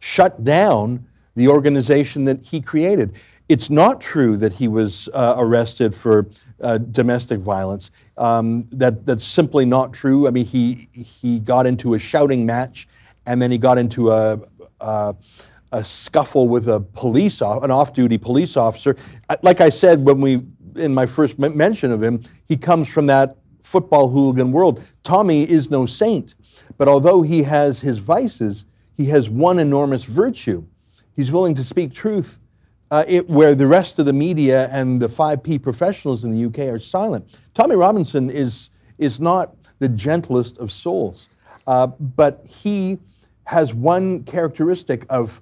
shut 0.00 0.44
down 0.44 1.06
the 1.34 1.48
organization 1.48 2.24
that 2.24 2.42
he 2.42 2.60
created. 2.60 3.12
It's 3.48 3.70
not 3.70 4.00
true 4.00 4.36
that 4.36 4.52
he 4.52 4.68
was 4.68 5.08
uh, 5.14 5.36
arrested 5.38 5.94
for 5.94 6.26
uh, 6.60 6.78
domestic 6.78 7.40
violence. 7.40 7.90
Um, 8.18 8.66
that 8.72 9.06
that's 9.06 9.24
simply 9.24 9.64
not 9.64 9.92
true. 9.92 10.26
I 10.26 10.30
mean, 10.30 10.44
he 10.44 10.88
he 10.92 11.38
got 11.38 11.66
into 11.66 11.94
a 11.94 11.98
shouting 11.98 12.44
match, 12.44 12.86
and 13.28 13.42
then 13.42 13.50
he 13.50 13.58
got 13.58 13.78
into 13.78 14.10
a 14.10 14.40
a, 14.80 15.14
a 15.72 15.84
scuffle 15.84 16.48
with 16.48 16.68
a 16.68 16.80
police 16.80 17.42
off, 17.42 17.62
an 17.62 17.70
off-duty 17.70 18.18
police 18.18 18.56
officer. 18.56 18.96
Like 19.42 19.60
I 19.60 19.68
said 19.68 20.04
when 20.04 20.20
we 20.20 20.42
in 20.76 20.94
my 20.94 21.06
first 21.06 21.38
mention 21.38 21.92
of 21.92 22.02
him, 22.02 22.22
he 22.46 22.56
comes 22.56 22.88
from 22.88 23.06
that 23.06 23.36
football 23.62 24.08
hooligan 24.08 24.52
world. 24.52 24.82
Tommy 25.02 25.48
is 25.48 25.70
no 25.70 25.84
saint, 25.86 26.34
but 26.78 26.88
although 26.88 27.22
he 27.22 27.42
has 27.42 27.80
his 27.80 27.98
vices, 27.98 28.64
he 28.96 29.04
has 29.06 29.28
one 29.28 29.58
enormous 29.58 30.04
virtue. 30.04 30.64
He's 31.14 31.30
willing 31.30 31.54
to 31.56 31.64
speak 31.64 31.92
truth 31.92 32.38
uh, 32.90 33.04
it, 33.06 33.28
where 33.28 33.54
the 33.54 33.66
rest 33.66 33.98
of 33.98 34.06
the 34.06 34.12
media 34.12 34.68
and 34.72 35.02
the 35.02 35.08
5P 35.08 35.60
professionals 35.60 36.24
in 36.24 36.30
the 36.32 36.44
UK 36.46 36.72
are 36.72 36.78
silent. 36.78 37.36
Tommy 37.54 37.74
Robinson 37.74 38.30
is, 38.30 38.70
is 38.98 39.20
not 39.20 39.54
the 39.80 39.88
gentlest 39.88 40.58
of 40.58 40.72
souls, 40.72 41.28
uh, 41.66 41.88
but 41.88 42.44
he 42.46 42.98
has 43.48 43.72
one 43.72 44.22
characteristic 44.24 45.06
of 45.08 45.40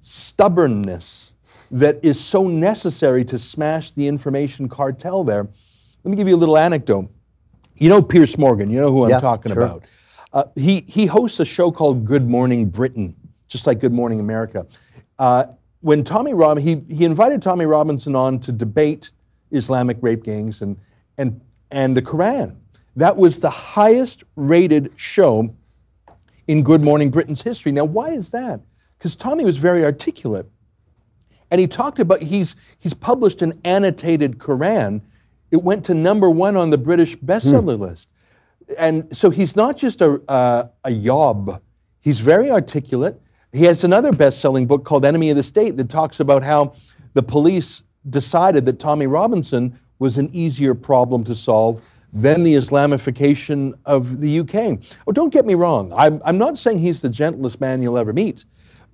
stubbornness 0.00 1.32
that 1.72 1.98
is 2.00 2.20
so 2.20 2.46
necessary 2.46 3.24
to 3.24 3.36
smash 3.36 3.90
the 3.90 4.06
information 4.06 4.68
cartel 4.68 5.24
there. 5.24 5.48
Let 6.04 6.10
me 6.10 6.16
give 6.16 6.28
you 6.28 6.36
a 6.36 6.38
little 6.38 6.56
anecdote. 6.56 7.10
You 7.74 7.88
know 7.88 8.00
Piers 8.00 8.38
Morgan, 8.38 8.70
you 8.70 8.78
know 8.78 8.92
who 8.92 9.02
I'm 9.04 9.10
yeah, 9.10 9.18
talking 9.18 9.52
sure. 9.52 9.62
about. 9.62 9.84
Uh, 10.32 10.44
he, 10.54 10.84
he 10.86 11.04
hosts 11.04 11.40
a 11.40 11.44
show 11.44 11.72
called 11.72 12.04
Good 12.04 12.30
Morning 12.30 12.66
Britain, 12.66 13.16
just 13.48 13.66
like 13.66 13.80
Good 13.80 13.92
Morning 13.92 14.20
America. 14.20 14.64
Uh, 15.18 15.46
when 15.80 16.04
Tommy 16.04 16.34
Rob 16.34 16.60
he 16.60 16.80
he 16.88 17.04
invited 17.04 17.42
Tommy 17.42 17.66
Robinson 17.66 18.14
on 18.14 18.38
to 18.38 18.52
debate 18.52 19.10
Islamic 19.50 19.98
rape 20.00 20.22
gangs 20.22 20.62
and 20.62 20.76
and 21.18 21.40
and 21.72 21.96
the 21.96 22.02
Quran. 22.02 22.54
That 22.94 23.16
was 23.16 23.40
the 23.40 23.50
highest 23.50 24.22
rated 24.36 24.92
show 24.94 25.52
in 26.48 26.62
Good 26.62 26.82
Morning 26.82 27.10
Britain's 27.10 27.42
history. 27.42 27.72
Now, 27.72 27.84
why 27.84 28.10
is 28.10 28.30
that? 28.30 28.60
Because 28.98 29.14
Tommy 29.16 29.44
was 29.44 29.56
very 29.56 29.84
articulate. 29.84 30.46
And 31.50 31.60
he 31.60 31.66
talked 31.66 31.98
about 31.98 32.22
he's 32.22 32.56
he's 32.78 32.94
published 32.94 33.42
an 33.42 33.60
annotated 33.64 34.38
Quran. 34.38 35.02
It 35.50 35.62
went 35.62 35.84
to 35.86 35.94
number 35.94 36.30
one 36.30 36.56
on 36.56 36.70
the 36.70 36.78
British 36.78 37.16
bestseller 37.16 37.76
hmm. 37.76 37.82
list. 37.82 38.08
And 38.78 39.14
so 39.14 39.28
he's 39.28 39.54
not 39.54 39.76
just 39.76 40.00
a, 40.00 40.20
a, 40.28 40.70
a 40.84 40.90
yob. 40.90 41.60
He's 42.00 42.20
very 42.20 42.50
articulate. 42.50 43.20
He 43.52 43.64
has 43.64 43.84
another 43.84 44.12
best 44.12 44.40
selling 44.40 44.66
book 44.66 44.84
called 44.84 45.04
Enemy 45.04 45.30
of 45.30 45.36
the 45.36 45.42
State 45.42 45.76
that 45.76 45.90
talks 45.90 46.20
about 46.20 46.42
how 46.42 46.72
the 47.12 47.22
police 47.22 47.82
decided 48.08 48.64
that 48.64 48.78
Tommy 48.78 49.06
Robinson 49.06 49.78
was 49.98 50.16
an 50.16 50.30
easier 50.32 50.74
problem 50.74 51.22
to 51.24 51.34
solve 51.34 51.82
than 52.12 52.44
the 52.44 52.54
Islamification 52.54 53.72
of 53.86 54.20
the 54.20 54.40
UK. 54.40 54.78
Oh, 55.06 55.12
don't 55.12 55.32
get 55.32 55.46
me 55.46 55.54
wrong. 55.54 55.92
I'm, 55.96 56.20
I'm 56.24 56.38
not 56.38 56.58
saying 56.58 56.78
he's 56.78 57.00
the 57.02 57.08
gentlest 57.08 57.60
man 57.60 57.82
you'll 57.82 57.98
ever 57.98 58.12
meet, 58.12 58.44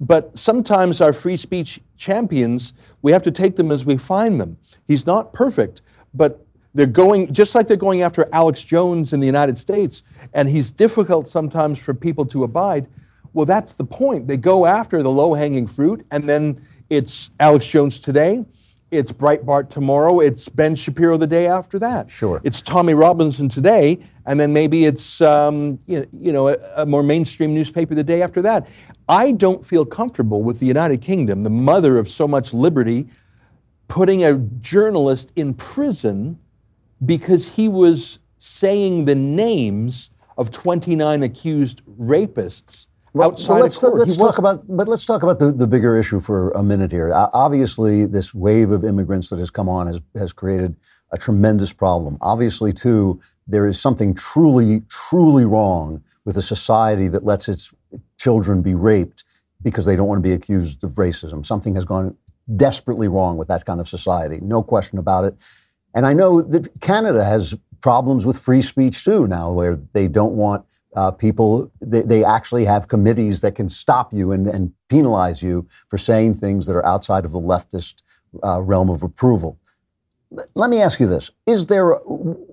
but 0.01 0.39
sometimes 0.39 1.01
our 1.01 1.12
free 1.12 1.37
speech 1.37 1.81
champions, 1.97 2.73
we 3.03 3.11
have 3.12 3.23
to 3.25 3.33
take 3.33 3.57
them 3.57 3.73
as 3.73 3.85
we 3.85 3.97
find 3.97 4.41
them. 4.41 4.57
He's 4.87 5.07
not 5.07 5.33
perfect, 5.33 5.83
but 6.14 6.47
they're 6.75 6.87
going, 6.87 7.33
just 7.33 7.55
like 7.55 7.66
they're 7.66 7.77
going 7.77 8.03
after 8.03 8.29
Alex 8.33 8.62
Jones 8.62 9.12
in 9.12 9.19
the 9.19 9.27
United 9.27 9.59
States, 9.59 10.03
and 10.33 10.49
he's 10.49 10.71
difficult 10.71 11.29
sometimes 11.29 11.79
for 11.79 11.95
people 11.95 12.25
to 12.27 12.45
abide. 12.45 12.87
Well, 13.33 13.47
that's 13.47 13.75
the 13.75 13.85
point. 13.85 14.29
They 14.29 14.37
go 14.37 14.64
after 14.64 15.03
the 15.03 15.11
low 15.11 15.35
hanging 15.35 15.66
fruit, 15.66 16.07
and 16.11 16.29
then 16.29 16.61
it's 16.89 17.31
Alex 17.41 17.66
Jones 17.66 17.99
today, 17.99 18.45
it's 18.91 19.12
Breitbart 19.12 19.68
tomorrow, 19.68 20.20
it's 20.20 20.49
Ben 20.49 20.74
Shapiro 20.74 21.16
the 21.16 21.26
day 21.26 21.47
after 21.47 21.78
that. 21.78 22.11
Sure. 22.11 22.41
It's 22.45 22.62
Tommy 22.62 22.95
Robinson 22.95 23.49
today, 23.49 23.99
and 24.26 24.41
then 24.41 24.53
maybe 24.53 24.86
it's 24.86 25.20
um, 25.20 25.78
you 25.86 26.01
know, 26.01 26.07
you 26.12 26.32
know 26.32 26.49
a, 26.49 26.57
a 26.76 26.86
more 26.86 27.03
mainstream 27.03 27.55
newspaper 27.55 27.95
the 27.95 28.05
day 28.05 28.22
after 28.22 28.41
that. 28.43 28.68
I 29.09 29.32
don't 29.32 29.64
feel 29.64 29.84
comfortable 29.84 30.43
with 30.43 30.61
the 30.61 30.66
United 30.66 31.03
Kingdom, 31.03 31.43
the 31.43 31.51
mother 31.51 31.99
of 31.99 32.09
so 32.11 32.26
much 32.26 32.55
liberty, 32.55 33.07
putting 33.89 34.24
a 34.24 34.34
journalist 34.61 35.32
in 35.36 35.55
prison 35.55 36.39
because 37.05 37.51
he 37.51 37.68
was 37.68 38.18
saying 38.39 39.05
the 39.05 39.14
names 39.14 40.11
of 40.39 40.51
29 40.51 41.22
accused 41.22 41.82
rapists 42.01 42.86
well, 43.15 43.37
well, 43.49 43.59
let's, 43.61 43.83
let's 43.83 44.17
talk 44.17 44.39
about, 44.39 44.65
but 44.69 44.89
let's 44.89 45.07
talk 45.07 45.23
about 45.23 45.39
the, 45.39 45.53
the 45.53 45.67
bigger 45.67 45.99
issue 45.99 46.21
for 46.21 46.51
a 46.51 46.63
minute 46.63 46.93
here. 46.93 47.13
Uh, 47.13 47.29
obviously, 47.33 48.07
this 48.07 48.35
wave 48.35 48.71
of 48.71 48.85
immigrants 48.85 49.31
that 49.31 49.39
has 49.39 49.51
come 49.51 49.69
on 49.69 49.87
has, 49.87 50.01
has 50.17 50.33
created 50.33 50.77
a 51.13 51.19
tremendous 51.19 51.73
problem. 51.73 52.19
Obviously, 52.21 52.73
too, 52.73 53.21
there 53.47 53.67
is 53.67 53.81
something 53.81 54.15
truly, 54.15 54.83
truly 54.89 55.45
wrong 55.45 56.03
with 56.25 56.37
a 56.37 56.43
society 56.43 57.09
that 57.09 57.25
lets 57.25 57.49
its 57.49 57.73
children 58.19 58.61
be 58.61 58.75
raped 58.75 59.25
because 59.63 59.87
they 59.87 59.97
don't 59.97 60.07
want 60.07 60.23
to 60.23 60.29
be 60.29 60.35
accused 60.35 60.85
of 60.85 60.93
racism. 60.93 61.45
Something 61.45 61.75
has 61.75 61.85
gone 61.85 62.17
desperately 62.57 63.09
wrong 63.09 63.37
with 63.37 63.49
that 63.49 63.65
kind 63.65 63.81
of 63.81 63.89
society. 63.89 64.39
No 64.43 64.63
question 64.63 64.99
about 64.99 65.25
it. 65.25 65.35
And 65.95 66.07
I 66.07 66.13
know 66.13 66.43
that 66.43 66.81
Canada 66.81 67.25
has 67.25 67.55
problems 67.81 68.27
with 68.27 68.39
free 68.39 68.63
speech 68.63 69.05
too 69.05 69.27
now, 69.27 69.51
where 69.51 69.79
they 69.93 70.09
don't 70.09 70.35
want 70.35 70.65
uh, 70.99 71.12
people, 71.12 71.70
they, 71.80 72.03
they, 72.03 72.24
actually 72.24 72.64
have 72.64 72.88
committees 72.88 73.40
that 73.40 73.55
can 73.55 73.68
stop 73.68 74.12
you 74.12 74.32
and, 74.32 74.49
and, 74.49 74.72
penalize 74.88 75.42
you 75.42 75.64
for 75.88 75.99
saying 75.99 76.34
things 76.34 76.66
that 76.66 76.74
are 76.74 76.84
outside 76.84 77.24
of 77.24 77.30
the 77.30 77.38
leftist 77.38 78.03
uh, 78.42 78.61
realm 78.61 78.90
of 78.90 79.03
approval. 79.05 79.57
Let 80.55 80.70
me 80.70 80.80
ask 80.82 80.99
you 80.99 81.07
this: 81.07 81.30
Is 81.46 81.66
there 81.66 81.99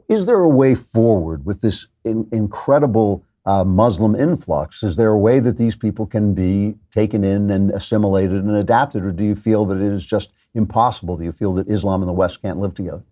is 0.10 0.28
there 0.28 0.42
a 0.42 0.50
way 0.50 0.76
forward 0.76 1.46
with 1.46 1.62
this 1.62 1.88
in, 2.04 2.28
incredible 2.32 3.24
uh, 3.48 3.64
Muslim 3.64 4.14
influx? 4.16 4.84
Is 4.84 4.96
there 4.96 5.10
a 5.10 5.18
way 5.18 5.40
that 5.40 5.58
these 5.58 5.76
people 5.76 6.06
can 6.06 6.36
be 6.36 6.76
taken 6.92 7.24
in 7.24 7.50
and 7.50 7.72
assimilated 7.72 8.44
and 8.44 8.56
adapted, 8.56 9.04
or 9.04 9.12
do 9.12 9.24
you 9.24 9.36
feel 9.36 9.66
that 9.66 9.78
it 9.78 9.94
is 9.94 10.06
just 10.06 10.34
impossible? 10.54 11.18
Do 11.18 11.24
you 11.24 11.32
feel 11.32 11.54
that 11.56 11.68
Islam 11.68 12.02
and 12.04 12.10
the 12.10 12.14
West 12.14 12.42
can't 12.44 12.60
live 12.60 12.76
together? 12.76 13.04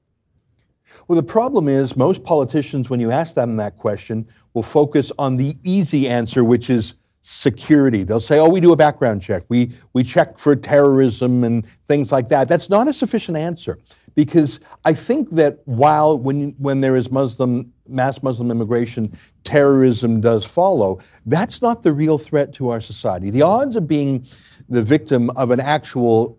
Well, 1.07 1.15
the 1.15 1.23
problem 1.23 1.67
is 1.67 1.97
most 1.97 2.23
politicians, 2.23 2.89
when 2.89 2.99
you 2.99 3.11
ask 3.11 3.33
them 3.33 3.57
that 3.57 3.77
question, 3.77 4.27
will 4.53 4.63
focus 4.63 5.11
on 5.17 5.37
the 5.37 5.57
easy 5.63 6.07
answer, 6.07 6.43
which 6.43 6.69
is 6.69 6.95
security. 7.23 8.03
They'll 8.03 8.19
say, 8.19 8.37
"Oh, 8.37 8.49
we 8.49 8.59
do 8.59 8.73
a 8.73 8.75
background 8.75 9.21
check. 9.21 9.43
We 9.49 9.71
we 9.93 10.03
check 10.03 10.37
for 10.37 10.55
terrorism 10.55 11.43
and 11.43 11.65
things 11.87 12.11
like 12.11 12.29
that." 12.29 12.47
That's 12.47 12.69
not 12.69 12.87
a 12.87 12.93
sufficient 12.93 13.37
answer 13.37 13.79
because 14.15 14.59
I 14.85 14.93
think 14.93 15.31
that 15.31 15.59
while 15.65 16.17
when 16.19 16.53
when 16.57 16.81
there 16.81 16.95
is 16.95 17.09
Muslim 17.09 17.71
mass 17.87 18.21
Muslim 18.21 18.51
immigration, 18.51 19.17
terrorism 19.43 20.21
does 20.21 20.45
follow. 20.45 20.99
That's 21.25 21.61
not 21.61 21.83
the 21.83 21.93
real 21.93 22.17
threat 22.17 22.53
to 22.53 22.69
our 22.69 22.81
society. 22.81 23.29
The 23.29 23.41
odds 23.41 23.75
of 23.75 23.87
being 23.87 24.25
the 24.69 24.83
victim 24.83 25.29
of 25.31 25.51
an 25.51 25.59
actual 25.59 26.37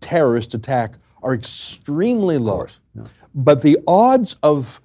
terrorist 0.00 0.54
attack 0.54 0.94
are 1.22 1.34
extremely 1.34 2.38
low. 2.38 2.66
But 3.34 3.62
the 3.62 3.78
odds 3.86 4.36
of 4.42 4.80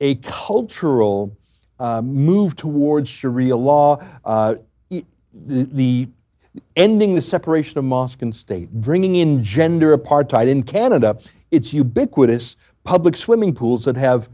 a 0.00 0.16
cultural 0.16 1.36
uh, 1.78 2.02
move 2.02 2.56
towards 2.56 3.08
Sharia 3.08 3.56
law, 3.56 4.02
uh, 4.24 4.56
the, 4.90 5.04
the 5.64 6.08
ending 6.76 7.14
the 7.14 7.22
separation 7.22 7.78
of 7.78 7.84
mosque 7.84 8.22
and 8.22 8.34
state, 8.34 8.70
bringing 8.72 9.16
in 9.16 9.42
gender 9.42 9.96
apartheid. 9.96 10.48
In 10.48 10.62
Canada, 10.62 11.18
it's 11.50 11.72
ubiquitous 11.72 12.56
public 12.84 13.16
swimming 13.16 13.54
pools 13.54 13.84
that 13.84 13.96
have 13.96 14.28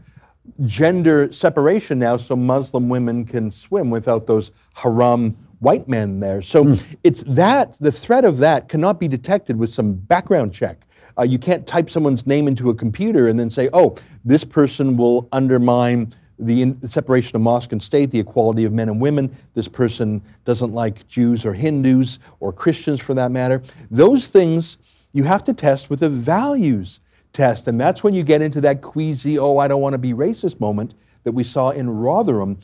gender 0.65 1.31
separation 1.31 1.99
now 1.99 2.17
so 2.17 2.35
Muslim 2.35 2.89
women 2.89 3.25
can 3.25 3.49
swim 3.49 3.89
without 3.89 4.27
those 4.27 4.51
haram 4.73 5.35
white 5.59 5.87
men 5.87 6.19
there. 6.19 6.41
So 6.41 6.65
mm. 6.65 6.97
it's 7.03 7.23
that, 7.23 7.75
the 7.79 7.91
threat 7.91 8.25
of 8.25 8.39
that 8.39 8.67
cannot 8.67 8.99
be 8.99 9.07
detected 9.07 9.57
with 9.57 9.69
some 9.69 9.93
background 9.93 10.53
check. 10.53 10.85
Uh, 11.17 11.23
you 11.23 11.39
can't 11.39 11.65
type 11.65 11.89
someone's 11.89 12.27
name 12.27 12.47
into 12.47 12.69
a 12.69 12.75
computer 12.75 13.27
and 13.27 13.39
then 13.39 13.49
say, 13.49 13.69
oh, 13.71 13.95
this 14.25 14.43
person 14.43 14.97
will 14.97 15.29
undermine 15.31 16.11
the, 16.39 16.75
separation 16.87 17.35
of 17.35 17.41
mosque 17.41 17.71
and 17.71 17.81
state, 17.81 18.11
the 18.11 18.19
equality 18.19 18.65
of 18.65 18.73
men 18.73 18.89
and 18.89 18.99
women. 18.99 19.35
This 19.53 19.67
person 19.67 20.21
doesn't 20.45 20.73
like 20.73 21.07
Jews 21.07 21.45
or 21.45 21.53
Hindus 21.53 22.19
or 22.39 22.51
Christians 22.51 22.99
for 22.99 23.13
that 23.13 23.31
matter. 23.31 23.61
Those 23.91 24.27
things 24.27 24.77
you 25.13 25.23
have 25.23 25.43
to 25.45 25.53
test 25.53 25.89
with 25.89 26.03
a 26.03 26.09
values 26.09 26.99
test. 27.33 27.67
And 27.67 27.79
that's 27.79 28.03
when 28.03 28.13
you 28.13 28.23
get 28.23 28.41
into 28.41 28.61
that 28.61 28.81
queasy, 28.81 29.37
oh, 29.37 29.57
I 29.57 29.67
don't 29.67 29.81
want 29.81 29.93
to 29.93 29.99
be 29.99 30.13
racist 30.13 30.59
moment 30.59 30.93
that 31.23 31.31
we 31.31 31.43
saw 31.43 31.69
in 31.69 31.89
Rotherham. 31.89 32.59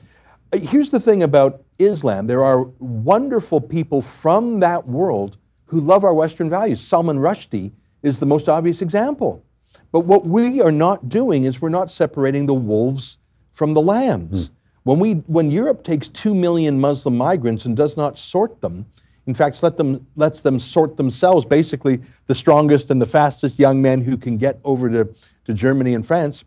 Uh, 0.51 0.57
here's 0.57 0.91
the 0.91 0.99
thing 0.99 1.23
about 1.23 1.63
Islam 1.77 2.27
there 2.27 2.43
are 2.43 2.63
wonderful 2.79 3.61
people 3.61 4.01
from 4.01 4.59
that 4.59 4.87
world 4.87 5.37
who 5.65 5.79
love 5.79 6.03
our 6.03 6.13
Western 6.13 6.49
values. 6.49 6.81
Salman 6.81 7.17
Rushdie 7.17 7.71
is 8.01 8.19
the 8.19 8.25
most 8.25 8.49
obvious 8.49 8.81
example. 8.81 9.43
But 9.91 10.01
what 10.01 10.25
we 10.25 10.61
are 10.61 10.71
not 10.71 11.09
doing 11.09 11.45
is 11.45 11.61
we're 11.61 11.69
not 11.69 11.91
separating 11.91 12.47
the 12.47 12.53
wolves 12.53 13.18
from 13.59 13.73
the 13.73 13.81
lambs. 13.81 14.47
Mm. 14.47 14.51
When, 14.83 14.99
we, 14.99 15.13
when 15.27 15.51
Europe 15.51 15.83
takes 15.83 16.07
2 16.07 16.33
million 16.33 16.79
Muslim 16.79 17.17
migrants 17.17 17.65
and 17.65 17.75
does 17.75 17.97
not 17.97 18.17
sort 18.17 18.61
them, 18.61 18.85
in 19.27 19.35
fact, 19.35 19.61
let 19.61 19.75
them, 19.75 20.07
lets 20.15 20.41
them 20.41 20.61
sort 20.61 20.95
themselves, 20.95 21.45
basically 21.45 21.99
the 22.27 22.35
strongest 22.35 22.89
and 22.89 23.01
the 23.01 23.05
fastest 23.05 23.59
young 23.59 23.81
men 23.81 24.01
who 24.01 24.15
can 24.15 24.37
get 24.37 24.61
over 24.63 24.89
to, 24.89 25.13
to 25.43 25.53
Germany 25.53 25.93
and 25.93 26.07
France. 26.07 26.45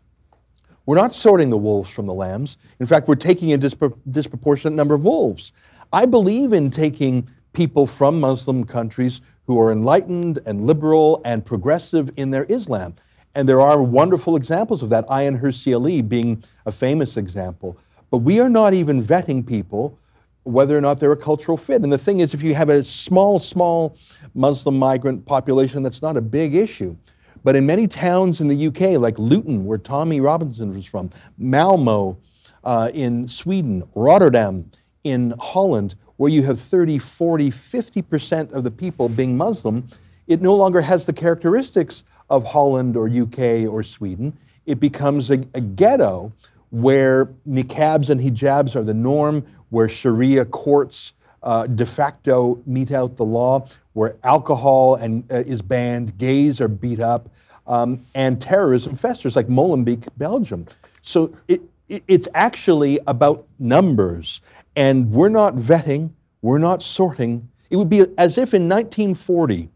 We're 0.87 0.95
not 0.95 1.13
sorting 1.13 1.51
the 1.51 1.57
wolves 1.57 1.91
from 1.91 2.07
the 2.07 2.15
lambs. 2.15 2.57
In 2.79 2.87
fact, 2.87 3.07
we're 3.07 3.15
taking 3.15 3.53
a 3.53 3.59
dispro- 3.59 3.95
disproportionate 4.09 4.73
number 4.73 4.95
of 4.95 5.03
wolves. 5.03 5.51
I 5.93 6.07
believe 6.07 6.51
in 6.51 6.71
taking 6.71 7.29
people 7.53 7.85
from 7.85 8.19
Muslim 8.19 8.63
countries 8.63 9.21
who 9.45 9.61
are 9.61 9.71
enlightened 9.71 10.39
and 10.47 10.65
liberal 10.65 11.21
and 11.23 11.45
progressive 11.45 12.09
in 12.15 12.31
their 12.31 12.45
Islam. 12.49 12.95
And 13.35 13.49
there 13.49 13.61
are 13.61 13.81
wonderful 13.81 14.35
examples 14.35 14.83
of 14.83 14.89
that, 14.89 15.07
Hirsi 15.07 15.73
Ali 15.73 16.01
being 16.01 16.43
a 16.65 16.71
famous 16.71 17.17
example. 17.17 17.77
But 18.11 18.19
we 18.19 18.39
are 18.39 18.49
not 18.49 18.73
even 18.73 19.03
vetting 19.03 19.45
people 19.45 19.97
whether 20.43 20.77
or 20.77 20.81
not 20.81 20.99
they're 20.99 21.11
a 21.11 21.17
cultural 21.17 21.57
fit. 21.57 21.81
And 21.81 21.91
the 21.91 21.97
thing 21.97 22.19
is, 22.19 22.33
if 22.33 22.43
you 22.43 22.53
have 22.53 22.69
a 22.69 22.83
small, 22.83 23.39
small 23.39 23.95
Muslim 24.35 24.77
migrant 24.77 25.25
population, 25.25 25.83
that's 25.83 26.01
not 26.01 26.17
a 26.17 26.21
big 26.21 26.53
issue. 26.53 26.95
But 27.43 27.55
in 27.55 27.65
many 27.65 27.87
towns 27.87 28.39
in 28.41 28.47
the 28.47 28.67
UK, 28.67 28.99
like 28.99 29.17
Luton, 29.17 29.65
where 29.65 29.77
Tommy 29.77 30.21
Robinson 30.21 30.73
was 30.75 30.85
from, 30.85 31.09
Malmo 31.37 32.17
uh, 32.63 32.91
in 32.93 33.27
Sweden, 33.27 33.83
Rotterdam 33.95 34.69
in 35.03 35.33
Holland, 35.39 35.95
where 36.17 36.29
you 36.29 36.43
have 36.43 36.59
30, 36.59 36.99
40, 36.99 37.51
50% 37.51 38.51
of 38.51 38.63
the 38.63 38.71
people 38.71 39.09
being 39.09 39.35
Muslim, 39.35 39.87
it 40.27 40.41
no 40.41 40.55
longer 40.55 40.81
has 40.81 41.05
the 41.05 41.13
characteristics 41.13 42.03
of 42.33 42.43
Holland 42.43 42.97
or 42.97 43.07
UK 43.07 43.71
or 43.71 43.83
Sweden. 43.83 44.35
It 44.65 44.79
becomes 44.79 45.29
a, 45.29 45.45
a 45.53 45.61
ghetto 45.61 46.31
where 46.71 47.25
niqabs 47.47 48.09
and 48.09 48.19
hijabs 48.19 48.75
are 48.75 48.83
the 48.83 48.95
norm, 48.95 49.45
where 49.69 49.87
Sharia 49.87 50.45
courts 50.45 51.13
uh, 51.43 51.67
de 51.67 51.85
facto 51.85 52.59
mete 52.65 52.91
out 52.91 53.15
the 53.17 53.25
law, 53.25 53.67
where 53.93 54.15
alcohol 54.23 54.95
and 54.95 55.31
uh, 55.31 55.43
is 55.45 55.61
banned, 55.61 56.17
gays 56.17 56.59
are 56.59 56.67
beat 56.67 56.99
up, 56.99 57.29
um, 57.67 58.03
and 58.15 58.41
terrorism 58.41 58.95
festers, 58.95 59.35
like 59.35 59.47
Molenbeek, 59.47 60.07
Belgium. 60.17 60.65
So 61.03 61.35
it, 61.47 61.61
it, 61.89 62.03
it's 62.07 62.27
actually 62.33 62.99
about 63.05 63.45
numbers, 63.59 64.41
and 64.75 65.11
we're 65.11 65.29
not 65.29 65.55
vetting, 65.55 66.09
we're 66.41 66.57
not 66.57 66.81
sorting. 66.81 67.49
It 67.69 67.75
would 67.75 67.89
be 67.89 68.01
as 68.17 68.39
if 68.39 68.55
in 68.55 68.67
1940, 68.67 69.69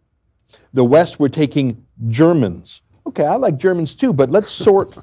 the 0.74 0.84
West 0.84 1.20
were 1.20 1.30
taking 1.30 1.86
Germans. 2.10 2.82
Okay, 3.06 3.26
I 3.26 3.36
like 3.36 3.58
Germans 3.58 3.96
too, 3.96 4.14
but 4.14 4.30
let's 4.30 4.52
sort 4.52 4.96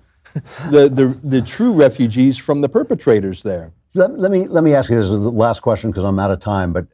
the, 0.70 0.88
the, 0.88 1.18
the 1.22 1.42
true 1.42 1.72
refugees 1.72 2.36
from 2.38 2.60
the 2.60 2.68
perpetrators 2.68 3.42
there. 3.42 3.72
Let, 3.94 4.18
let, 4.18 4.30
me 4.32 4.46
let 4.48 4.64
me 4.64 4.74
ask 4.74 4.90
you 4.90 4.96
this 4.96 5.06
is 5.06 5.20
the 5.20 5.30
last 5.30 5.60
question 5.60 5.90
because 5.90 6.04
I'm 6.04 6.18
out 6.18 6.30
of 6.30 6.40
time. 6.40 6.72
But 6.72 6.86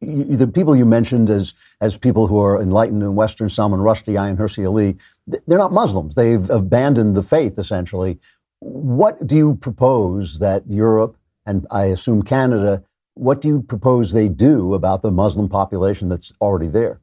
you, 0.00 0.36
the 0.36 0.46
people 0.46 0.76
you 0.76 0.84
mentioned 0.84 1.30
as 1.30 1.54
as 1.80 1.96
people 1.96 2.26
who 2.26 2.38
are 2.38 2.60
enlightened 2.60 3.02
in 3.02 3.14
Western, 3.14 3.48
Salman 3.48 3.80
Rushdie, 3.80 4.12
Ayaan 4.12 4.36
Hirsi 4.36 4.66
Ali, 4.66 4.96
they're 5.26 5.58
not 5.58 5.72
Muslims. 5.72 6.14
They've 6.14 6.48
abandoned 6.50 7.16
the 7.16 7.22
faith 7.22 7.58
essentially. 7.58 8.18
What 8.60 9.26
do 9.26 9.36
you 9.36 9.54
propose 9.56 10.38
that 10.40 10.68
Europe 10.68 11.16
and 11.46 11.66
I 11.70 11.84
assume 11.84 12.22
Canada? 12.22 12.84
What 13.14 13.40
do 13.40 13.48
you 13.48 13.62
propose 13.62 14.12
they 14.12 14.28
do 14.28 14.74
about 14.74 15.02
the 15.02 15.10
Muslim 15.10 15.48
population 15.48 16.08
that's 16.08 16.32
already 16.40 16.68
there? 16.68 17.00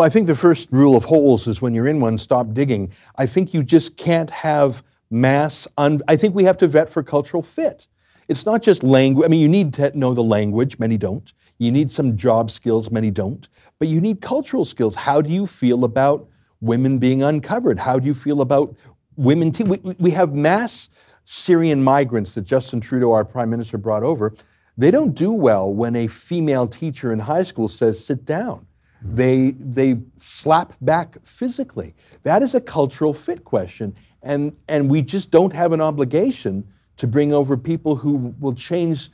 Well, 0.00 0.06
I 0.06 0.08
think 0.08 0.28
the 0.28 0.34
first 0.34 0.68
rule 0.70 0.96
of 0.96 1.04
holes 1.04 1.46
is 1.46 1.60
when 1.60 1.74
you're 1.74 1.86
in 1.86 2.00
one, 2.00 2.16
stop 2.16 2.54
digging. 2.54 2.90
I 3.16 3.26
think 3.26 3.52
you 3.52 3.62
just 3.62 3.98
can't 3.98 4.30
have 4.30 4.82
mass. 5.10 5.68
Un- 5.76 6.00
I 6.08 6.16
think 6.16 6.34
we 6.34 6.42
have 6.44 6.56
to 6.56 6.68
vet 6.68 6.88
for 6.88 7.02
cultural 7.02 7.42
fit. 7.42 7.86
It's 8.26 8.46
not 8.46 8.62
just 8.62 8.82
language. 8.82 9.26
I 9.26 9.28
mean, 9.28 9.40
you 9.40 9.48
need 9.48 9.74
to 9.74 9.94
know 9.94 10.14
the 10.14 10.22
language, 10.22 10.78
many 10.78 10.96
don't. 10.96 11.30
You 11.58 11.70
need 11.70 11.92
some 11.92 12.16
job 12.16 12.50
skills, 12.50 12.90
many 12.90 13.10
don't. 13.10 13.46
But 13.78 13.88
you 13.88 14.00
need 14.00 14.22
cultural 14.22 14.64
skills. 14.64 14.94
How 14.94 15.20
do 15.20 15.28
you 15.28 15.46
feel 15.46 15.84
about 15.84 16.26
women 16.62 16.96
being 16.96 17.22
uncovered? 17.22 17.78
How 17.78 17.98
do 17.98 18.06
you 18.06 18.14
feel 18.14 18.40
about 18.40 18.74
women? 19.16 19.52
Te- 19.52 19.64
we, 19.64 19.80
we 19.98 20.10
have 20.12 20.34
mass 20.34 20.88
Syrian 21.26 21.84
migrants 21.84 22.34
that 22.36 22.46
Justin 22.46 22.80
Trudeau, 22.80 23.12
our 23.12 23.26
prime 23.26 23.50
minister, 23.50 23.76
brought 23.76 24.02
over. 24.02 24.32
They 24.78 24.90
don't 24.90 25.14
do 25.14 25.30
well 25.30 25.70
when 25.70 25.94
a 25.94 26.06
female 26.06 26.66
teacher 26.66 27.12
in 27.12 27.18
high 27.18 27.44
school 27.44 27.68
says, 27.68 28.02
sit 28.02 28.24
down. 28.24 28.66
They, 29.02 29.52
they 29.52 29.98
slap 30.18 30.74
back 30.80 31.16
physically. 31.24 31.94
That 32.22 32.42
is 32.42 32.54
a 32.54 32.60
cultural 32.60 33.14
fit 33.14 33.44
question. 33.44 33.94
And, 34.22 34.54
and 34.68 34.90
we 34.90 35.02
just 35.02 35.30
don't 35.30 35.52
have 35.54 35.72
an 35.72 35.80
obligation 35.80 36.66
to 36.98 37.06
bring 37.06 37.32
over 37.32 37.56
people 37.56 37.96
who 37.96 38.34
will 38.40 38.54
change 38.54 39.10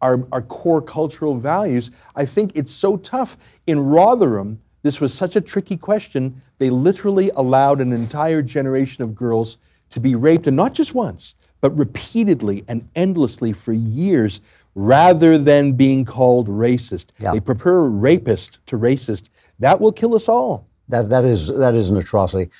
our, 0.00 0.26
our 0.32 0.40
core 0.40 0.80
cultural 0.80 1.36
values. 1.36 1.90
I 2.16 2.24
think 2.24 2.52
it's 2.54 2.72
so 2.72 2.96
tough. 2.96 3.36
In 3.66 3.80
Rotherham, 3.80 4.58
this 4.82 5.00
was 5.00 5.12
such 5.12 5.36
a 5.36 5.40
tricky 5.42 5.76
question. 5.76 6.40
They 6.58 6.70
literally 6.70 7.30
allowed 7.36 7.82
an 7.82 7.92
entire 7.92 8.40
generation 8.40 9.04
of 9.04 9.14
girls 9.14 9.58
to 9.90 10.00
be 10.00 10.14
raped, 10.14 10.46
and 10.46 10.56
not 10.56 10.72
just 10.72 10.94
once, 10.94 11.34
but 11.60 11.76
repeatedly 11.76 12.64
and 12.68 12.88
endlessly 12.94 13.52
for 13.52 13.72
years 13.74 14.40
rather 14.74 15.36
than 15.38 15.72
being 15.72 16.04
called 16.04 16.48
racist. 16.48 17.06
Yeah. 17.18 17.32
They 17.32 17.40
prefer 17.40 17.82
rapist 17.82 18.58
to 18.66 18.78
racist. 18.78 19.28
That 19.58 19.80
will 19.80 19.92
kill 19.92 20.14
us 20.14 20.28
all. 20.28 20.66
That, 20.88 21.08
that, 21.10 21.24
is, 21.24 21.48
that 21.48 21.74
is 21.74 21.90
an 21.90 21.96
atrocity. 21.96 22.50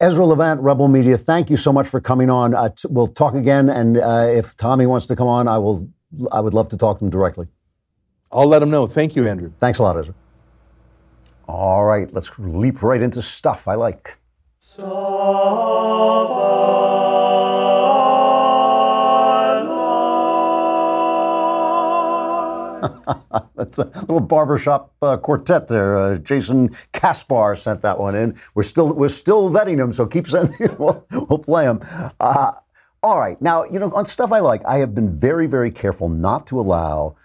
Ezra 0.00 0.24
Levant, 0.24 0.60
Rebel 0.60 0.88
Media, 0.88 1.18
thank 1.18 1.50
you 1.50 1.56
so 1.56 1.72
much 1.72 1.88
for 1.88 2.00
coming 2.00 2.30
on. 2.30 2.54
Uh, 2.54 2.68
t- 2.68 2.86
we'll 2.88 3.08
talk 3.08 3.34
again, 3.34 3.68
and 3.68 3.98
uh, 3.98 4.26
if 4.28 4.56
Tommy 4.56 4.86
wants 4.86 5.06
to 5.06 5.16
come 5.16 5.26
on, 5.26 5.48
I 5.48 5.58
will. 5.58 5.88
I 6.32 6.40
would 6.40 6.54
love 6.54 6.68
to 6.70 6.76
talk 6.76 7.00
to 7.00 7.04
him 7.04 7.10
directly. 7.10 7.48
I'll 8.32 8.46
let 8.46 8.62
him 8.62 8.70
know. 8.70 8.86
Thank 8.86 9.16
you, 9.16 9.26
Andrew. 9.26 9.52
Thanks 9.60 9.78
a 9.78 9.82
lot, 9.82 9.98
Ezra. 9.98 10.14
All 11.48 11.84
right, 11.84 12.12
let's 12.12 12.30
leap 12.38 12.82
right 12.82 13.02
into 13.02 13.20
stuff 13.22 13.66
I 13.66 13.74
like. 13.74 14.16
That's 23.56 23.78
a 23.78 23.84
little 24.00 24.20
barbershop 24.20 24.92
uh, 25.02 25.16
quartet 25.16 25.68
there. 25.68 25.98
Uh, 25.98 26.18
Jason 26.18 26.76
Kaspar 26.92 27.56
sent 27.56 27.82
that 27.82 27.98
one 27.98 28.14
in. 28.14 28.36
We're 28.54 28.62
still 28.62 28.92
we're 28.92 29.08
still 29.08 29.50
vetting 29.50 29.78
them, 29.78 29.92
so 29.92 30.06
keep 30.06 30.28
sending. 30.28 30.74
we'll, 30.78 31.04
we'll 31.10 31.38
play 31.38 31.64
them. 31.64 31.80
Uh, 32.20 32.52
all 33.02 33.18
right, 33.18 33.40
now 33.40 33.64
you 33.64 33.78
know 33.78 33.92
on 33.92 34.04
stuff 34.06 34.32
I 34.32 34.40
like, 34.40 34.62
I 34.66 34.78
have 34.78 34.94
been 34.94 35.08
very 35.08 35.46
very 35.46 35.70
careful 35.70 36.08
not 36.08 36.46
to 36.48 36.60
allow 36.60 37.16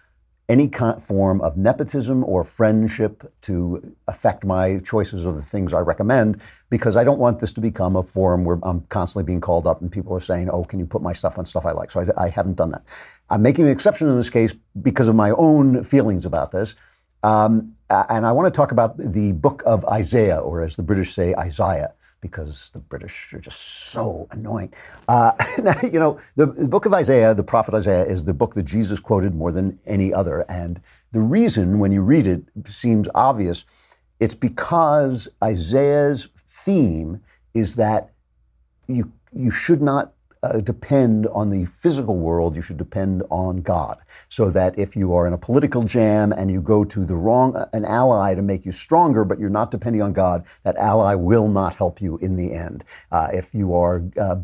any 0.49 0.69
form 0.99 1.41
of 1.41 1.55
nepotism 1.57 2.23
or 2.25 2.43
friendship 2.43 3.31
to 3.41 3.95
affect 4.07 4.43
my 4.43 4.77
choices 4.79 5.25
of 5.25 5.35
the 5.35 5.41
things 5.41 5.73
I 5.73 5.79
recommend 5.79 6.41
because 6.69 6.97
I 6.97 7.03
don't 7.05 7.17
want 7.17 7.39
this 7.39 7.53
to 7.53 7.61
become 7.61 7.95
a 7.95 8.03
forum 8.03 8.43
where 8.43 8.59
I'm 8.63 8.81
constantly 8.89 9.25
being 9.25 9.39
called 9.39 9.65
up 9.65 9.81
and 9.81 9.91
people 9.91 10.15
are 10.15 10.19
saying, 10.19 10.49
"Oh, 10.49 10.63
can 10.63 10.79
you 10.79 10.85
put 10.85 11.01
my 11.01 11.13
stuff 11.13 11.37
on 11.37 11.45
stuff 11.45 11.65
I 11.65 11.71
like?" 11.71 11.91
So 11.91 12.01
I, 12.01 12.25
I 12.25 12.29
haven't 12.29 12.57
done 12.57 12.71
that. 12.71 12.83
I'm 13.34 13.41
making 13.41 13.65
an 13.65 13.71
exception 13.71 14.07
in 14.07 14.15
this 14.15 14.29
case 14.29 14.53
because 14.84 15.07
of 15.07 15.15
my 15.15 15.31
own 15.31 15.84
feelings 15.84 16.27
about 16.27 16.51
this. 16.51 16.75
Um, 17.23 17.75
and 17.89 18.27
I 18.27 18.31
want 18.31 18.45
to 18.45 18.55
talk 18.55 18.71
about 18.71 18.95
the 18.95 19.31
book 19.31 19.63
of 19.65 19.84
Isaiah, 19.86 20.38
or 20.38 20.61
as 20.61 20.75
the 20.75 20.84
British 20.84 21.15
say, 21.15 21.34
Isaiah, 21.34 21.93
because 22.21 22.69
the 22.71 22.79
British 22.79 23.34
are 23.34 23.39
just 23.39 23.59
so 23.89 24.27
annoying. 24.29 24.71
Uh, 25.07 25.31
you 25.84 25.99
know, 25.99 26.19
the, 26.36 26.45
the, 26.45 26.67
book 26.67 26.86
of 26.86 26.93
Isaiah, 26.93 27.34
the 27.34 27.43
prophet 27.43 27.73
Isaiah, 27.73 28.05
is 28.05 28.23
the 28.23 28.36
book 28.36 28.53
that 28.53 28.63
Jesus 28.63 28.99
quoted 28.99 29.34
more 29.34 29.51
than 29.51 29.79
any 29.88 30.13
other. 30.13 30.45
And 30.47 30.79
the 31.11 31.21
reason, 31.21 31.79
when 31.79 31.91
you 31.91 32.03
read 32.03 32.27
it, 32.27 32.43
seems 32.67 33.09
obvious. 33.15 33.65
It's 34.19 34.36
because 34.36 35.27
Isaiah's 35.43 36.27
theme 36.38 37.19
is 37.55 37.73
that 37.75 38.11
you 38.88 39.11
you 39.36 39.49
should 39.49 39.81
not 39.81 40.13
uh, 40.43 40.59
depend 40.59 41.27
on 41.27 41.49
the 41.49 41.65
physical 41.65 42.17
world, 42.17 42.55
you 42.55 42.61
should 42.61 42.77
depend 42.77 43.23
on 43.29 43.61
God. 43.61 43.97
So 44.29 44.49
that 44.51 44.77
if 44.77 44.95
you 44.95 45.13
are 45.13 45.25
in 45.25 45.33
a 45.33 45.37
political 45.37 45.81
jam 45.83 46.31
and 46.31 46.51
you 46.51 46.61
go 46.61 46.83
to 46.83 47.05
the 47.05 47.15
wrong, 47.15 47.55
uh, 47.55 47.67
an 47.73 47.85
ally 47.85 48.35
to 48.35 48.41
make 48.41 48.65
you 48.65 48.71
stronger, 48.71 49.23
but 49.23 49.39
you're 49.39 49.49
not 49.49 49.71
depending 49.71 50.01
on 50.01 50.13
God, 50.13 50.45
that 50.63 50.75
ally 50.77 51.15
will 51.15 51.47
not 51.47 51.75
help 51.75 52.01
you 52.01 52.17
in 52.17 52.35
the 52.35 52.53
end. 52.53 52.83
Uh, 53.11 53.29
if 53.33 53.53
you 53.53 53.73
are 53.73 54.03
uh, 54.19 54.35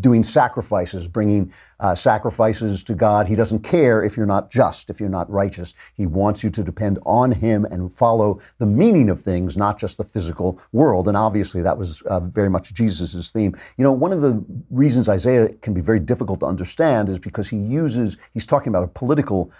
doing 0.00 0.22
sacrifices, 0.22 1.08
bringing 1.08 1.52
uh, 1.80 1.94
sacrifices 1.94 2.82
to 2.84 2.94
God. 2.94 3.28
He 3.28 3.34
doesn't 3.34 3.60
care 3.60 4.02
if 4.02 4.16
you're 4.16 4.26
not 4.26 4.50
just, 4.50 4.90
if 4.90 5.00
you're 5.00 5.08
not 5.08 5.30
righteous. 5.30 5.74
He 5.94 6.06
wants 6.06 6.42
you 6.42 6.50
to 6.50 6.62
depend 6.62 6.98
on 7.04 7.32
Him 7.32 7.64
and 7.66 7.92
follow 7.92 8.40
the 8.58 8.66
meaning 8.66 9.10
of 9.10 9.20
things, 9.20 9.56
not 9.56 9.78
just 9.78 9.98
the 9.98 10.04
physical 10.04 10.60
world. 10.72 11.08
And 11.08 11.16
obviously, 11.16 11.62
that 11.62 11.78
was 11.78 12.02
uh, 12.02 12.20
very 12.20 12.48
much 12.48 12.72
Jesus' 12.72 13.30
theme. 13.30 13.56
You 13.76 13.84
know, 13.84 13.92
one 13.92 14.12
of 14.12 14.20
the 14.22 14.42
reasons 14.70 15.08
Isaiah 15.08 15.48
can 15.62 15.74
be 15.74 15.80
very 15.80 16.00
difficult 16.00 16.40
to 16.40 16.46
understand 16.46 17.08
is 17.08 17.18
because 17.18 17.48
he 17.48 17.56
uses, 17.56 18.16
he's 18.32 18.46
talking 18.46 18.68
about 18.68 18.84
a 18.84 18.88
political 18.88 19.52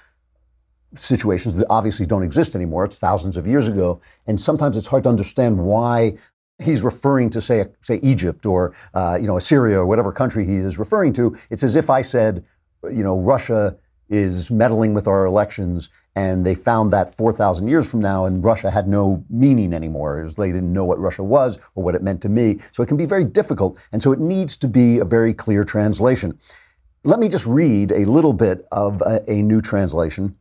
situations 0.95 1.57
that 1.57 1.67
obviously 1.69 2.07
don't 2.07 2.23
exist 2.23 2.55
anymore. 2.55 2.85
It's 2.85 2.97
thousands 2.97 3.37
of 3.37 3.47
years 3.47 3.69
ago. 3.69 4.01
And 4.27 4.41
sometimes 4.41 4.77
it's 4.77 4.87
hard 4.87 5.05
to 5.05 5.11
understand 5.11 5.59
why 5.59 6.17
he's 6.59 6.83
referring 6.83 7.31
to 7.31 7.41
say 7.41 7.67
say 7.83 8.01
Egypt 8.03 8.47
or 8.47 8.75
uh, 8.95 9.19
you 9.21 9.27
know 9.27 9.37
Assyria 9.37 9.79
or 9.79 9.87
whatever 9.87 10.13
country 10.13 10.45
he 10.45 10.57
is 10.57 10.79
referring 10.79 11.13
to. 11.15 11.37
It's 11.51 11.63
as 11.63 11.77
if 11.77 11.91
I 11.91 12.03
said, 12.03 12.45
you 12.85 13.03
know, 13.03 13.19
Russia 13.19 13.77
is 14.09 14.51
meddling 14.51 14.95
with 14.95 15.07
our 15.09 15.25
elections, 15.25 15.91
and 16.15 16.47
they 16.47 16.55
found 16.55 16.93
that 16.93 17.11
4,000 17.11 17.67
years 17.67 17.91
from 17.91 18.01
now, 18.01 18.25
and 18.25 18.43
Russia 18.43 18.71
had 18.71 18.87
no 18.87 19.25
meaning 19.29 19.73
anymore. 19.73 20.23
Was, 20.23 20.35
they 20.35 20.53
didn't 20.53 20.73
know 20.73 20.85
what 20.85 20.99
Russia 21.01 21.25
was 21.25 21.59
or 21.75 21.83
what 21.83 21.97
it 21.97 22.03
meant 22.03 22.23
to 22.23 22.29
me. 22.29 22.61
So 22.71 22.83
it 22.83 22.87
can 22.87 22.97
be 22.97 23.07
very 23.07 23.25
difficult, 23.25 23.79
and 23.93 24.01
so 24.01 24.13
it 24.13 24.21
needs 24.21 24.57
to 24.59 24.69
be 24.69 24.99
a 24.99 25.05
very 25.05 25.35
clear 25.35 25.65
translation. 25.65 26.39
Let 27.05 27.19
me 27.19 27.29
just 27.29 27.47
read 27.47 27.93
a 27.93 28.05
little 28.05 28.33
bit 28.33 28.67
of 28.73 29.01
a, 29.03 29.23
a 29.31 29.43
new 29.43 29.61
translation 29.61 30.37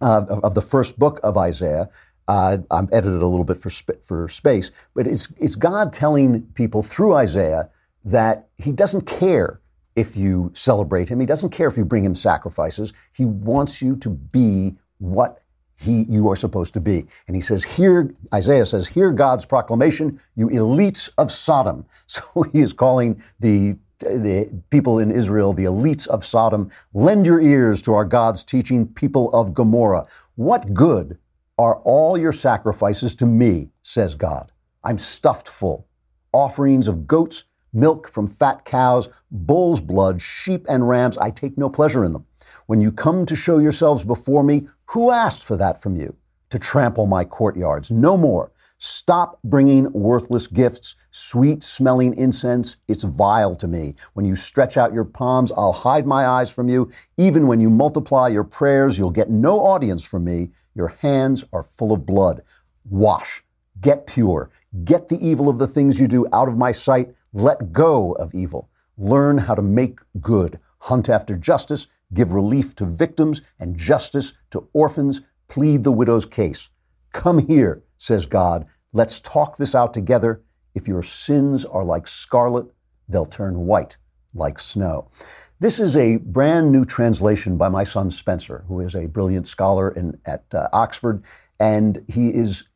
uh, 0.00 0.24
of 0.28 0.54
the 0.54 0.62
first 0.62 0.98
book 0.98 1.20
of 1.22 1.36
Isaiah. 1.36 1.88
Uh, 2.28 2.58
I'm 2.70 2.88
edited 2.92 3.22
a 3.22 3.26
little 3.26 3.44
bit 3.44 3.58
for 3.58 3.70
sp- 3.70 4.02
for 4.02 4.28
space, 4.28 4.70
but 4.94 5.06
it's 5.06 5.32
it's 5.38 5.54
God 5.56 5.92
telling 5.92 6.42
people 6.54 6.82
through 6.82 7.14
Isaiah 7.14 7.70
that 8.04 8.48
He 8.58 8.72
doesn't 8.72 9.02
care 9.06 9.60
if 9.96 10.16
you 10.16 10.50
celebrate 10.54 11.08
Him. 11.08 11.20
He 11.20 11.26
doesn't 11.26 11.50
care 11.50 11.68
if 11.68 11.76
you 11.76 11.84
bring 11.84 12.04
Him 12.04 12.14
sacrifices. 12.14 12.92
He 13.12 13.24
wants 13.24 13.82
you 13.82 13.96
to 13.96 14.10
be 14.10 14.74
what 14.98 15.42
he 15.76 16.04
you 16.08 16.28
are 16.30 16.36
supposed 16.36 16.74
to 16.74 16.80
be. 16.80 17.06
And 17.26 17.36
he 17.36 17.42
says, 17.42 17.64
"Hear," 17.64 18.14
Isaiah 18.32 18.66
says, 18.66 18.88
hear 18.88 19.12
God's 19.12 19.44
proclamation, 19.44 20.20
you 20.36 20.48
elites 20.48 21.10
of 21.18 21.30
Sodom. 21.32 21.84
So 22.06 22.42
he 22.52 22.60
is 22.60 22.72
calling 22.72 23.22
the 23.40 23.76
the 24.00 24.50
people 24.70 24.98
in 24.98 25.10
Israel, 25.10 25.52
the 25.52 25.64
elites 25.64 26.06
of 26.08 26.24
Sodom, 26.26 26.70
lend 26.92 27.26
your 27.26 27.40
ears 27.40 27.80
to 27.82 27.94
our 27.94 28.04
God's 28.04 28.44
teaching, 28.44 28.86
people 28.86 29.30
of 29.32 29.54
Gomorrah. 29.54 30.06
What 30.36 30.74
good 30.74 31.18
are 31.58 31.76
all 31.84 32.18
your 32.18 32.32
sacrifices 32.32 33.14
to 33.16 33.26
me, 33.26 33.70
says 33.82 34.14
God. 34.14 34.50
I'm 34.82 34.98
stuffed 34.98 35.48
full. 35.48 35.86
Offerings 36.32 36.88
of 36.88 37.06
goats, 37.06 37.44
milk 37.72 38.08
from 38.08 38.26
fat 38.26 38.64
cows, 38.64 39.08
bull's 39.30 39.80
blood, 39.80 40.20
sheep, 40.20 40.66
and 40.68 40.88
rams, 40.88 41.16
I 41.18 41.30
take 41.30 41.56
no 41.56 41.70
pleasure 41.70 42.04
in 42.04 42.12
them. 42.12 42.26
When 42.66 42.80
you 42.80 42.90
come 42.90 43.24
to 43.26 43.36
show 43.36 43.58
yourselves 43.58 44.04
before 44.04 44.42
me, 44.42 44.68
who 44.86 45.10
asked 45.10 45.44
for 45.44 45.56
that 45.56 45.80
from 45.80 45.96
you? 45.96 46.16
To 46.50 46.58
trample 46.58 47.06
my 47.06 47.24
courtyards. 47.24 47.90
No 47.90 48.16
more. 48.16 48.52
Stop 48.86 49.38
bringing 49.42 49.90
worthless 49.94 50.46
gifts, 50.46 50.94
sweet 51.10 51.64
smelling 51.64 52.12
incense. 52.18 52.76
It's 52.86 53.02
vile 53.02 53.54
to 53.54 53.66
me. 53.66 53.94
When 54.12 54.26
you 54.26 54.36
stretch 54.36 54.76
out 54.76 54.92
your 54.92 55.06
palms, 55.06 55.50
I'll 55.56 55.72
hide 55.72 56.06
my 56.06 56.26
eyes 56.26 56.50
from 56.50 56.68
you. 56.68 56.90
Even 57.16 57.46
when 57.46 57.60
you 57.60 57.70
multiply 57.70 58.28
your 58.28 58.44
prayers, 58.44 58.98
you'll 58.98 59.08
get 59.08 59.30
no 59.30 59.58
audience 59.58 60.04
from 60.04 60.24
me. 60.24 60.50
Your 60.74 60.88
hands 60.88 61.44
are 61.50 61.62
full 61.62 61.92
of 61.92 62.04
blood. 62.04 62.42
Wash. 62.84 63.42
Get 63.80 64.06
pure. 64.06 64.50
Get 64.84 65.08
the 65.08 65.26
evil 65.26 65.48
of 65.48 65.58
the 65.58 65.66
things 65.66 65.98
you 65.98 66.06
do 66.06 66.26
out 66.30 66.48
of 66.48 66.58
my 66.58 66.70
sight. 66.70 67.14
Let 67.32 67.72
go 67.72 68.12
of 68.12 68.34
evil. 68.34 68.68
Learn 68.98 69.38
how 69.38 69.54
to 69.54 69.62
make 69.62 69.98
good. 70.20 70.60
Hunt 70.80 71.08
after 71.08 71.36
justice. 71.36 71.86
Give 72.12 72.32
relief 72.32 72.74
to 72.74 72.84
victims 72.84 73.40
and 73.58 73.78
justice 73.78 74.34
to 74.50 74.68
orphans. 74.74 75.22
Plead 75.48 75.84
the 75.84 75.92
widow's 75.92 76.26
case. 76.26 76.68
Come 77.14 77.46
here, 77.46 77.82
says 77.96 78.26
God. 78.26 78.66
Let's 78.94 79.18
talk 79.18 79.56
this 79.56 79.74
out 79.74 79.92
together. 79.92 80.40
If 80.76 80.86
your 80.86 81.02
sins 81.02 81.64
are 81.64 81.84
like 81.84 82.06
scarlet, 82.06 82.66
they'll 83.08 83.26
turn 83.26 83.66
white 83.66 83.96
like 84.34 84.60
snow. 84.60 85.10
This 85.58 85.80
is 85.80 85.96
a 85.96 86.18
brand 86.18 86.70
new 86.70 86.84
translation 86.84 87.56
by 87.56 87.68
my 87.68 87.82
son 87.82 88.08
Spencer, 88.08 88.64
who 88.68 88.78
is 88.78 88.94
a 88.94 89.06
brilliant 89.06 89.48
scholar 89.48 89.90
in, 89.90 90.16
at 90.26 90.44
uh, 90.54 90.68
Oxford, 90.72 91.24
and 91.58 92.04
he 92.06 92.28
is 92.32 92.68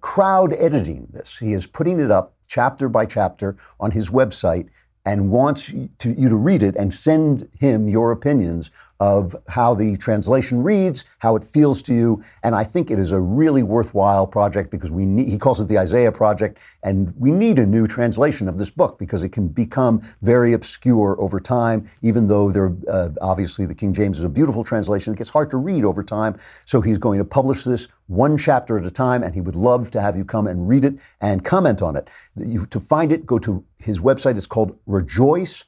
crowd 0.00 0.52
editing 0.54 1.06
this. 1.12 1.38
He 1.38 1.52
is 1.52 1.64
putting 1.64 2.00
it 2.00 2.10
up 2.10 2.34
chapter 2.48 2.88
by 2.88 3.06
chapter 3.06 3.56
on 3.78 3.92
his 3.92 4.10
website 4.10 4.68
and 5.04 5.30
wants 5.30 5.72
to, 5.98 6.12
you 6.12 6.28
to 6.28 6.36
read 6.36 6.64
it 6.64 6.74
and 6.74 6.92
send 6.92 7.48
him 7.60 7.88
your 7.88 8.10
opinions 8.10 8.72
of 9.02 9.34
how 9.48 9.74
the 9.74 9.96
translation 9.96 10.62
reads, 10.62 11.04
how 11.18 11.34
it 11.34 11.42
feels 11.42 11.82
to 11.82 11.92
you. 11.92 12.22
And 12.44 12.54
I 12.54 12.62
think 12.62 12.88
it 12.88 13.00
is 13.00 13.10
a 13.10 13.18
really 13.18 13.64
worthwhile 13.64 14.28
project 14.28 14.70
because 14.70 14.92
we 14.92 15.04
need, 15.04 15.26
he 15.26 15.38
calls 15.38 15.58
it 15.58 15.66
the 15.66 15.76
Isaiah 15.76 16.12
Project, 16.12 16.60
and 16.84 17.12
we 17.18 17.32
need 17.32 17.58
a 17.58 17.66
new 17.66 17.88
translation 17.88 18.48
of 18.48 18.58
this 18.58 18.70
book 18.70 19.00
because 19.00 19.24
it 19.24 19.30
can 19.30 19.48
become 19.48 20.02
very 20.20 20.52
obscure 20.52 21.16
over 21.18 21.40
time, 21.40 21.90
even 22.02 22.28
though 22.28 22.52
there, 22.52 22.72
uh, 22.88 23.08
obviously 23.20 23.66
the 23.66 23.74
King 23.74 23.92
James 23.92 24.18
is 24.18 24.24
a 24.24 24.28
beautiful 24.28 24.62
translation. 24.62 25.12
It 25.12 25.16
gets 25.16 25.30
hard 25.30 25.50
to 25.50 25.56
read 25.56 25.82
over 25.82 26.04
time. 26.04 26.38
So 26.64 26.80
he's 26.80 26.98
going 26.98 27.18
to 27.18 27.24
publish 27.24 27.64
this 27.64 27.88
one 28.06 28.38
chapter 28.38 28.78
at 28.78 28.86
a 28.86 28.90
time, 28.90 29.24
and 29.24 29.34
he 29.34 29.40
would 29.40 29.56
love 29.56 29.90
to 29.90 30.00
have 30.00 30.16
you 30.16 30.24
come 30.24 30.46
and 30.46 30.68
read 30.68 30.84
it 30.84 30.94
and 31.20 31.44
comment 31.44 31.82
on 31.82 31.96
it. 31.96 32.08
You, 32.36 32.66
to 32.66 32.78
find 32.78 33.10
it, 33.10 33.26
go 33.26 33.40
to 33.40 33.64
his 33.78 33.98
website. 33.98 34.36
It's 34.36 34.46
called 34.46 34.78
rejoice 34.86 35.64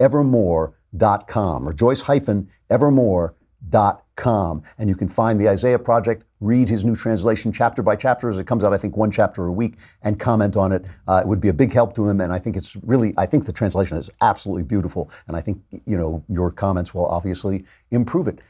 evermore 0.00 0.77
rejoice-evermore.com, 0.92 1.66
rejoice-evermore.com. 1.66 4.62
And 4.78 4.88
you 4.88 4.96
can 4.96 5.08
find 5.08 5.40
the 5.40 5.48
Isaiah 5.48 5.78
Project, 5.78 6.24
read 6.40 6.68
his 6.68 6.84
new 6.84 6.96
translation 6.96 7.52
chapter 7.52 7.82
by 7.82 7.96
chapter 7.96 8.28
as 8.28 8.38
it 8.38 8.46
comes 8.46 8.64
out, 8.64 8.72
I 8.72 8.78
think 8.78 8.96
one 8.96 9.10
chapter 9.10 9.46
a 9.46 9.52
week, 9.52 9.78
and 10.02 10.18
comment 10.18 10.56
on 10.56 10.72
it. 10.72 10.84
Uh, 11.06 11.20
it 11.22 11.28
would 11.28 11.40
be 11.40 11.48
a 11.48 11.52
big 11.52 11.72
help 11.72 11.94
to 11.96 12.08
him. 12.08 12.20
And 12.20 12.32
I 12.32 12.38
think 12.38 12.56
it's 12.56 12.76
really, 12.76 13.14
I 13.16 13.26
think 13.26 13.46
the 13.46 13.52
translation 13.52 13.96
is 13.96 14.10
absolutely 14.20 14.64
beautiful. 14.64 15.10
And 15.26 15.36
I 15.36 15.40
think, 15.40 15.60
you 15.86 15.98
know, 15.98 16.24
your 16.28 16.50
comments 16.50 16.94
will 16.94 17.06
obviously 17.06 17.64
improve 17.90 18.28
it. 18.28 18.40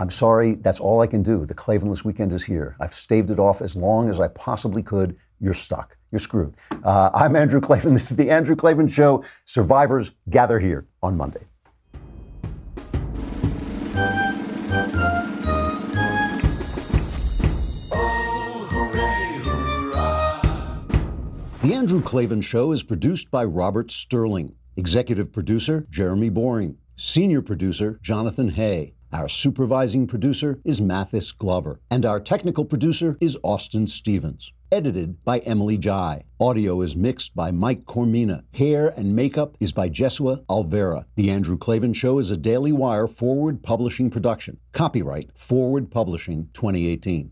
I'm 0.00 0.10
sorry, 0.10 0.56
that's 0.56 0.80
all 0.80 1.00
I 1.00 1.06
can 1.06 1.22
do. 1.22 1.46
The 1.46 1.54
Klavanless 1.54 2.04
weekend 2.04 2.32
is 2.32 2.42
here. 2.42 2.74
I've 2.80 2.92
staved 2.92 3.30
it 3.30 3.38
off 3.38 3.62
as 3.62 3.76
long 3.76 4.10
as 4.10 4.18
I 4.18 4.26
possibly 4.28 4.82
could. 4.82 5.16
You're 5.40 5.54
stuck. 5.54 5.96
You're 6.10 6.18
screwed. 6.18 6.54
Uh, 6.82 7.10
I'm 7.14 7.36
Andrew 7.36 7.60
Klavan. 7.60 7.94
This 7.94 8.10
is 8.10 8.16
the 8.16 8.30
Andrew 8.30 8.56
Klavan 8.56 8.88
Show. 8.88 9.22
Survivors 9.44 10.10
gather 10.30 10.58
here 10.58 10.86
on 11.02 11.16
Monday. 11.16 11.46
The 21.64 21.72
Andrew 21.72 22.02
Klavan 22.02 22.42
Show 22.42 22.72
is 22.72 22.82
produced 22.82 23.30
by 23.30 23.42
Robert 23.46 23.90
Sterling, 23.90 24.54
executive 24.76 25.32
producer 25.32 25.86
Jeremy 25.88 26.28
Boring, 26.28 26.76
senior 26.98 27.40
producer 27.40 27.98
Jonathan 28.02 28.50
Hay. 28.50 28.92
Our 29.14 29.30
supervising 29.30 30.06
producer 30.06 30.60
is 30.62 30.82
Mathis 30.82 31.32
Glover. 31.32 31.80
And 31.90 32.04
our 32.04 32.20
technical 32.20 32.66
producer 32.66 33.16
is 33.18 33.38
Austin 33.42 33.86
Stevens. 33.86 34.52
Edited 34.70 35.24
by 35.24 35.38
Emily 35.38 35.78
Jai. 35.78 36.24
Audio 36.38 36.82
is 36.82 36.96
mixed 36.96 37.34
by 37.34 37.50
Mike 37.50 37.86
Coromina. 37.86 38.42
Hair 38.52 38.92
and 38.98 39.16
makeup 39.16 39.56
is 39.58 39.72
by 39.72 39.88
Jesua 39.88 40.44
Alvera. 40.50 41.06
The 41.14 41.30
Andrew 41.30 41.56
Klavan 41.56 41.94
Show 41.94 42.18
is 42.18 42.30
a 42.30 42.36
Daily 42.36 42.72
Wire 42.72 43.06
forward 43.06 43.62
publishing 43.62 44.10
production. 44.10 44.58
Copyright 44.72 45.30
Forward 45.34 45.90
Publishing 45.90 46.50
2018. 46.52 47.30